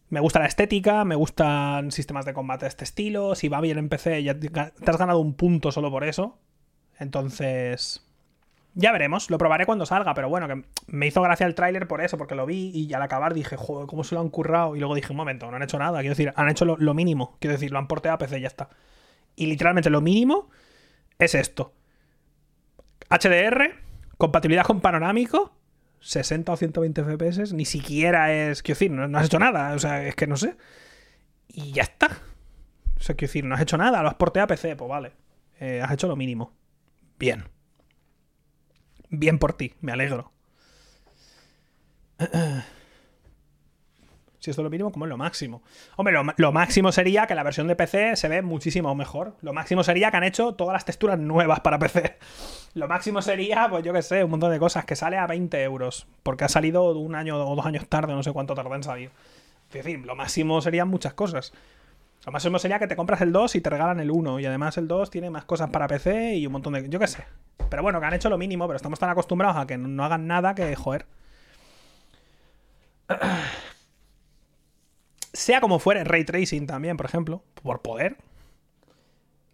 [0.09, 3.33] Me gusta la estética, me gustan sistemas de combate de este estilo.
[3.33, 6.37] Si va bien en PC, ya te has ganado un punto solo por eso.
[6.99, 8.05] Entonces,
[8.73, 12.02] ya veremos, lo probaré cuando salga, pero bueno, que me hizo gracia el tráiler por
[12.02, 14.76] eso, porque lo vi y al acabar dije, joder, ¿cómo se lo han currado?
[14.76, 16.93] Y luego dije, un momento, no han hecho nada, quiero decir, han hecho lo, lo
[16.93, 18.69] mínimo, quiero decir, lo han porteado a PC y ya está.
[19.35, 20.49] Y literalmente lo mínimo
[21.19, 21.73] es esto.
[23.10, 23.76] HDR,
[24.18, 25.53] compatibilidad con panorámico,
[25.99, 30.06] 60 o 120 FPS, ni siquiera es, quiero decir, no, has hecho nada, o sea,
[30.06, 30.56] es que no sé.
[31.48, 32.07] Y ya está.
[32.98, 35.11] O sea, quiero decir, no has hecho nada, lo has porteado a PC, pues vale.
[35.60, 36.53] Eh, has hecho lo mínimo.
[37.19, 37.45] Bien.
[39.11, 40.31] Bien por ti, me alegro.
[44.39, 45.61] Si esto es lo mínimo, ¿cómo es lo máximo?
[45.97, 49.35] Hombre, lo, lo máximo sería que la versión de PC se ve muchísimo mejor.
[49.41, 52.17] Lo máximo sería que han hecho todas las texturas nuevas para PC.
[52.73, 55.61] Lo máximo sería, pues yo qué sé, un montón de cosas que sale a 20
[55.61, 56.07] euros.
[56.23, 59.11] Porque ha salido un año o dos años tarde, no sé cuánto tardó en salir.
[59.67, 61.53] Es decir, lo máximo serían muchas cosas.
[62.26, 64.39] Lo máximo sería que te compras el 2 y te regalan el 1.
[64.39, 66.88] Y además el 2 tiene más cosas para PC y un montón de.
[66.88, 67.26] Yo qué sé.
[67.69, 70.27] Pero bueno, que han hecho lo mínimo, pero estamos tan acostumbrados a que no hagan
[70.27, 71.06] nada que, joder.
[75.34, 78.18] Sea como fuere, Ray Tracing también, por ejemplo, por poder.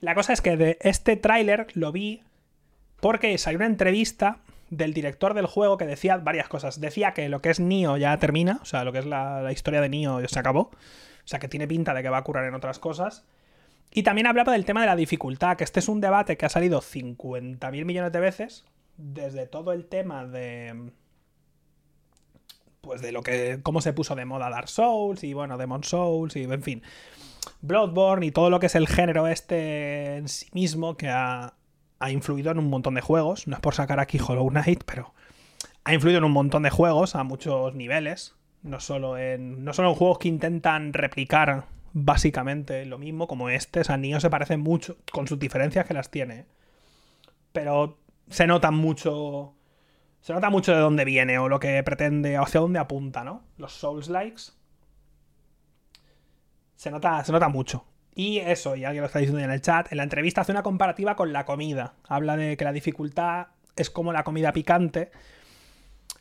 [0.02, 2.24] La cosa es que de este tráiler lo vi
[3.00, 4.40] porque salió una entrevista
[4.70, 6.80] del director del juego que decía varias cosas.
[6.80, 9.82] Decía que lo que es Nio ya termina, o sea, lo que es la, historia
[9.82, 10.72] de Nio se acabó.
[11.28, 13.26] O sea, que tiene pinta de que va a curar en otras cosas.
[13.92, 16.50] Y también hablaba del tema de la dificultad, que este es un debate que ha
[16.50, 18.66] salido 50.000 millones de veces,
[18.98, 20.92] desde todo el tema de...
[22.82, 23.60] Pues de lo que...
[23.64, 26.84] cómo se puso de moda Dark Souls y bueno, Demon Souls y en fin.
[27.62, 31.57] Bloodborne y todo lo que es el género este en sí mismo que ha,
[32.00, 33.48] ha influido en un montón de juegos.
[33.48, 35.14] No es por sacar aquí Hollow Knight, pero
[35.84, 38.36] ha influido en un montón de juegos a muchos niveles.
[38.64, 43.82] No solo en, no solo en juegos que intentan replicar básicamente lo mismo como este.
[43.82, 46.46] O sea, Nioh se parece mucho, con sus diferencias que las tiene.
[47.52, 47.98] Pero
[48.30, 49.54] se nota mucho.
[50.22, 53.44] Se nota mucho de dónde viene o lo que pretende, o hacia dónde apunta, ¿no?
[53.58, 54.44] Los Souls likes.
[56.76, 57.86] Se nota, se nota mucho.
[58.18, 60.64] Y eso, y alguien lo está diciendo en el chat, en la entrevista hace una
[60.64, 61.94] comparativa con la comida.
[62.08, 65.12] Habla de que la dificultad es como la comida picante,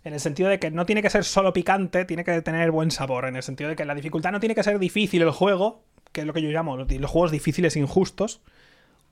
[0.04, 2.90] en el sentido de que no tiene que ser solo picante, tiene que tener buen
[2.90, 3.24] sabor.
[3.24, 6.20] En el sentido de que la dificultad no tiene que ser difícil el juego, que
[6.20, 8.42] es lo que yo llamo los juegos difíciles e injustos,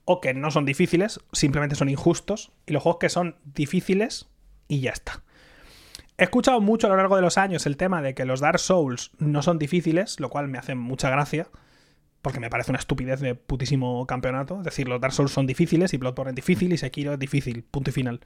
[0.05, 4.29] o que no son difíciles, simplemente son injustos, y los juegos que son difíciles
[4.69, 5.23] y ya está.
[6.19, 8.59] He escuchado mucho a lo largo de los años el tema de que los Dark
[8.59, 11.49] Souls no son difíciles, lo cual me hace mucha gracia,
[12.25, 14.57] porque me parece una estupidez de putísimo campeonato.
[14.57, 17.65] Es decir, los Dark Souls son difíciles y Bloodborne es difícil y Sekiro es difícil,
[17.65, 18.21] punto y final.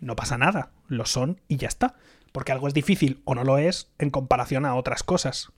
[0.00, 1.94] No pasa nada, lo son y ya está.
[2.32, 5.52] Porque algo es difícil o no lo es en comparación a otras cosas.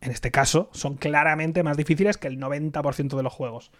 [0.00, 3.72] En este caso, son claramente más difíciles que el 90% de los juegos.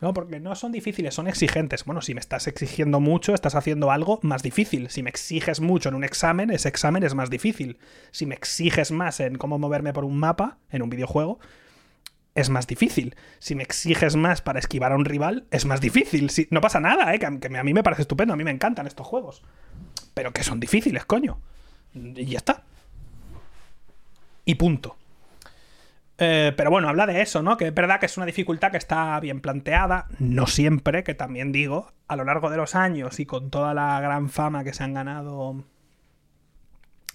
[0.00, 1.84] No, porque no son difíciles, son exigentes.
[1.84, 4.88] Bueno, si me estás exigiendo mucho, estás haciendo algo más difícil.
[4.88, 7.76] Si me exiges mucho en un examen, ese examen es más difícil.
[8.12, 11.38] Si me exiges más en cómo moverme por un mapa, en un videojuego,
[12.34, 13.16] es más difícil.
[13.38, 16.30] Si me exiges más para esquivar a un rival, es más difícil.
[16.30, 17.18] Si, no pasa nada, ¿eh?
[17.18, 17.30] que, a-
[17.64, 19.42] mí me parece estupendo, a mí me encantan estos juegos.
[20.14, 21.38] Pero que son difíciles, coño.
[21.94, 22.62] Y ya está.
[24.44, 24.96] Y punto.
[26.18, 27.56] Eh, pero bueno, habla de eso, ¿no?
[27.56, 31.50] Que es verdad que es una dificultad que está bien planteada, no siempre, que también
[31.50, 34.84] digo, a lo largo de los años y con toda la gran fama que se
[34.84, 35.64] han ganado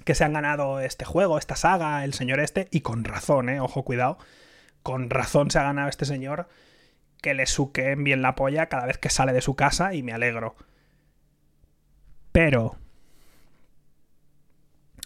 [0.06, 3.60] que se han ganado este juego, esta saga, el señor este, y con razón, ¿eh?
[3.60, 4.18] Ojo, cuidado.
[4.84, 6.48] Con razón se ha ganado este señor
[7.22, 10.14] que le suquen bien la polla cada vez que sale de su casa y me
[10.14, 10.56] alegro.
[12.32, 12.78] Pero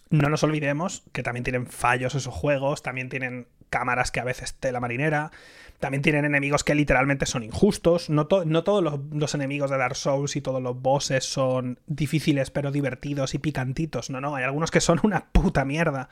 [0.10, 4.54] no nos olvidemos que también tienen fallos esos juegos, también tienen cámaras que a veces
[4.54, 5.32] te la marinera,
[5.80, 8.12] también tienen enemigos que literalmente son injustos.
[8.12, 11.80] No, to- no todos los, los enemigos de Dark Souls y todos los bosses son
[11.88, 14.12] difíciles pero divertidos y picantitos.
[14.12, 16.10] No, no, hay algunos que son una puta mierda.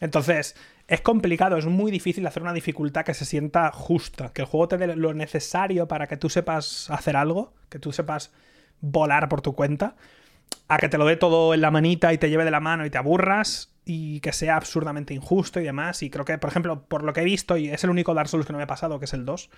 [0.00, 0.56] Entonces,
[0.88, 4.66] es complicado, es muy difícil hacer una dificultad que se sienta justa, que el juego
[4.68, 8.32] te dé lo necesario para que tú sepas hacer algo, que tú sepas
[8.80, 9.94] volar por tu cuenta
[10.68, 12.84] a que te lo dé todo en la manita y te lleve de la mano
[12.84, 16.02] y te aburras y que sea absurdamente injusto y demás.
[16.02, 18.28] Y creo que, por ejemplo, por lo que he visto, y es el único Dark
[18.28, 19.48] Souls que no me ha pasado, que es el 2,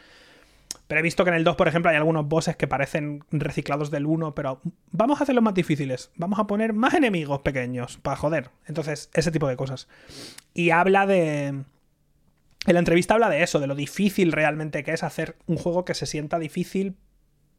[0.86, 3.90] pero he visto que en el 2, por ejemplo, hay algunos bosses que parecen reciclados
[3.90, 4.60] del 1, pero
[4.92, 6.10] vamos a hacerlos más difíciles.
[6.16, 8.50] Vamos a poner más enemigos pequeños para joder.
[8.66, 9.88] Entonces, ese tipo de cosas.
[10.52, 11.46] Y habla de...
[12.66, 15.86] En la entrevista habla de eso, de lo difícil realmente que es hacer un juego
[15.86, 16.96] que se sienta difícil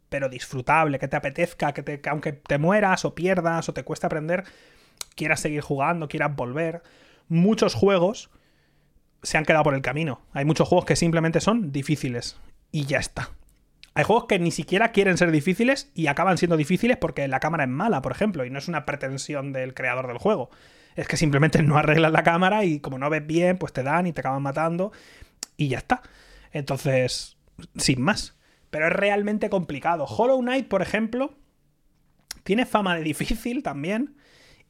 [0.10, 4.08] pero disfrutable, que te apetezca, que, que aunque te mueras o pierdas o te cueste
[4.08, 4.44] aprender,
[5.15, 6.81] quieras seguir jugando, quieras volver.
[7.27, 8.30] Muchos juegos
[9.23, 10.22] se han quedado por el camino.
[10.34, 12.38] Hay muchos juegos que simplemente son difíciles
[12.72, 13.31] y ya está.
[13.94, 17.65] Hay juegos que ni siquiera quieren ser difíciles y acaban siendo difíciles porque la cámara
[17.65, 20.49] es mala, por ejemplo, y no es una pretensión del creador del juego.
[20.95, 24.07] Es que simplemente no arreglan la cámara y como no ves bien, pues te dan
[24.07, 24.91] y te acaban matando
[25.57, 26.02] y ya está.
[26.52, 27.38] Entonces,
[27.76, 28.38] sin más.
[28.69, 30.06] Pero es realmente complicado.
[30.06, 31.36] Hollow Knight, por ejemplo,
[32.44, 34.15] tiene fama de difícil también.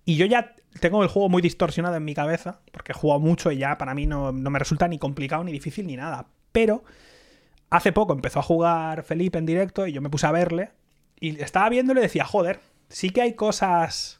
[0.06, 3.52] Y yo ya tengo el juego muy distorsionado en mi cabeza, porque he jugado mucho
[3.52, 6.28] y ya para mí no, no me resulta ni complicado, ni difícil, ni nada.
[6.52, 6.84] Pero
[7.70, 10.72] hace poco empezó a jugar Felipe en directo y yo me puse a verle.
[11.20, 14.20] Y estaba viendo y decía, joder, sí que hay cosas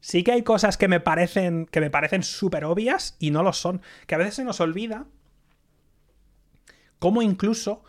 [0.00, 3.52] Sí que hay cosas que me parecen que me parecen súper obvias y no lo
[3.52, 3.82] son.
[4.06, 5.06] Que a veces se nos olvida
[6.98, 7.82] cómo incluso...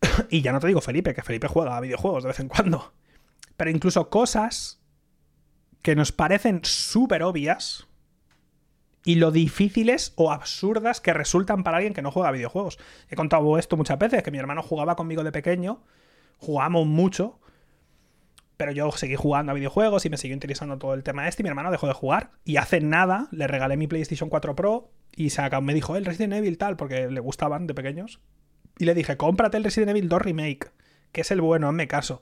[0.30, 2.92] y ya no te digo Felipe, que Felipe juega a videojuegos de vez en cuando.
[3.56, 4.79] Pero incluso cosas
[5.82, 7.86] que nos parecen súper obvias
[9.04, 12.78] y lo difíciles o absurdas que resultan para alguien que no juega videojuegos.
[13.08, 15.82] He contado esto muchas veces, que mi hermano jugaba conmigo de pequeño,
[16.38, 17.40] jugamos mucho,
[18.58, 21.44] pero yo seguí jugando a videojuegos y me siguió interesando todo el tema este y
[21.44, 22.32] mi hermano dejó de jugar.
[22.44, 26.04] Y hace nada le regalé mi PlayStation 4 Pro y se acabó- me dijo, el
[26.04, 28.20] Resident Evil tal, porque le gustaban de pequeños.
[28.78, 30.70] Y le dije, cómprate el Resident Evil 2 Remake,
[31.12, 32.20] que es el bueno, hazme caso.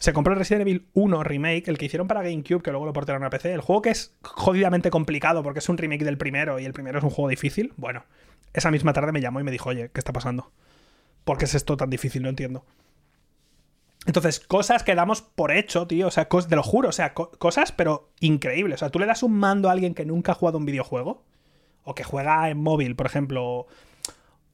[0.00, 2.92] Se compró el Resident Evil 1 Remake, el que hicieron para GameCube, que luego lo
[2.92, 3.52] portaron a PC.
[3.52, 6.98] El juego que es jodidamente complicado porque es un remake del primero y el primero
[6.98, 7.72] es un juego difícil.
[7.76, 8.04] Bueno,
[8.52, 10.50] esa misma tarde me llamó y me dijo, oye, ¿qué está pasando?
[11.24, 12.22] ¿Por qué es esto tan difícil?
[12.22, 12.64] No entiendo.
[14.06, 16.06] Entonces, cosas que damos por hecho, tío.
[16.08, 18.76] O sea, te lo juro, o sea, co- cosas, pero increíbles.
[18.76, 21.22] O sea, tú le das un mando a alguien que nunca ha jugado un videojuego,
[21.84, 23.66] o que juega en móvil, por ejemplo,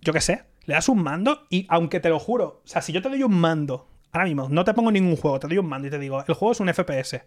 [0.00, 2.92] yo qué sé, le das un mando y aunque te lo juro, o sea, si
[2.92, 5.68] yo te doy un mando, ahora mismo, no te pongo ningún juego, te doy un
[5.68, 7.22] mando y te digo, el juego es un FPS.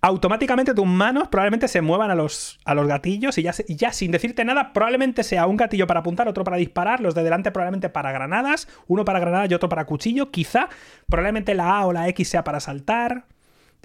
[0.00, 4.12] Automáticamente tus manos probablemente se muevan a los, a los gatillos y ya, y sin
[4.12, 7.88] decirte nada, probablemente sea un gatillo para apuntar, otro para disparar, los de delante probablemente
[7.88, 10.68] para granadas, uno para granada y otro para cuchillo, quizá,
[11.08, 13.24] probablemente la A o la X sea para saltar.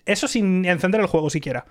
[0.05, 1.65] Eso sin encender el juego siquiera.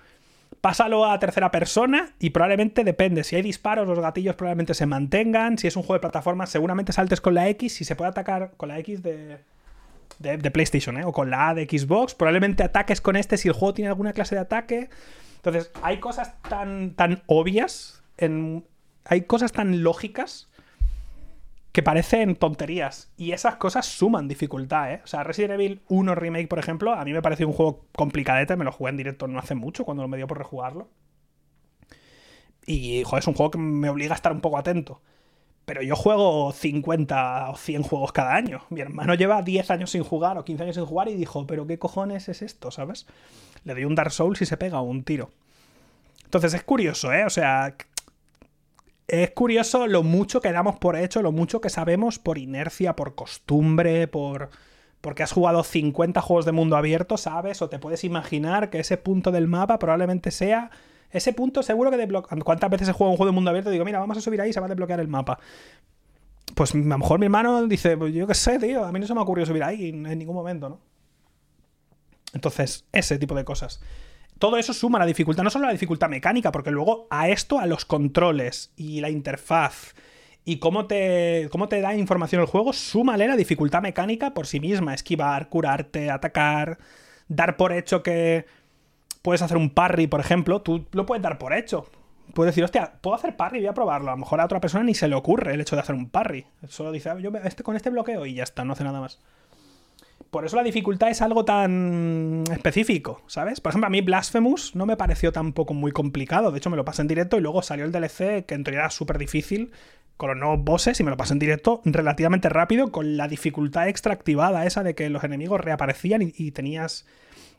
[0.59, 3.23] Pásalo a tercera persona y probablemente depende.
[3.23, 5.57] Si hay disparos, los gatillos probablemente se mantengan.
[5.57, 7.75] Si es un juego de plataformas, seguramente saltes con la X.
[7.75, 9.39] Si se puede atacar con la X de,
[10.19, 11.05] de, de PlayStation, ¿eh?
[11.05, 12.15] O con la A de Xbox.
[12.15, 14.89] Probablemente ataques con este si el juego tiene alguna clase de ataque.
[15.37, 18.01] Entonces, hay cosas tan, tan obvias.
[18.17, 18.65] En,
[19.05, 20.49] hay cosas tan lógicas
[21.73, 23.11] que parecen tonterías.
[23.17, 25.01] Y esas cosas suman dificultad, ¿eh?
[25.03, 28.55] O sea, Resident Evil 1 Remake, por ejemplo, a mí me pareció un juego complicadete.
[28.55, 30.89] Me lo jugué en directo no hace mucho, cuando me dio por rejugarlo.
[32.65, 35.01] Y, joder, es un juego que me obliga a estar un poco atento.
[35.65, 38.63] Pero yo juego 50 o 100 juegos cada año.
[38.69, 41.65] Mi hermano lleva 10 años sin jugar o 15 años sin jugar y dijo, pero
[41.65, 42.69] ¿qué cojones es esto?
[42.69, 43.07] ¿Sabes?
[43.63, 45.31] Le doy un Dark Souls y se pega un tiro.
[46.25, 47.23] Entonces es curioso, ¿eh?
[47.25, 47.75] O sea,
[49.07, 53.15] es curioso lo mucho que damos por hecho, lo mucho que sabemos por inercia, por
[53.15, 54.49] costumbre, por...
[54.99, 57.61] Porque has jugado 50 juegos de mundo abierto, ¿sabes?
[57.61, 60.71] O te puedes imaginar que ese punto del mapa probablemente sea...
[61.13, 62.37] Ese punto seguro que desbloquea...
[62.39, 64.49] ¿Cuántas veces he jugado un juego de mundo abierto digo, mira, vamos a subir ahí
[64.49, 65.39] y se va a desbloquear el mapa?
[66.55, 69.07] Pues a lo mejor mi hermano dice, pues yo qué sé, tío, a mí no
[69.07, 70.79] se me ha ocurrido subir ahí en ningún momento, ¿no?
[72.33, 73.79] Entonces, ese tipo de cosas.
[74.39, 77.67] Todo eso suma la dificultad, no solo la dificultad mecánica, porque luego a esto, a
[77.67, 79.93] los controles y la interfaz
[80.43, 84.59] y cómo te, cómo te da información el juego, súmale la dificultad mecánica por sí
[84.59, 84.93] misma.
[84.93, 86.79] Esquivar, curarte, atacar,
[87.27, 88.45] dar por hecho que
[89.23, 91.87] puedes hacer un parry, por ejemplo, tú lo puedes dar por hecho.
[92.35, 94.09] Puedes decir, hostia, puedo hacer parry, voy a probarlo.
[94.09, 96.09] A lo mejor a otra persona ni se le ocurre el hecho de hacer un
[96.09, 96.45] parry.
[96.67, 99.01] Solo dice, "Ah, yo me- este, con este bloqueo y ya está, no hace nada
[99.01, 99.19] más.
[100.31, 103.61] Por eso la dificultad es algo tan específico, ¿sabes?
[103.61, 106.51] Por ejemplo, a mí Blasphemous no me pareció tampoco muy complicado.
[106.51, 108.81] De hecho, me lo pasé en directo y luego salió el DLC que en teoría
[108.81, 109.71] era súper difícil
[110.17, 113.87] con los nuevos bosses y me lo pasé en directo relativamente rápido con la dificultad
[113.89, 117.05] extra activada esa de que los enemigos reaparecían y, tenías...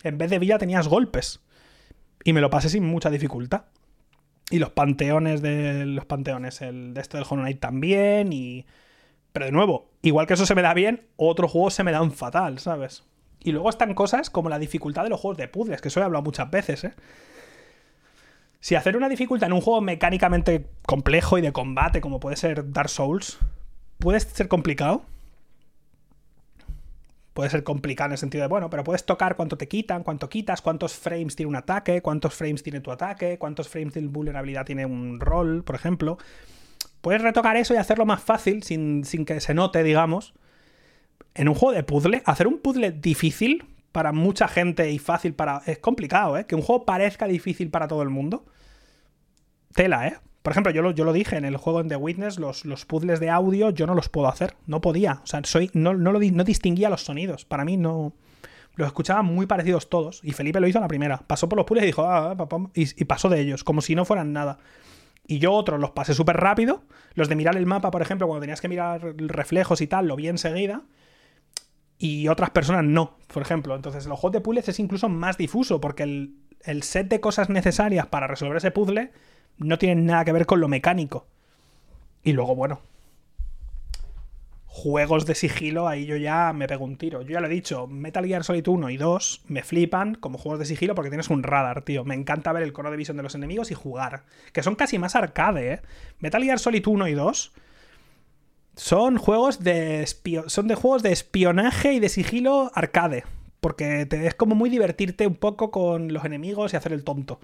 [0.02, 1.40] En vez de vida tenías golpes.
[2.24, 3.66] Y me lo pasé sin mucha dificultad.
[4.50, 8.66] Y los panteones de los panteones, el de este del Hollow Knight también y...
[9.32, 12.12] Pero de nuevo, igual que eso se me da bien, otros juegos se me dan
[12.12, 13.02] fatal, ¿sabes?
[13.40, 16.04] Y luego están cosas como la dificultad de los juegos de puzzles, que eso he
[16.04, 16.94] hablado muchas veces, ¿eh?
[18.60, 22.72] Si hacer una dificultad en un juego mecánicamente complejo y de combate, como puede ser
[22.72, 23.38] Dark Souls,
[23.98, 25.04] puede ser complicado.
[27.34, 30.28] Puede ser complicado en el sentido de, bueno, pero puedes tocar cuánto te quitan, cuánto
[30.28, 34.64] quitas, cuántos frames tiene un ataque, cuántos frames tiene tu ataque, cuántos frames de vulnerabilidad
[34.64, 36.16] tiene un rol, por ejemplo.
[37.00, 40.32] Puedes retocar eso y hacerlo más fácil, sin, sin que se note, digamos.
[41.34, 45.60] En un juego de puzzle, hacer un puzzle difícil para mucha gente y fácil para...
[45.66, 46.46] Es complicado, ¿eh?
[46.46, 48.46] Que un juego parezca difícil para todo el mundo.
[49.74, 50.18] Tela, ¿eh?
[50.44, 52.84] Por ejemplo, yo lo, yo lo dije en el juego en The Witness, los, los
[52.84, 54.56] puzzles de audio yo no los puedo hacer.
[54.66, 55.22] No podía.
[55.24, 57.46] O sea, soy, no, no, lo, no distinguía los sonidos.
[57.46, 58.12] Para mí no...
[58.74, 60.20] Los escuchaba muy parecidos todos.
[60.22, 61.22] Y Felipe lo hizo a la primera.
[61.26, 62.02] Pasó por los puzzles y dijo...
[62.02, 64.58] "Ah, ah, pa, pam", y, y pasó de ellos, como si no fueran nada.
[65.26, 66.82] Y yo otros los pasé súper rápido.
[67.14, 70.14] Los de mirar el mapa, por ejemplo, cuando tenías que mirar reflejos y tal, lo
[70.14, 70.82] vi enseguida.
[71.96, 73.74] Y otras personas no, por ejemplo.
[73.74, 76.34] Entonces, los juegos de puzzles es incluso más difuso, porque el,
[76.64, 79.10] el set de cosas necesarias para resolver ese puzzle
[79.58, 81.26] no tienen nada que ver con lo mecánico.
[82.22, 82.80] Y luego, bueno.
[84.66, 87.22] juegos de sigilo, ahí yo ya me pego un tiro.
[87.22, 90.58] Yo ya lo he dicho, Metal Gear Solid 1 y 2 me flipan como juegos
[90.58, 92.04] de sigilo porque tienes un radar, tío.
[92.04, 94.24] Me encanta ver el cono de visión de los enemigos y jugar.
[94.52, 95.80] Que son casi más arcade, ¿eh?
[96.18, 97.52] Metal Gear Solid 1 y 2
[98.76, 100.06] son juegos de
[100.46, 103.24] son de juegos de espionaje y de sigilo arcade.
[103.60, 107.40] Porque te, es como muy divertirte un poco con los enemigos y hacer el tonto.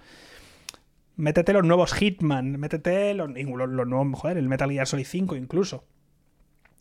[1.21, 5.37] Métete los nuevos Hitman, métete los, los- los nuevos, joder, el Metal Gear Solid 5
[5.37, 5.85] incluso.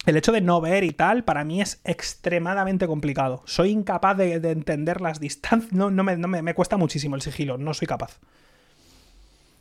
[0.06, 3.44] El hecho de no ver y tal, para mí es extremadamente complicado.
[3.46, 5.74] Soy incapaz de, de entender las distancias.
[5.74, 8.18] No, no, me, no me- me cuesta muchísimo el sigilo, no soy capaz.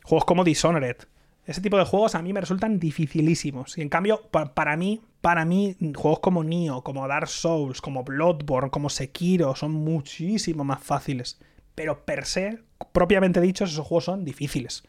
[0.03, 0.97] Juegos como Dishonored.
[1.45, 3.77] Ese tipo de juegos a mí me resultan dificilísimos.
[3.77, 8.03] Y en cambio, pa- para mí, para mí, juegos como Nioh, como Dark Souls, como
[8.03, 11.39] Bloodborne, como Sekiro, son muchísimo más fáciles.
[11.75, 12.59] Pero per se,
[12.91, 14.83] propiamente dichos, esos juegos son difíciles.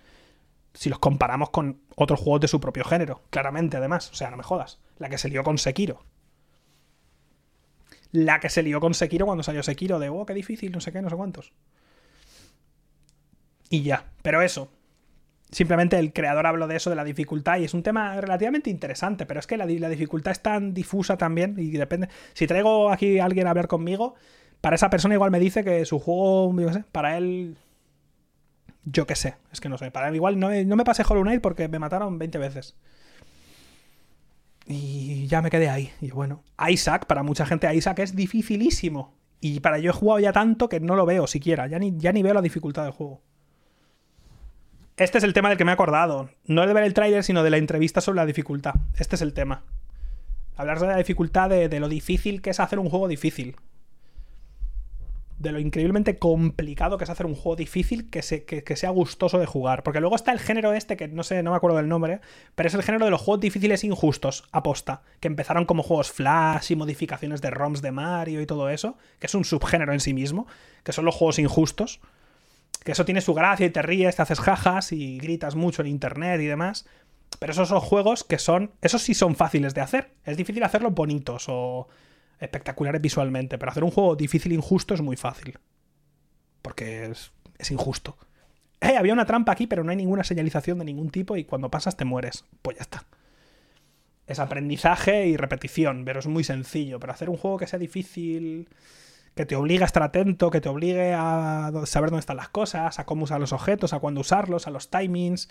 [0.75, 4.11] Si los comparamos con otros juegos de su propio género, claramente además.
[4.11, 4.79] O sea, no me jodas.
[4.99, 6.05] La que se lió con Sekiro.
[8.13, 10.93] La que se lió con Sekiro cuando salió Sekiro, de, oh, qué difícil, no sé
[10.93, 11.53] qué, no sé cuántos.
[13.69, 14.05] Y ya.
[14.23, 14.71] Pero eso,
[15.51, 19.27] Simplemente el creador habló de eso, de la dificultad, y es un tema relativamente interesante,
[19.27, 22.09] pero es que la, la dificultad es tan difusa también, y depende.
[22.35, 24.15] Si traigo aquí a alguien a hablar conmigo,
[24.61, 27.57] para esa persona igual me dice que su juego, yo qué sé, para él.
[28.93, 29.91] Yo qué sé, es que no sé.
[29.91, 32.77] Para igual no, no me pasé Hollow Knight porque me mataron 20 veces.
[34.67, 35.91] Y ya me quedé ahí.
[36.01, 39.15] Y bueno, Isaac, para mucha gente, Isaac es dificilísimo.
[39.41, 41.67] Y para yo he jugado ya tanto que no lo veo siquiera.
[41.67, 43.23] Ya ni, ya ni veo la dificultad del juego.
[44.97, 46.31] Este es el tema del que me he acordado.
[46.45, 48.75] No de ver el tráiler, sino de la entrevista sobre la dificultad.
[48.97, 49.65] Este es el tema.
[50.57, 53.57] Hablar de la dificultad, de, de lo difícil que es hacer un juego difícil.
[55.41, 58.91] De lo increíblemente complicado que es hacer un juego difícil que, se- que- que sea
[58.91, 59.83] gustoso de jugar.
[59.83, 62.21] Porque luego está el género este, que no sé, no me acuerdo del nombre,
[62.55, 65.03] pero es el género de los juegos difíciles injustos, aposta.
[65.19, 69.27] Que empezaron como juegos Flash y modificaciones de ROMs de Mario y todo eso, que
[69.27, 70.47] es un subgénero en sí mismo,
[70.85, 72.01] que son los juegos injustos
[72.85, 75.89] que eso tiene su gracia y te ríes, te haces jajas y gritas mucho en
[75.89, 76.87] internet y demás.
[77.39, 78.71] Pero esos son juegos que son.
[78.81, 80.13] Esos sí son fáciles de hacer.
[80.25, 81.89] Es difícil hacerlos bonitos o
[82.41, 83.59] espectaculares visualmente.
[83.59, 85.59] Pero hacer un juego difícil e injusto es muy fácil.
[86.63, 88.17] Porque es, es injusto.
[88.81, 91.71] Eh, había una trampa aquí, pero no hay ninguna señalización de ningún tipo y cuando
[91.71, 92.45] pasas te mueres.
[92.63, 93.05] Pues ya está.
[94.27, 96.99] Es aprendizaje y repetición, pero es muy sencillo.
[96.99, 98.69] Pero hacer un juego que sea difícil
[99.35, 102.99] que te obligue a estar atento, que te obligue a saber dónde están las cosas,
[102.99, 105.49] a cómo usar los objetos, a cuándo usarlos, a los timings.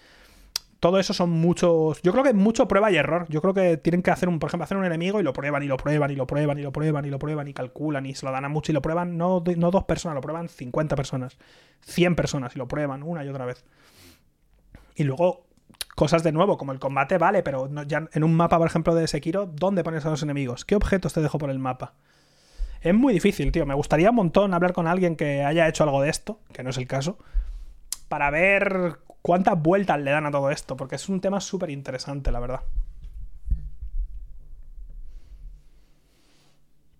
[0.79, 2.01] Todo eso son muchos.
[2.01, 3.25] Yo creo que mucho prueba y error.
[3.29, 5.61] Yo creo que tienen que hacer un, por ejemplo, hacer un enemigo y lo prueban
[5.61, 8.15] y lo prueban y lo prueban y lo prueban y lo prueban y calculan y
[8.15, 10.95] se lo dan a mucho y lo prueban no, no dos personas, lo prueban 50
[10.95, 11.37] personas,
[11.81, 13.65] 100 personas y lo prueban una y otra vez.
[14.95, 15.47] Y luego
[15.95, 19.05] cosas de nuevo, como el combate, vale, pero ya en un mapa, por ejemplo, de
[19.05, 20.63] Sekiro, ¿dónde pones a los enemigos?
[20.63, 21.95] ¿Qué objetos te dejo por el mapa?
[22.79, 23.65] Es muy difícil, tío.
[23.65, 26.69] Me gustaría un montón hablar con alguien que haya hecho algo de esto, que no
[26.69, 27.17] es el caso,
[28.07, 32.31] para ver cuántas vueltas le dan a todo esto, porque es un tema súper interesante,
[32.31, 32.61] la verdad.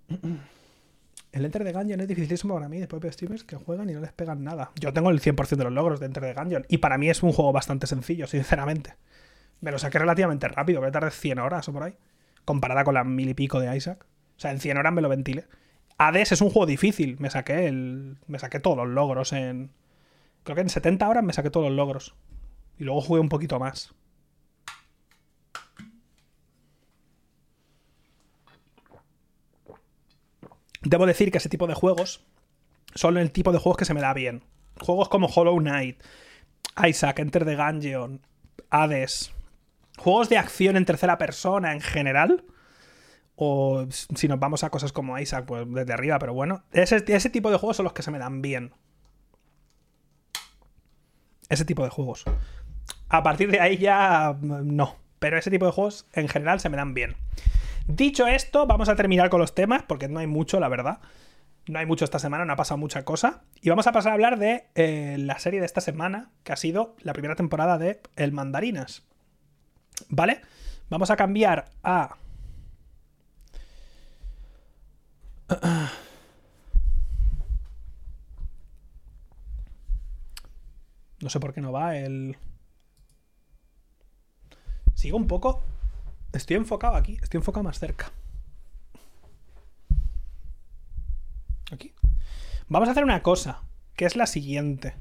[1.32, 2.80] El Enter the Gungeon es dificilísimo para mí.
[2.80, 4.72] Después veo streamers que juegan y no les pegan nada.
[4.80, 6.66] Yo tengo el 100% de los logros de Enter the Gungeon.
[6.68, 8.96] Y para mí es un juego bastante sencillo, sinceramente.
[9.62, 11.96] Me lo saqué relativamente rápido, que tardé 100 horas o por ahí.
[12.46, 14.06] Comparada con las mil y pico de Isaac.
[14.38, 15.46] O sea, en 100 horas me lo ventilé.
[15.98, 17.18] Hades es un juego difícil.
[17.20, 18.18] Me saqué el.
[18.28, 19.72] Me saqué todos los logros en.
[20.50, 22.16] Creo que en 70 horas me saqué todos los logros.
[22.80, 23.94] Y luego jugué un poquito más.
[30.82, 32.26] Debo decir que ese tipo de juegos
[32.96, 34.44] son el tipo de juegos que se me da bien.
[34.82, 36.02] Juegos como Hollow Knight,
[36.84, 38.26] Isaac, Enter the Gungeon,
[38.72, 39.32] Hades.
[40.00, 42.44] Juegos de acción en tercera persona en general.
[43.36, 46.64] O si nos vamos a cosas como Isaac, pues desde arriba, pero bueno.
[46.72, 48.74] Ese, ese tipo de juegos son los que se me dan bien.
[51.50, 52.26] Ese tipo de juegos.
[53.10, 54.96] A partir de ahí ya mm, no.
[55.20, 57.16] Pero ese tipo de juegos en general se me dan bien.
[57.88, 61.00] Dicho esto, vamos a terminar con los temas, porque no hay mucho, la verdad.
[61.68, 63.42] No hay mucho esta semana, no ha pasado mucha cosa.
[63.62, 66.56] Y vamos a pasar a hablar de eh, la serie de esta semana, que ha
[66.56, 69.04] sido la primera temporada de El Mandarinas.
[70.08, 70.42] ¿Vale?
[70.90, 72.16] Vamos a cambiar a...
[81.22, 82.38] No sé por qué no va el...
[84.94, 85.64] Sigo un poco...
[86.34, 88.12] Estoy enfocado aquí, estoy enfocado más cerca.
[91.72, 91.94] Aquí.
[92.68, 93.64] Vamos a hacer una cosa,
[93.96, 94.96] que es la siguiente.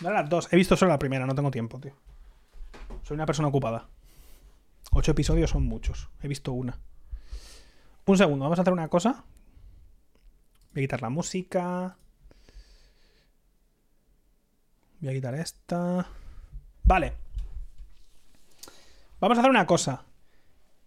[0.00, 1.94] Las dos, he visto solo la primera, no tengo tiempo, tío.
[3.04, 3.88] Soy una persona ocupada.
[4.90, 6.78] Ocho episodios son muchos, he visto una.
[8.04, 9.24] Un segundo, vamos a hacer una cosa.
[10.74, 11.96] Voy a quitar la música.
[15.02, 16.06] Voy a quitar esta.
[16.84, 17.12] Vale.
[19.18, 20.04] Vamos a hacer una cosa.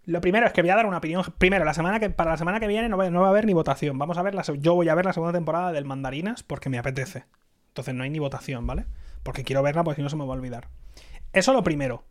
[0.06, 1.22] Lo primero es que voy a dar una opinión.
[1.38, 3.46] Primero, la semana que, para la semana que viene no va, no va a haber
[3.46, 3.98] ni votación.
[3.98, 6.78] Vamos a ver la, yo voy a ver la segunda temporada del Mandarinas porque me
[6.78, 7.26] apetece.
[7.68, 8.86] Entonces no hay ni votación, ¿vale?
[9.22, 10.70] Porque quiero verla porque si no se me va a olvidar.
[11.34, 12.06] Eso lo primero.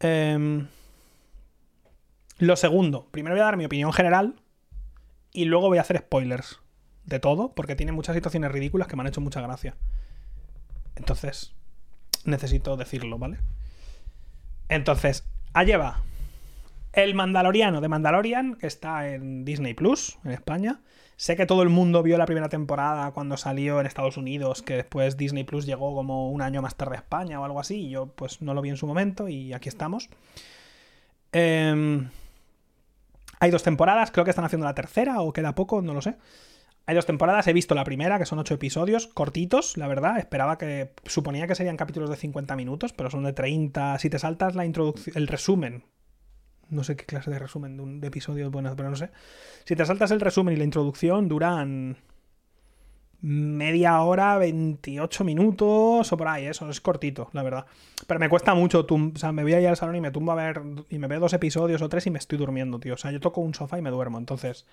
[0.00, 0.66] Em,
[2.38, 3.06] lo segundo.
[3.12, 4.34] Primero voy a dar mi opinión general
[5.32, 6.60] y luego voy a hacer spoilers
[7.04, 9.76] de todo porque tiene muchas situaciones ridículas que me han hecho mucha gracia.
[10.98, 11.54] Entonces,
[12.24, 13.38] necesito decirlo, ¿vale?
[14.68, 16.02] Entonces, allá va.
[16.92, 20.80] El Mandaloriano de Mandalorian, que está en Disney Plus, en España.
[21.16, 24.74] Sé que todo el mundo vio la primera temporada cuando salió en Estados Unidos, que
[24.74, 27.90] después Disney Plus llegó como un año más tarde a España o algo así, y
[27.90, 30.08] yo pues no lo vi en su momento y aquí estamos.
[31.32, 32.08] Em,
[33.40, 36.16] hay dos temporadas, creo que están haciendo la tercera o queda poco, no lo sé.
[36.88, 40.16] Hay dos temporadas, he visto la primera, que son ocho episodios, cortitos, la verdad.
[40.16, 40.94] Esperaba que.
[41.04, 43.98] Suponía que serían capítulos de 50 minutos, pero son de 30.
[43.98, 45.14] Si te saltas la introducción.
[45.14, 45.84] El resumen.
[46.70, 49.10] No sé qué clase de resumen de un de episodio, bueno, pero no sé.
[49.66, 51.98] Si te saltas el resumen y la introducción, duran.
[53.20, 57.66] Media hora, 28 minutos o por ahí, eso es cortito, la verdad.
[58.06, 60.32] Pero me cuesta mucho, o sea, me voy a ir al salón y me tumbo
[60.32, 62.94] a ver, y me veo dos episodios o tres y me estoy durmiendo, tío.
[62.94, 64.64] O sea, yo toco un sofá y me duermo, entonces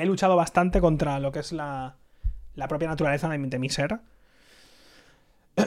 [0.00, 1.96] he luchado bastante contra lo que es la,
[2.54, 4.00] la propia naturaleza de, mi- ser.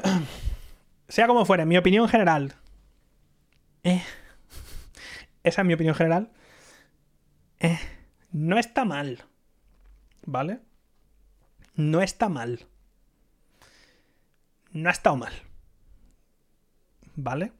[1.07, 2.55] sea como fuere, mi opinión general.
[3.84, 4.03] eh,
[5.43, 6.31] esa es mi opinión general.
[7.60, 7.80] eh,
[8.31, 9.23] no está mal.
[10.26, 10.60] ¿Vale?
[11.76, 12.65] No está mal.
[14.72, 15.34] No ha estado mal.
[17.15, 17.51] ¿Vale?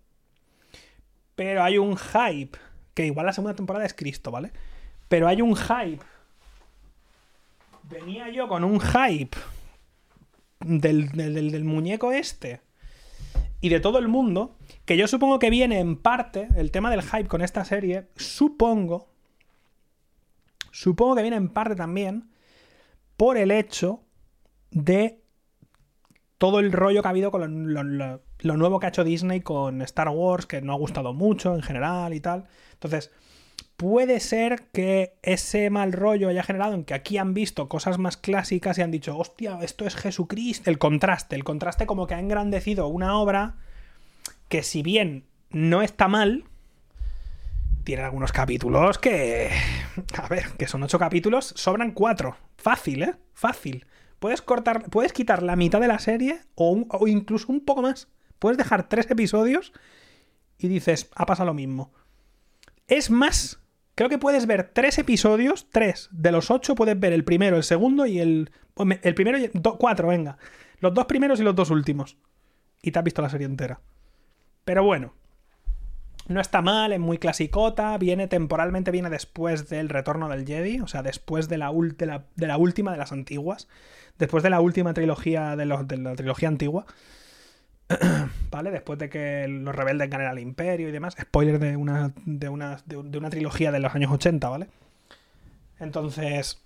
[1.36, 2.58] Pero hay un hype.
[2.94, 4.52] Que igual la segunda temporada es Cristo, ¿vale?
[5.10, 6.00] Pero hay un hype
[7.94, 9.38] venía yo con un hype
[10.60, 12.62] del, del- del- muñeco este
[13.62, 17.02] y de todo el mundo, que yo supongo que viene en parte, el tema del
[17.02, 19.08] hype con esta serie, supongo,
[20.72, 22.30] supongo que viene en parte también
[23.16, 24.02] por el hecho
[24.72, 25.22] de
[26.38, 29.82] todo el rollo que ha habido con lo- lo nuevo que ha hecho Disney con
[29.84, 32.48] Star Wars, que no ha gustado mucho en general y tal.
[32.74, 33.12] Entonces,
[33.78, 38.18] puede ser que ese mal rollo haya generado en que aquí han visto cosas más
[38.18, 40.70] clásicas y han dicho, hostia, esto es Jesucristo.
[40.70, 43.56] El contraste, el contraste como que ha engrandecido una obra
[44.48, 46.46] que si bien no está mal,
[47.84, 49.50] tiene algunos capítulos que...
[50.18, 52.38] A ver, que son ocho capítulos, sobran cuatro.
[52.58, 53.16] Fácil, ¿eh?
[53.34, 53.86] Fácil.
[54.20, 58.08] Puedes cortar, puedes quitar la mitad de la serie o, o incluso un poco más.
[58.40, 59.74] Puedes dejar tres episodios
[60.58, 61.92] y dices, ha pasado lo mismo.
[62.88, 63.60] Es más,
[63.96, 67.64] creo que puedes ver tres episodios, tres de los ocho puedes ver el primero, el
[67.64, 68.52] segundo y el.
[69.04, 70.38] El primero y cuatro, venga.
[70.80, 72.18] Los dos primeros y los dos últimos.
[72.82, 73.82] Y te has visto la serie entera.
[74.66, 75.14] Pero bueno.
[76.28, 77.98] No está mal, es muy clasicota.
[77.98, 80.80] Viene temporalmente, viene después del retorno del Jedi.
[80.80, 83.68] O sea, después de la, de la, de la última de las antiguas.
[84.18, 86.86] Después de la última trilogía de la trilogía antigua.
[88.52, 88.72] ¿Vale?
[88.72, 91.16] Después de que los rebeldes ganen al imperio y demás.
[91.20, 94.68] Spoiler de una, de una, de de una trilogía de los años 80, ¿vale?
[95.80, 96.60] Entonces.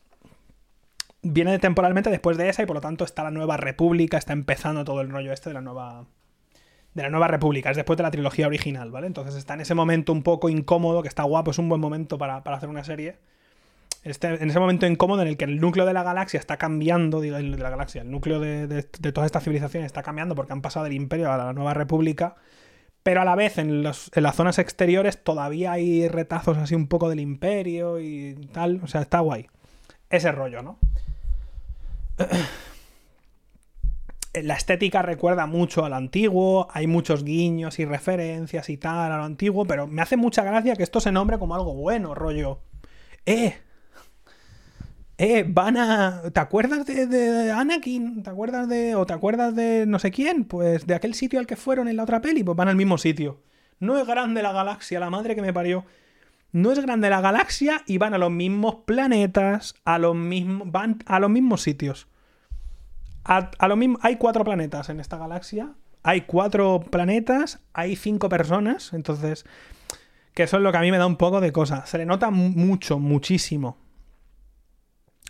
[1.24, 4.86] Viene temporalmente después de esa y por lo tanto está la nueva república, está empezando
[4.86, 6.06] todo el rollo este de la nueva.
[6.94, 9.08] De la nueva república, es después de la trilogía original, ¿vale?
[9.08, 12.18] Entonces está en ese momento un poco incómodo, que está guapo, es un buen momento
[12.18, 13.18] para, para hacer una serie.
[14.04, 17.20] Este, en ese momento incómodo en el que el núcleo de la galaxia está cambiando,
[17.20, 20.54] digo, el de la galaxia, el núcleo de, de- todas estas civilizaciones está cambiando porque
[20.54, 22.36] han pasado del imperio a la nueva república,
[23.04, 27.10] pero a la vez en, en las zonas exteriores todavía hay retazos así un poco
[27.10, 29.48] del imperio y tal, o sea, está guay.
[30.10, 30.80] Ese rollo, ¿no?
[34.34, 39.24] La estética recuerda mucho al antiguo, hay muchos guiños y referencias y tal a lo
[39.24, 42.60] antiguo, pero me hace mucha gracia que esto se nombre como algo bueno, rollo.
[43.26, 43.58] ¡Eh!
[45.18, 46.22] Eh, van a.
[46.32, 48.22] ¿Te acuerdas de, Anakin?
[48.24, 48.96] ¿Te acuerdas de.
[48.96, 50.44] o te acuerdas de no sé quién?
[50.46, 52.98] Pues de aquel sitio al que fueron en la otra peli, pues van al mismo
[52.98, 53.42] sitio.
[53.80, 55.86] No es grande la galaxia, la madre que me parió.
[56.52, 60.72] No es grande la galaxia y van a los mismos planetas, a los mismos.
[60.72, 62.08] van a los mismos sitios.
[63.26, 63.50] A.
[64.02, 65.74] Hay cuatro planetas en esta galaxia.
[66.04, 68.94] Hay cuatro planetas, hay cinco personas.
[68.94, 69.46] Entonces.
[70.36, 71.88] Que eso es lo que a mí me da un poco de cosa.
[71.88, 73.78] Se le nota mu- mucho, muchísimo.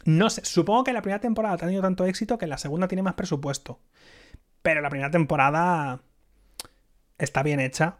[0.07, 3.03] No sé, supongo que la primera temporada ha tenido tanto éxito que la segunda tiene
[3.03, 3.81] más presupuesto.
[4.61, 6.01] Pero la primera temporada
[7.17, 7.97] está bien hecha,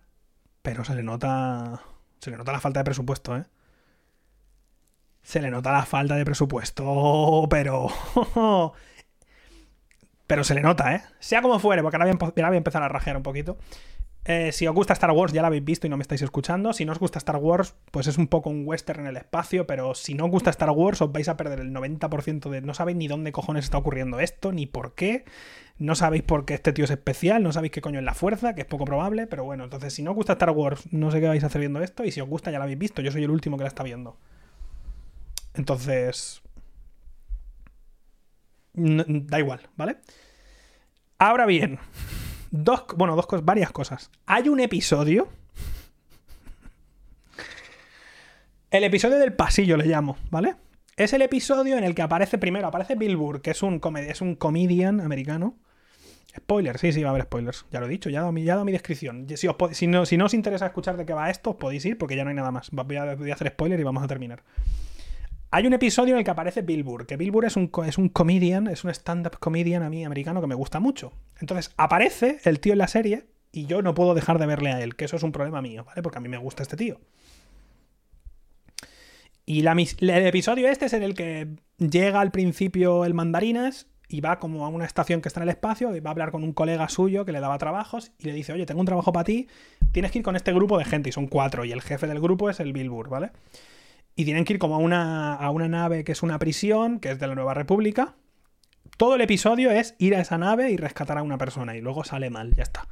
[0.61, 1.81] pero se le nota
[2.19, 3.45] se le nota la falta de presupuesto, ¿eh?
[5.21, 7.89] se le nota la falta de presupuesto, pero...
[10.27, 11.03] pero se le nota, ¿eh?
[11.19, 13.57] Sea como fuere, porque ahora voy a, empezar a rajear un poquito.
[14.29, 16.73] Eh, si os gusta Star Wars, ya la habéis visto y no me estáis escuchando.
[16.73, 19.65] Si no os gusta Star Wars, pues es un poco un western en el espacio,
[19.65, 22.59] pero si no os gusta Star Wars, os vais a perder el 90% de...
[22.59, 25.23] No sabéis ni dónde cojones está ocurriendo esto, ni por qué.
[25.77, 28.53] No sabéis por qué este tío es especial, no sabéis qué coño es la fuerza,
[28.53, 31.21] que es poco probable, pero bueno, entonces si no os gusta Star Wars, no sé
[31.21, 33.11] qué vais a hacer viendo esto, y si os gusta ya la habéis visto, yo
[33.11, 34.17] soy el último que la está viendo.
[35.53, 36.41] Entonces...
[38.73, 39.97] da igual, ¿vale?
[41.17, 41.79] Ahora bien,
[42.63, 44.11] dos, bueno, dos cosas, varias cosas.
[44.25, 45.27] Hay un episodio.
[48.69, 50.55] El episodio del pasillo le llamo, ¿vale?
[50.97, 54.09] Es el episodio en el que aparece primero, aparece Bill Burr, que es un, come-
[54.09, 55.55] es un comedian americano.
[56.35, 57.65] Spoilers, sí, sí, va a haber spoilers.
[57.71, 59.25] Ya lo he dicho, ya he dado mi, ya mi descripción.
[59.35, 61.85] Si, os si, no, si no os interesa escuchar de qué va esto, os podéis
[61.85, 62.69] ir porque ya no hay nada más.
[62.71, 64.43] Voy a, voy a hacer spoiler y vamos a terminar.
[65.49, 67.97] Hay un episodio en el que aparece Bill Burr, que Bill Burr es un, es
[67.97, 71.13] un comedian, es un stand-up comedian a mí americano que me gusta mucho.
[71.39, 74.81] Entonces aparece el tío en la serie y yo no puedo dejar de verle a
[74.81, 76.01] él, que eso es un problema mío, ¿vale?
[76.01, 76.99] Porque a mí me gusta este tío.
[79.45, 81.47] Y el episodio este es en el que
[81.77, 85.49] llega al principio el mandarinas y va como a una estación que está en el
[85.49, 88.33] espacio y va a hablar con un colega suyo que le daba trabajos y le
[88.33, 89.47] dice, oye, tengo un trabajo para ti,
[89.93, 92.19] tienes que ir con este grupo de gente y son cuatro y el jefe del
[92.19, 93.31] grupo es el Bill Burr, ¿vale?
[94.17, 97.11] Y tienen que ir como a una, a una nave que es una prisión, que
[97.11, 98.15] es de la Nueva República.
[98.97, 102.03] Todo el episodio es ir a esa nave y rescatar a una persona y luego
[102.03, 102.87] sale mal, ya está.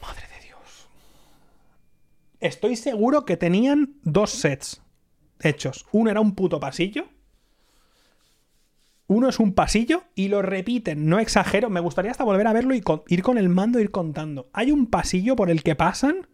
[0.00, 0.88] Madre de Dios.
[2.40, 4.80] Estoy seguro que tenían dos sets
[5.40, 5.84] hechos.
[5.92, 7.04] Uno era un puto pasillo.
[9.08, 11.68] Uno es un pasillo y lo repiten, no exagero.
[11.68, 14.48] Me gustaría hasta volver a verlo y con- ir con el mando ir contando.
[14.54, 16.28] Hay un pasillo por el que pasan.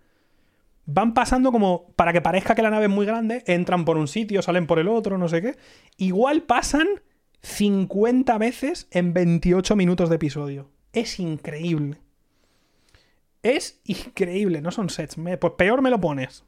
[0.87, 3.43] Van pasando como para que parezca que la nave es muy grande.
[3.47, 5.57] Entran por un sitio, salen por el otro, no sé qué.
[5.97, 6.87] Igual pasan
[7.43, 10.71] 50 veces en 28 minutos de episodio.
[10.93, 11.99] Es increíble.
[13.43, 15.17] Es increíble, no son sets.
[15.41, 16.45] Pues peor me lo pones.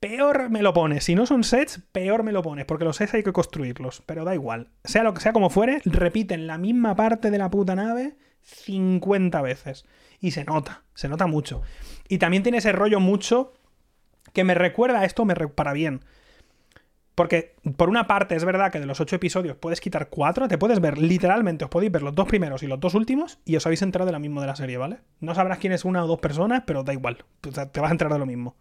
[0.00, 1.04] Peor me lo pones.
[1.04, 2.64] Si no son sets, peor me lo pones.
[2.64, 4.02] Porque los sets hay que construirlos.
[4.06, 4.68] Pero da igual.
[4.82, 9.42] Sea lo que sea como fuere, repiten la misma parte de la puta nave 50
[9.42, 9.84] veces.
[10.18, 11.60] Y se nota, se nota mucho.
[12.08, 13.52] Y también tiene ese rollo mucho
[14.32, 16.02] que me recuerda a esto, me para bien.
[17.14, 20.56] Porque, por una parte, es verdad que de los ocho episodios puedes quitar cuatro, te
[20.56, 23.66] puedes ver, literalmente, os podéis ver los dos primeros y los dos últimos, y os
[23.66, 25.00] habéis enterado de la misma de la serie, ¿vale?
[25.18, 27.24] No sabrás quién es una o dos personas, pero da igual.
[27.42, 28.56] Te vas a enterar de lo mismo.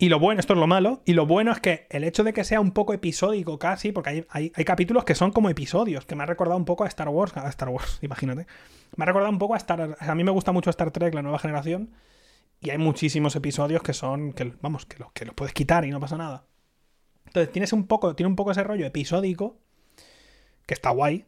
[0.00, 2.32] Y lo bueno, esto es lo malo, y lo bueno es que el hecho de
[2.32, 6.14] que sea un poco episódico casi, porque hay, hay- capítulos que son como episodios, que
[6.14, 8.46] me ha recordado un poco a Star Wars, a Star Wars, imagínate.
[8.96, 9.96] Me ha recordado un poco a Star...
[9.98, 11.90] A mí me gusta mucho Star Trek, la nueva generación,
[12.60, 15.90] y hay muchísimos episodios que son, que, vamos, que los, que los puedes quitar y
[15.90, 16.44] no pasa nada.
[17.26, 19.58] Entonces tienes un poco, tiene un poco ese rollo episódico,
[20.64, 21.26] que está guay,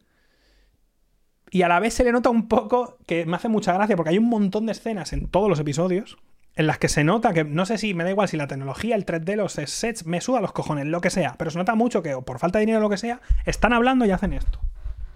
[1.50, 4.10] y a la vez se le nota un poco que me hace mucha gracia, porque
[4.10, 6.18] hay un montón de escenas en todos los episodios
[6.56, 8.96] en las que se nota que, no sé si me da igual si la tecnología,
[8.96, 12.02] el 3D, los sets, me suda los cojones, lo que sea, pero se nota mucho
[12.02, 14.60] que, o por falta de dinero o lo que sea, están hablando y hacen esto.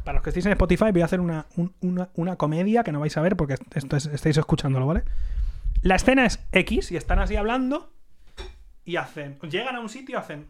[0.04, 2.92] Para los que estéis en Spotify, voy a hacer una, un- una, una comedia que
[2.92, 5.02] no vais a ver porque esto es- estáis escuchándolo, ¿vale?
[5.82, 7.92] La escena es X y están así hablando
[8.84, 9.38] y hacen.
[9.42, 10.46] Llegan a un sitio, hacen.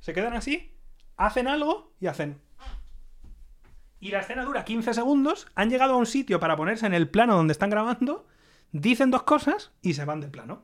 [0.00, 0.72] Se quedan así,
[1.16, 2.38] hacen algo y hacen.
[4.00, 5.48] Y la escena dura 15 segundos.
[5.54, 8.26] Han llegado a un sitio para ponerse en el plano donde están grabando.
[8.80, 10.62] Dicen dos cosas y se van del plano.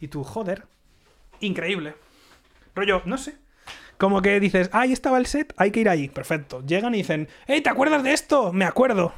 [0.00, 0.66] Y tú, joder.
[1.40, 1.94] Increíble.
[2.74, 3.36] Rollo, no sé.
[3.96, 6.08] Como que dices, ahí estaba el set, hay que ir ahí.
[6.08, 6.64] Perfecto.
[6.64, 8.52] Llegan y dicen, ¡Ey, ¿te acuerdas de esto?
[8.52, 9.12] Me acuerdo.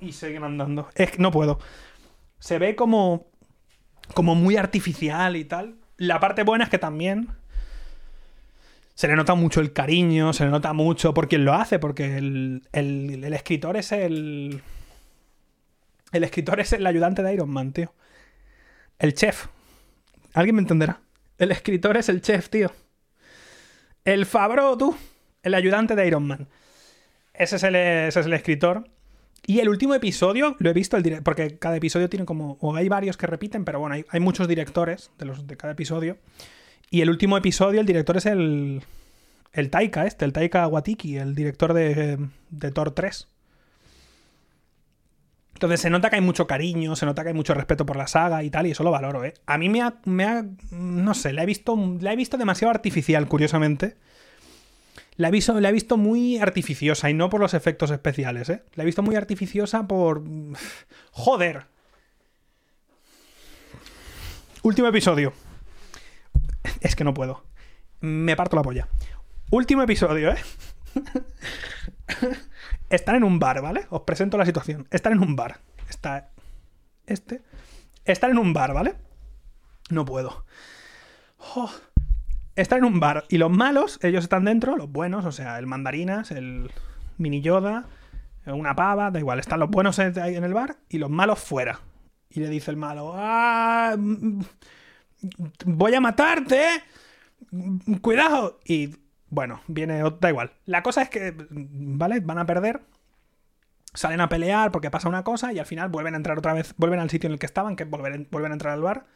[0.00, 0.88] Y siguen andando.
[0.94, 1.58] Es que no puedo.
[2.38, 3.26] Se ve como.
[4.14, 5.76] como muy artificial y tal.
[5.96, 7.28] La parte buena es que también.
[8.94, 12.16] Se le nota mucho el cariño, se le nota mucho por quien lo hace, porque
[12.16, 14.62] el- el escritor es el.
[16.14, 17.92] El escritor es el ayudante de Iron Man, tío.
[19.00, 19.48] El chef.
[20.32, 21.00] ¿Alguien me entenderá?
[21.38, 22.70] El escritor es el chef, tío.
[24.04, 24.96] El Fabro, tú.
[25.42, 26.46] El ayudante de Iron Man.
[27.32, 28.88] Ese es el, ese es el escritor.
[29.44, 32.58] Y el último episodio lo he visto, el porque cada episodio tiene como.
[32.60, 35.72] O hay varios que repiten, pero bueno, hay, hay muchos directores de, los, de cada
[35.72, 36.18] episodio.
[36.90, 38.84] Y el último episodio, el director es el.
[39.52, 42.18] El Taika, este, el Taika Watiki, el director de,
[42.50, 43.33] de Thor 3.
[45.54, 48.06] Entonces se nota que hay mucho cariño, se nota que hay mucho respeto por la
[48.06, 49.34] saga y tal, y eso lo valoro, ¿eh?
[49.46, 49.94] A mí me ha.
[50.04, 53.96] me ha- no sé, la he visto, he visto demasiado artificial, curiosamente.
[55.16, 58.64] La he, visto, la he visto muy artificiosa y no por los efectos especiales, ¿eh?
[58.74, 60.22] La he visto muy artificiosa por...
[61.12, 61.66] Joder.
[64.62, 65.32] Último episodio.
[66.80, 67.44] Es que no puedo.
[68.00, 68.88] Me parto la polla.
[69.50, 70.36] Último episodio, ¿eh?
[72.90, 73.86] Están en un bar, ¿vale?
[73.90, 74.86] Os presento la situación.
[74.90, 75.60] Están en un bar.
[75.88, 76.30] Está
[77.06, 77.42] este.
[78.04, 78.94] Están en un bar, ¿vale?
[79.90, 80.44] No puedo.
[81.56, 81.70] Oh.
[82.56, 85.66] Están en un bar y los malos, ellos están dentro, los buenos, o sea, el
[85.66, 86.70] mandarinas, el
[87.18, 87.86] mini Yoda,
[88.46, 89.40] una pava, da igual.
[89.40, 91.80] Están los buenos en- ahí en el bar y los malos fuera.
[92.30, 93.96] Y le dice el malo, ¡ah!
[93.98, 94.40] mm,
[95.66, 96.64] Voy a matarte.
[97.50, 98.60] mm, Cuidado.
[98.64, 98.94] Y
[99.34, 100.52] bueno, viene, da igual.
[100.64, 102.20] La cosa es que, ¿vale?
[102.20, 102.82] Van a perder.
[103.92, 106.74] Salen a pelear porque pasa una cosa y al final vuelven a entrar otra vez,
[106.76, 109.06] vuelven al sitio en el que estaban, que volver- vuelven a entrar al bar.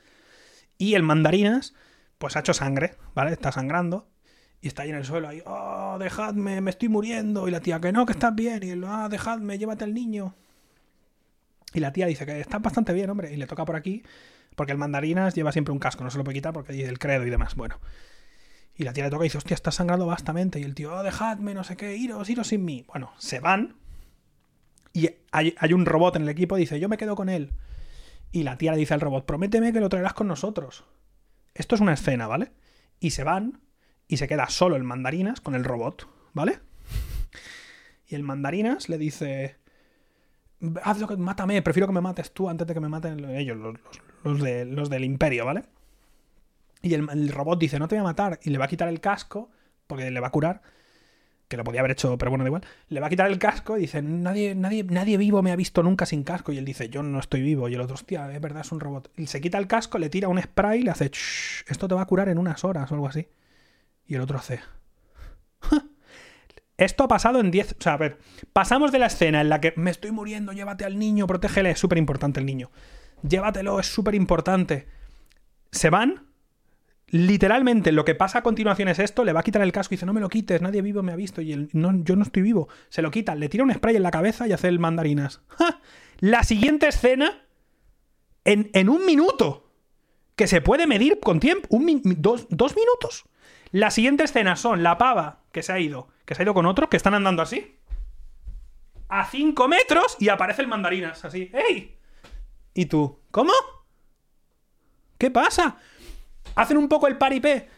[0.77, 1.75] Y el mandarinas,
[2.19, 3.33] pues ha hecho sangre, ¿vale?
[3.33, 4.09] Está sangrando.
[4.61, 7.47] Y está ahí en el suelo, ahí, oh, dejadme, me estoy muriendo.
[7.47, 8.63] Y la tía, que no, que estás bien.
[8.65, 10.35] Y él, ah, dejadme, llévate al niño.
[11.75, 13.33] Y la tía dice que estás bastante bien, hombre.
[13.33, 14.03] Y le toca por aquí,
[14.57, 16.99] porque el mandarinas lleva siempre un casco, no se lo puede quitar porque dice el
[16.99, 17.55] credo y demás.
[17.57, 17.79] Bueno.
[18.79, 20.61] Y la tía le toca y dice, hostia, estás sangrando bastante.
[20.61, 22.85] Y el tío, oh, dejadme, no sé qué, iros, iros sin mí.
[22.89, 23.75] Bueno, se van.
[24.93, 27.53] Y hay, hay un robot en el equipo, dice, yo me quedo con él.
[28.31, 30.85] Y la tía le dice al robot, prométeme que lo traerás con nosotros.
[31.55, 32.53] Esto es una escena, ¿vale?
[33.01, 33.61] Y se van
[34.07, 36.61] y se queda solo el mandarinas con el robot, ¿vale?
[38.07, 39.57] Y el mandarinas le dice,
[40.83, 43.57] haz lo que mátame, prefiero que me mates tú antes de que me maten ellos,
[43.57, 45.65] los, los- los de- los del imperio, ¿vale?
[46.83, 49.01] Y el, robot dice, no te voy a matar, y le va a quitar el
[49.01, 49.51] casco,
[49.87, 50.63] porque le va a curar,
[51.49, 52.65] que lo podía haber hecho, pero bueno, da igual.
[52.89, 55.83] Le va a quitar el casco y dice, nadie, nadie, nadie vivo me ha visto
[55.83, 56.53] nunca sin casco.
[56.53, 57.69] Y él dice, yo no estoy vivo.
[57.69, 59.11] Y el otro, hostia, es verdad, es un robot.
[59.17, 61.95] Y se quita el casco, le tira un spray y le hace, "Shh, esto te
[61.95, 63.29] va a curar en unas horas o algo así.
[64.07, 64.61] Y el otro hace...
[66.79, 67.73] Esto ha pasado en 10...
[67.73, 68.19] O sea, a ver,
[68.53, 71.79] pasamos de la escena en la que me estoy muriendo, llévate al niño, protégele, es
[71.81, 72.71] súper importante el niño.
[73.29, 74.87] Llévatelo, es súper importante.
[75.73, 76.28] Se van,
[77.11, 79.97] literalmente lo que pasa a continuación es esto, le va a quitar el casco y
[79.97, 82.69] dice, no me lo quites, nadie vivo me ha visto y yo no estoy vivo.
[82.89, 85.41] Se lo quita, le tira un spray en la cabeza y hace el mandarinas.
[85.49, 85.81] ¡Ja!
[86.21, 87.45] La siguiente escena,
[88.45, 89.71] en, en un minuto,
[90.37, 93.25] que se puede medir con tiempo, dos, dos minutos.
[93.71, 96.67] La siguiente escena son la pava que se ha ido, que se ha ido con
[96.67, 97.77] otro, que están andando así,
[99.09, 101.99] a 5 metros y aparece el mandarinas, así, ¡ey!
[102.75, 103.19] ¿Y tú?
[103.31, 103.53] ¿Cómo?
[105.19, 105.79] ¿Qué pasa?
[106.59, 107.69] Hacen un poco el paripé.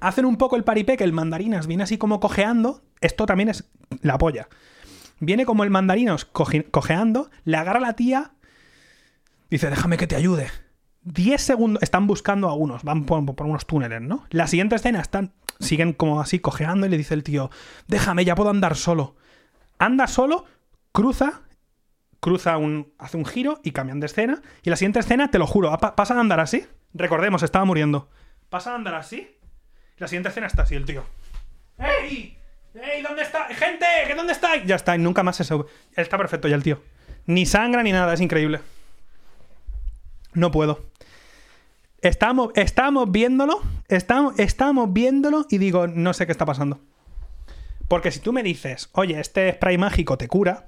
[0.00, 2.82] Hacen un poco el paripé que el mandarinas viene así como cojeando.
[3.00, 3.68] Esto también es
[4.02, 4.48] la polla.
[5.20, 8.32] Viene como el mandarinas coje- cojeando, le agarra a la tía,
[9.50, 10.48] dice, déjame que te ayude.
[11.02, 14.24] 10 segundos, están buscando a unos, van por, por unos túneles, ¿no?
[14.30, 17.50] La siguiente escena están, siguen como así cojeando y le dice el tío,
[17.88, 19.16] déjame, ya puedo andar solo.
[19.78, 20.44] Anda solo,
[20.92, 21.40] cruza,
[22.20, 24.42] cruza un, hace un giro y cambian de escena.
[24.62, 26.64] Y la siguiente escena, te lo juro, pa- pasan a andar así.
[26.94, 28.08] Recordemos, estaba muriendo.
[28.48, 29.36] Pasan a andar así.
[29.98, 31.04] La siguiente escena está así, el tío.
[31.78, 32.38] ¡Ey!
[32.74, 33.02] ¡Ey!
[33.02, 33.46] ¿Dónde está?
[33.46, 33.86] ¡Gente!
[34.06, 34.64] ¿Qué dónde estáis?
[34.64, 35.66] Ya está, y nunca más se sube.
[35.94, 36.82] Está perfecto ya el tío.
[37.26, 38.60] Ni sangra ni nada, es increíble.
[40.34, 40.86] No puedo.
[42.00, 46.80] Estamos, estamos viéndolo, estamos, estamos viéndolo y digo, no sé qué está pasando.
[47.88, 50.66] Porque si tú me dices, oye, este spray mágico te cura,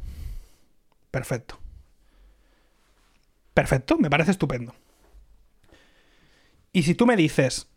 [1.10, 1.58] perfecto.
[3.54, 4.74] Perfecto, me parece estupendo.
[6.72, 7.68] Y si tú me dices,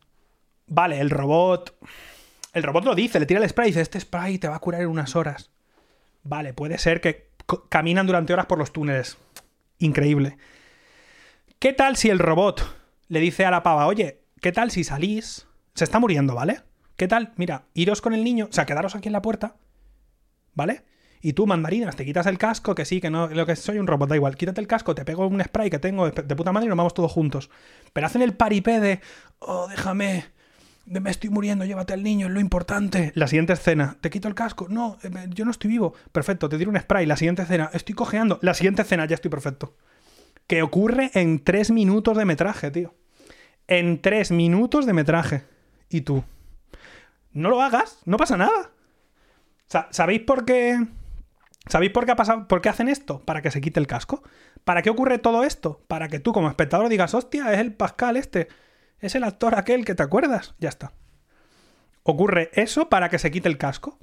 [0.68, 1.76] vale, el robot.
[2.54, 4.60] El robot lo dice, le tira el spray y dice: Este spray te va a
[4.60, 5.50] curar en unas horas.
[6.24, 7.30] Vale, puede ser que
[7.70, 9.18] caminan durante horas por los túneles.
[9.80, 10.38] Increíble.
[11.60, 12.62] ¿Qué tal si el robot
[13.08, 15.48] le dice a la pava: Oye, ¿qué tal si salís?
[15.74, 16.62] Se está muriendo, ¿vale?
[16.96, 17.34] ¿Qué tal?
[17.38, 19.56] Mira, iros con el niño, o sea, quedaros aquí en la puerta,
[20.54, 20.84] ¿vale?
[21.26, 23.88] Y tú, mandarinas, te quitas el casco, que sí, que no, lo que soy un
[23.88, 24.36] robot, da igual.
[24.36, 26.94] Quítate el casco, te pego un spray que tengo de, puta madre y nos vamos
[26.94, 27.50] todos juntos.
[27.94, 29.00] Pero hacen el paripé de,
[29.40, 30.26] oh, déjame,
[30.86, 33.14] me estoy muriendo, llévate al niño, es lo importante.
[33.16, 35.94] La siguiente escena, te quito el casco, no, eh, yo no estoy vivo.
[36.12, 37.06] Perfecto, te tiro un spray.
[37.06, 38.38] La siguiente escena, estoy cojeando.
[38.42, 39.78] La siguiente escena, ya estoy perfecto.
[40.46, 42.94] Que ocurre en tres minutos de metraje, tío.
[43.68, 45.46] En tres minutos de metraje.
[45.90, 46.26] Y tú,
[47.32, 48.72] no lo hagas, no pasa nada.
[49.70, 50.86] Sa- ¿Sabéis por qué?
[51.68, 52.48] ¿Sabéis por qué ha pasado?
[52.48, 53.22] ¿Por qué hacen esto?
[53.26, 54.22] Para que se quite el casco.
[54.64, 55.82] ¿Para qué ocurre todo esto?
[55.88, 58.50] Para que tú como espectador digas, hostia, es el Pascal este.
[59.00, 60.56] Es el actor aquel que te acuerdas.
[60.60, 60.94] Ya está.
[62.04, 63.98] Ocurre eso para que se quite el casco.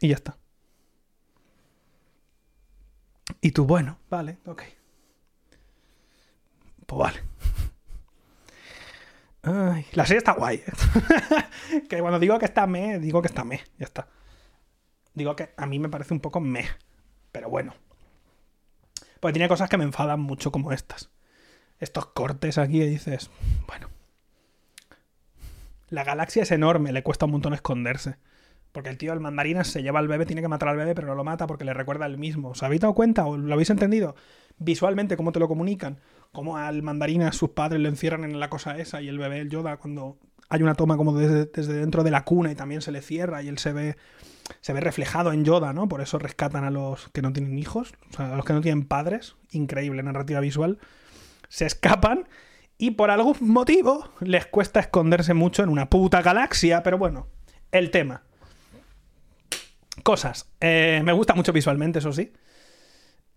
[0.00, 0.38] Y ya está.
[3.40, 4.62] Y tú, bueno, vale, ok.
[6.86, 7.22] Pues vale.
[9.92, 10.56] La serie está guay.
[10.66, 11.82] ¿eh?
[11.88, 13.58] que cuando digo que está me, digo que está me.
[13.78, 14.08] Ya está.
[15.14, 16.64] Digo que a mí me parece un poco me.
[17.32, 17.74] Pero bueno.
[19.20, 21.10] Pues tiene cosas que me enfadan mucho como estas.
[21.78, 23.30] Estos cortes aquí y dices,
[23.66, 23.88] bueno.
[25.88, 28.16] La galaxia es enorme, le cuesta un montón esconderse.
[28.72, 31.06] Porque el tío, el mandarinas, se lleva al bebé, tiene que matar al bebé, pero
[31.06, 32.50] no lo mata porque le recuerda el mismo.
[32.50, 34.16] ¿Os habéis dado cuenta o lo habéis entendido?
[34.58, 36.00] Visualmente, cómo te lo comunican.
[36.32, 39.48] Cómo al mandarinas sus padres lo encierran en la cosa esa y el bebé, el
[39.48, 40.18] Yoda, cuando
[40.48, 43.42] hay una toma como desde, desde dentro de la cuna y también se le cierra
[43.42, 43.96] y él se ve,
[44.60, 45.88] se ve reflejado en Yoda, ¿no?
[45.88, 48.60] Por eso rescatan a los que no tienen hijos, o sea, a los que no
[48.60, 49.36] tienen padres.
[49.50, 50.78] Increíble narrativa visual.
[51.48, 52.28] Se escapan
[52.78, 57.28] y por algún motivo les cuesta esconderse mucho en una puta galaxia, pero bueno,
[57.72, 58.22] el tema.
[60.02, 60.50] Cosas.
[60.60, 62.32] Eh, me gusta mucho visualmente, eso sí.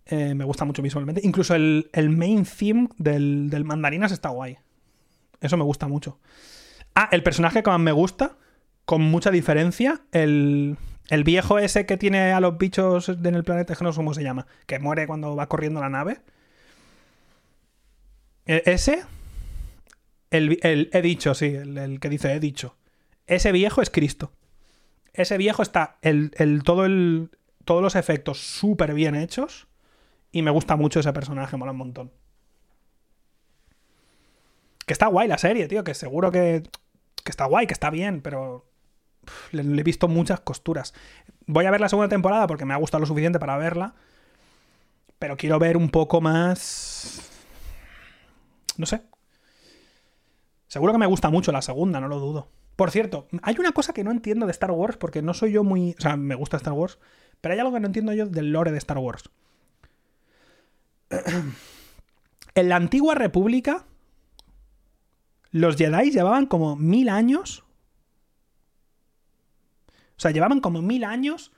[0.06, 1.20] Eh, me gusta mucho visualmente.
[1.24, 4.58] Incluso el, el main theme del, del mandarinas está guay.
[5.40, 6.18] Eso me gusta mucho.
[6.94, 8.36] Ah, el personaje que más me gusta,
[8.84, 10.76] con mucha diferencia, el,
[11.08, 14.14] el viejo ese que tiene a los bichos en el planeta, que no sé cómo
[14.14, 16.20] se llama, que muere cuando va corriendo la nave.
[18.46, 19.04] E- Ese,
[20.30, 22.76] el, el- he dicho, sí, el, el que dice he dicho.
[23.26, 24.32] Ese viejo es Cristo.
[25.12, 27.30] Ese viejo está el, el- todo el,
[27.64, 29.68] todos los efectos súper bien hechos
[30.32, 32.12] y me gusta mucho ese personaje, mola un montón.
[34.86, 36.62] Que está guay la serie, tío, que seguro que,
[37.24, 38.64] que está guay, que está bien, pero
[39.52, 40.94] le, he visto muchas costuras.
[41.46, 43.94] Voy a ver la segunda temporada porque me ha gustado lo suficiente para verla,
[45.18, 47.30] pero quiero ver un poco más...
[48.76, 49.02] No sé.
[50.68, 52.48] Seguro que me gusta mucho la segunda, no lo dudo.
[52.76, 55.64] Por cierto, hay una cosa que no entiendo de Star Wars porque no soy yo
[55.64, 55.96] muy...
[55.98, 56.98] O sea, me gusta Star Wars,
[57.40, 59.30] pero hay algo que no entiendo yo del lore de Star Wars.
[62.54, 63.84] En la antigua república,
[65.52, 67.62] los Jedi llevaban como mil años.
[70.18, 71.52] O sea, llevaban como mil años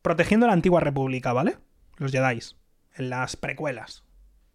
[0.00, 1.58] protegiendo la antigua república, ¿vale?
[1.98, 2.40] Los Jedi.
[2.94, 4.02] En las precuelas.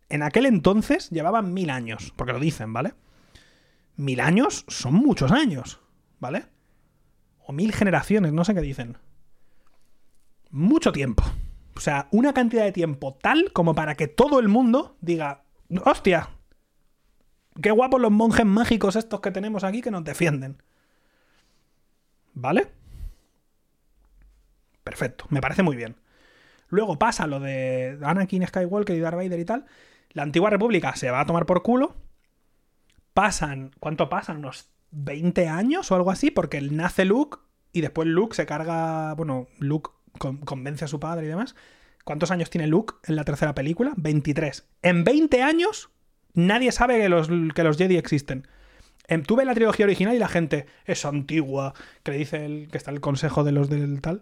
[0.10, 2.94] En aquel entonces llevaban mil años, porque lo dicen, ¿vale?
[3.96, 5.80] Mil años son muchos años,
[6.20, 6.46] ¿vale?
[7.46, 8.98] O mil generaciones, no sé qué dicen.
[10.50, 11.24] Mucho tiempo.
[11.76, 15.44] O sea, una cantidad de tiempo tal como para que todo el mundo diga,
[15.86, 16.30] hostia,
[17.62, 20.64] qué guapos los monjes mágicos estos que tenemos aquí que nos defienden.
[22.34, 22.77] ¿Vale?
[24.90, 25.96] Perfecto, me parece muy bien.
[26.70, 29.66] Luego pasa lo de Anakin Skywalker y Darth Vader y tal.
[30.12, 31.96] La antigua república se va a tomar por culo.
[33.14, 34.38] Pasan, ¿cuánto pasan?
[34.38, 37.38] Unos 20 años o algo así, porque nace Luke
[37.74, 39.90] y después Luke se carga, bueno, Luke
[40.20, 41.56] con- convence a su padre y demás.
[42.04, 43.94] ¿Cuántos años tiene Luke en la tercera película?
[43.98, 44.68] 23.
[44.82, 45.90] En 20 años
[46.34, 48.48] nadie sabe que los, que los Jedi existen.
[49.08, 51.74] Em, Tuve la trilogía original y la gente es antigua,
[52.04, 54.22] que le dice el, que está el consejo de los del tal.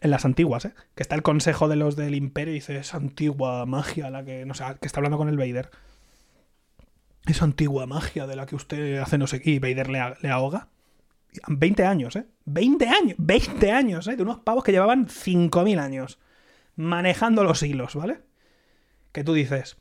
[0.00, 0.74] En las antiguas, ¿eh?
[0.94, 4.44] Que está el consejo de los del imperio y dice, es antigua magia la que,
[4.44, 5.70] no sé, que está hablando con el Vader.
[7.26, 9.52] Es antigua magia de la que usted hace no sé qué.
[9.52, 10.68] Y Vader le, le ahoga.
[11.48, 12.26] 20 años, ¿eh?
[12.44, 14.16] 20 años, 20 años, ¿eh?
[14.16, 16.18] De unos pavos que llevaban 5.000 años
[16.76, 18.20] manejando los hilos, ¿vale?
[19.12, 19.76] Que tú dices...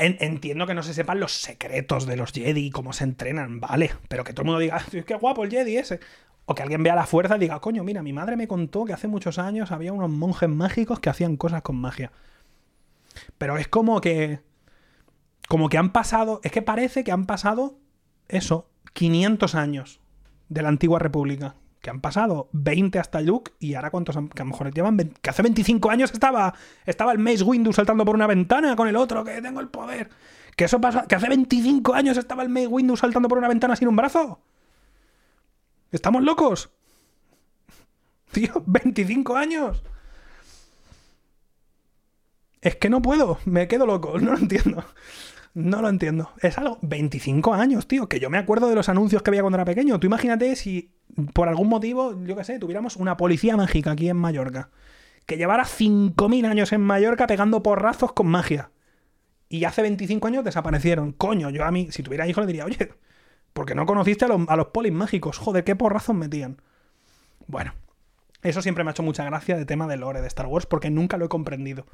[0.00, 3.90] En- entiendo que no se sepan los secretos de los Jedi, cómo se entrenan, vale,
[4.08, 6.00] pero que todo el mundo diga, "Ah, qué guapo el Jedi ese.
[6.46, 8.92] O que alguien vea la fuerza y diga, coño, mira, mi madre me contó que
[8.92, 12.12] hace muchos años había unos monjes mágicos que hacían cosas con magia.
[13.38, 14.40] Pero es como que.
[15.48, 16.40] Como que han pasado.
[16.44, 17.78] Es que parece que han pasado.
[18.28, 20.00] Eso, 500 años
[20.48, 21.54] de la antigua república.
[21.86, 24.96] Que han pasado 20 hasta Luke y ahora cuántos han- que a lo mejor llevan
[24.96, 26.52] 20 que hace 25 años estaba
[26.84, 30.10] estaba el Mace Windu saltando por una ventana con el otro que tengo el poder.
[30.56, 33.76] Que eso pasa que hace 25 años estaba el Mace Windu saltando por una ventana
[33.76, 34.40] sin un brazo.
[35.92, 36.70] ¿Estamos locos?
[38.32, 39.80] Tío, 25 años.
[42.62, 44.84] Es que no puedo, me quedo loco, no lo entiendo.
[45.56, 46.32] No lo entiendo.
[46.42, 46.78] Es algo.
[46.82, 48.10] 25 años, tío.
[48.10, 49.98] Que yo me acuerdo de los anuncios que había cuando era pequeño.
[49.98, 50.92] Tú imagínate si
[51.32, 54.68] por algún motivo, yo qué sé, tuviéramos una policía mágica aquí en Mallorca.
[55.24, 58.70] Que llevara 5.000 años en Mallorca pegando porrazos con magia.
[59.48, 61.12] Y hace 25 años desaparecieron.
[61.12, 62.92] Coño, yo a mí, si tuviera hijos, le diría, oye,
[63.54, 65.38] porque no conociste a los, a los polis mágicos.
[65.38, 66.60] Joder, qué porrazos metían.
[67.46, 67.72] Bueno,
[68.42, 70.90] eso siempre me ha hecho mucha gracia de tema de lore de Star Wars porque
[70.90, 71.86] nunca lo he comprendido.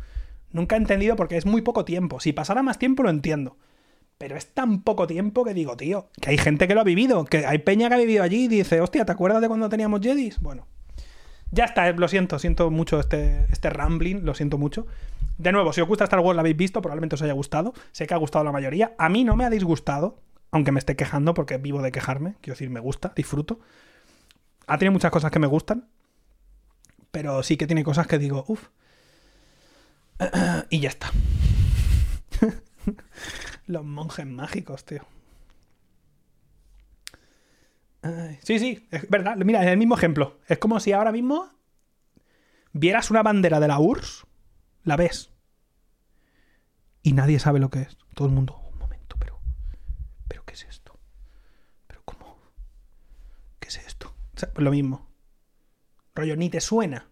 [0.52, 2.20] Nunca he entendido porque es muy poco tiempo.
[2.20, 3.56] Si pasara más tiempo lo entiendo.
[4.18, 7.24] Pero es tan poco tiempo que digo, tío, que hay gente que lo ha vivido,
[7.24, 10.00] que hay peña que ha vivido allí y dice, hostia, ¿te acuerdas de cuando teníamos
[10.00, 10.38] Jedis?
[10.40, 10.68] Bueno,
[11.50, 14.86] ya está, eh, lo siento, siento mucho este, este rambling, lo siento mucho.
[15.38, 17.74] De nuevo, si os gusta Star Wars, lo habéis visto, probablemente os haya gustado.
[17.90, 18.94] Sé que ha gustado la mayoría.
[18.96, 20.20] A mí no me ha disgustado,
[20.50, 22.36] aunque me esté quejando porque vivo de quejarme.
[22.40, 23.58] Quiero decir, me gusta, disfruto.
[24.66, 25.88] Ha tenido muchas cosas que me gustan,
[27.10, 28.68] pero sí que tiene cosas que digo, uff.
[30.70, 31.10] y ya está.
[33.66, 35.06] Los monjes mágicos, tío.
[38.42, 39.36] Sí, sí, es verdad.
[39.36, 40.40] Mira, es el mismo ejemplo.
[40.48, 41.50] Es como si ahora mismo
[42.72, 44.26] vieras una bandera de la URSS,
[44.82, 45.30] la ves.
[47.02, 47.96] Y nadie sabe lo que es.
[48.14, 49.40] Todo el mundo, un momento, pero.
[50.26, 50.98] ¿Pero qué es esto?
[51.86, 52.36] ¿Pero cómo?
[53.60, 54.14] ¿Qué es esto?
[54.34, 55.08] O sea, lo mismo.
[56.14, 57.11] Rollo, ni te suena.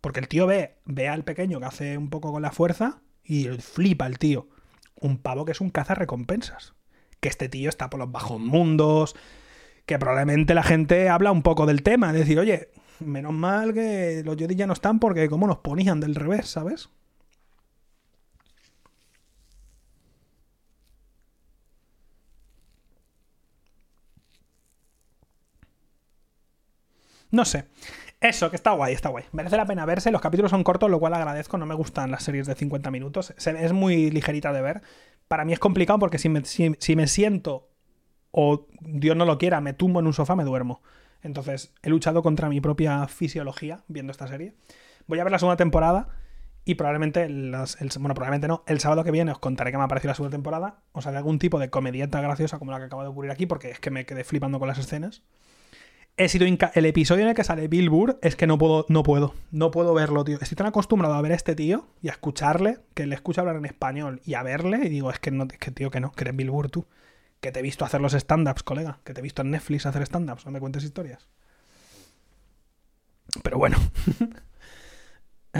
[0.00, 3.48] Porque el tío ve, ve al pequeño que hace un poco con la fuerza y
[3.58, 4.48] flipa el tío.
[4.96, 6.74] Un pavo que es un caza recompensas.
[7.20, 9.14] Que este tío está por los bajos mundos.
[9.86, 12.10] Que probablemente la gente habla un poco del tema.
[12.10, 12.70] Es decir, oye,
[13.00, 16.90] menos mal que los Jedi ya no están porque como nos ponían del revés, ¿sabes?
[27.30, 27.66] No sé.
[28.20, 29.24] Eso, que está guay, está guay.
[29.32, 30.10] Merece la pena verse.
[30.10, 31.56] Los capítulos son cortos, lo cual agradezco.
[31.56, 33.32] No me gustan las series de 50 minutos.
[33.38, 34.82] Es muy ligerita de ver.
[35.26, 37.68] Para mí es complicado porque si me, si- me siento
[38.30, 40.82] o Dios no lo quiera, me tumbo en un sofá, me duermo.
[41.22, 44.54] Entonces, he luchado contra mi propia fisiología viendo esta serie.
[45.06, 46.08] Voy a ver la segunda temporada
[46.64, 47.52] y probablemente, el,
[48.00, 50.36] bueno, probablemente no, el sábado que viene os contaré que me ha parecido la segunda
[50.36, 50.80] temporada.
[50.92, 53.46] O sea, de algún tipo de comedieta graciosa como la que acaba de ocurrir aquí,
[53.46, 55.22] porque es que me quedé flipando con las escenas.
[56.20, 59.02] He sido el episodio en el que sale Bill Burr es que no puedo, no
[59.02, 60.36] puedo, no puedo verlo, tío.
[60.38, 63.56] Estoy tan acostumbrado a ver a este tío y a escucharle, que le escucho hablar
[63.56, 66.12] en español y a verle y digo, es que no, es que tío, que no,
[66.12, 66.84] que eres Bill Burr tú.
[67.40, 69.00] Que te he visto hacer los stand-ups, colega.
[69.02, 71.26] Que te he visto en Netflix hacer stand-ups, no me cuentes historias.
[73.42, 73.78] Pero bueno.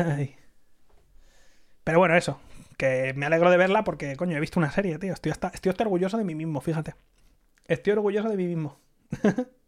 [1.85, 2.39] Pero bueno, eso.
[2.77, 5.15] Que me alegro de verla porque, coño, he visto una serie, tío.
[5.15, 6.97] Estoy hasta, estoy hasta orgulloso de mí mismo, fíjate.
[7.65, 8.79] Estoy orgulloso de mí mismo.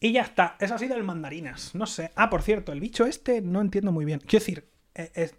[0.00, 0.56] y ya está.
[0.58, 1.74] Eso ha sido el mandarinas.
[1.74, 2.10] No sé.
[2.16, 4.18] Ah, por cierto, el bicho este no entiendo muy bien.
[4.20, 5.30] Quiero decir, eh,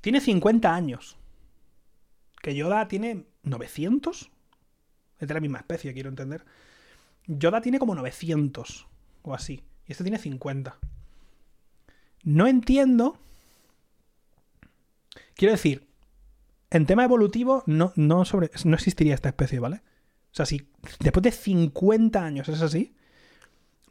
[0.00, 1.18] tiene 50 años.
[2.40, 4.30] Que Yoda tiene 900.
[5.18, 6.44] Es de la misma especie, quiero entender.
[7.26, 8.86] Yoda tiene como 900
[9.22, 9.64] o así.
[9.86, 10.78] Y este tiene 50.
[12.22, 13.18] No entiendo.
[15.34, 15.88] Quiero decir,
[16.70, 19.76] en tema evolutivo no, no, sobre, no existiría esta especie, ¿vale?
[19.76, 20.68] O sea, si
[21.00, 22.94] después de 50 años es así,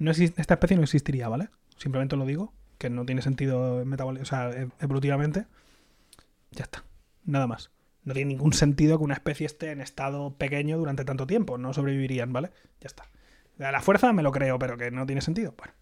[0.04, 1.50] no existe- esta especie no existiría, ¿vale?
[1.78, 5.46] Simplemente lo digo, que no tiene sentido o sea, e- evolutivamente.
[6.52, 6.84] Ya está,
[7.26, 7.72] nada más.
[8.04, 11.58] No tiene ningún sentido que una especie esté en estado pequeño durante tanto tiempo.
[11.58, 12.52] No sobrevivirían, ¿vale?
[12.82, 13.06] Ya está.
[13.60, 15.54] A la fuerza me lo creo, pero que no tiene sentido.
[15.58, 15.74] Bueno,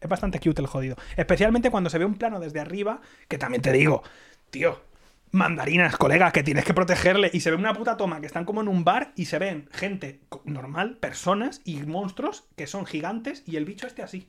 [0.00, 0.96] es bastante cute el jodido.
[1.16, 4.02] Especialmente cuando se ve un plano desde arriba, que también te digo,
[4.50, 4.80] tío,
[5.34, 7.30] mandarinas, colega, que tienes que protegerle.
[7.32, 9.68] Y se ve una puta toma que están como en un bar y se ven
[9.72, 14.28] gente normal, personas y monstruos que son gigantes y el bicho este así.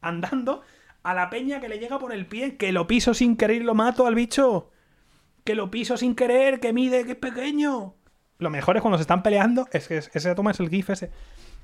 [0.00, 0.62] Andando
[1.02, 3.64] a la peña que le llega por el pie, que lo piso sin querer y
[3.64, 4.70] lo mato al bicho.
[5.44, 7.94] Que lo piso sin querer, que mide, que es pequeño.
[8.38, 9.66] Lo mejor es cuando se están peleando.
[9.72, 11.10] Es que es- esa toma es el GIF ese.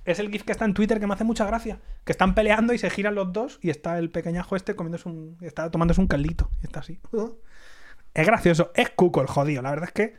[0.05, 1.80] Es el GIF que está en Twitter que me hace mucha gracia.
[2.05, 5.36] Que están peleando y se giran los dos y está el pequeñajo este comiéndose un.
[5.40, 6.51] Está tomándose un caldito.
[6.62, 6.98] Y está así.
[8.16, 8.72] Es gracioso.
[8.74, 9.60] Es cuco el jodido.
[9.60, 10.16] La verdad es que.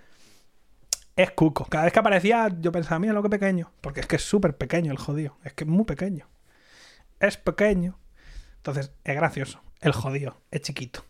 [1.15, 1.65] Es cuco.
[1.65, 3.71] Cada vez que aparecía, yo pensaba, mira lo que pequeño.
[3.81, 5.39] Porque es que es súper pequeño el jodido.
[5.43, 6.27] Es que es muy pequeño.
[7.19, 7.97] Es pequeño.
[8.57, 9.63] Entonces, es gracioso.
[9.81, 10.39] El jodido.
[10.51, 11.05] Es chiquito.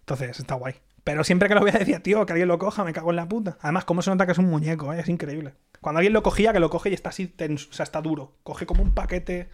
[0.00, 0.74] Entonces, está guay.
[1.02, 3.16] Pero siempre que lo voy a decir, tío, que alguien lo coja, me cago en
[3.16, 3.56] la puta.
[3.62, 5.00] Además, cómo se nota que es un muñeco, ¿eh?
[5.00, 5.54] es increíble.
[5.80, 8.36] Cuando alguien lo cogía, que lo coge y está así tenso, o sea, está duro.
[8.42, 9.48] Coge como un paquete.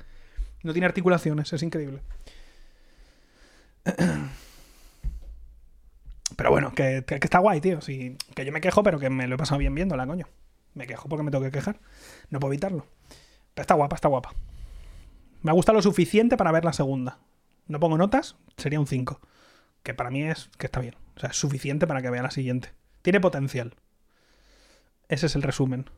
[0.64, 2.02] No tiene articulaciones, es increíble.
[6.38, 7.80] Pero bueno, que, está guay, tío.
[7.80, 10.28] Que yo me quejo, pero que me lo he pasado bien viéndola, coño.
[10.72, 11.80] Me quejo porque me tengo que quejar.
[12.30, 12.86] No puedo evitarlo.
[13.54, 14.32] Pero está guapa, está guapa.
[15.42, 17.18] Me gusta lo suficiente para ver la segunda.
[17.66, 19.20] No pongo notas, sería un 5.
[19.82, 20.94] Que para mí es que está bien.
[21.16, 22.72] O sea, es suficiente para que vea la siguiente.
[23.02, 23.74] Tiene potencial.
[25.08, 25.90] Ese es el resumen.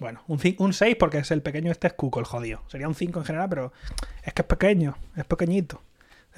[0.00, 2.62] Bueno, un, un 6 porque es el pequeño este es cuco, el jodido.
[2.68, 3.72] Sería un 5 en general, pero
[4.22, 5.82] es que es pequeño, es pequeñito.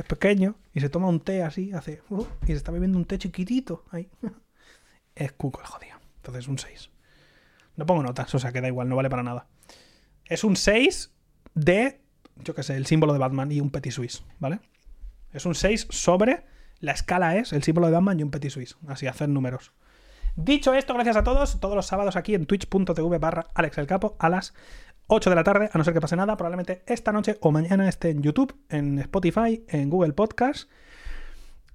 [0.00, 2.02] Es pequeño y se toma un té así, hace...
[2.08, 3.84] uh, y se está bebiendo un té chiquitito.
[3.90, 4.08] Ahí.
[5.14, 5.98] Es cuco el jodido.
[6.16, 6.90] Entonces un 6.
[7.76, 9.46] No pongo notas, o sea que da igual, no vale para nada.
[10.24, 11.12] Es un 6
[11.54, 12.00] de,
[12.36, 14.60] yo qué sé, el símbolo de Batman y un Petit Suisse, ¿vale?
[15.32, 16.46] Es un 6 sobre,
[16.78, 18.76] la escala es el símbolo de Batman y un Petit Suisse.
[18.86, 19.72] Así, hacer números.
[20.36, 24.16] Dicho esto, gracias a todos, todos los sábados aquí en twitch.tv barra Alex el Capo
[24.18, 24.54] a las
[25.12, 27.88] 8 de la tarde, a no ser que pase nada, probablemente esta noche o mañana
[27.88, 30.70] esté en YouTube, en Spotify, en Google Podcast.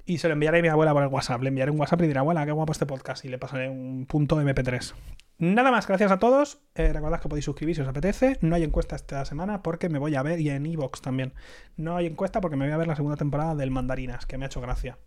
[0.06, 1.42] Y se lo enviaré a mi abuela por el WhatsApp.
[1.42, 3.26] Le enviaré un WhatsApp y diré, abuela, qué guapo este podcast.
[3.26, 4.94] Y le pasaré un punto MP3.
[5.40, 6.60] Nada más, gracias a todos.
[6.76, 8.38] Eh, recordad que podéis suscribir si os apetece.
[8.40, 11.34] No hay encuesta esta semana porque me voy a ver, y en Evox también.
[11.76, 14.46] No hay encuesta porque me voy a ver la segunda temporada del Mandarinas, que me
[14.46, 14.98] ha hecho gracia.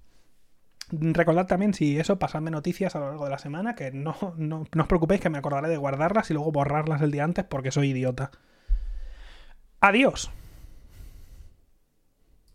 [0.91, 4.65] Recordad también, si eso, pasadme noticias a lo largo de la semana, que no, no,
[4.75, 7.71] no os preocupéis que me acordaré de guardarlas y luego borrarlas el día antes porque
[7.71, 8.31] soy idiota.
[9.81, 10.31] Adiós.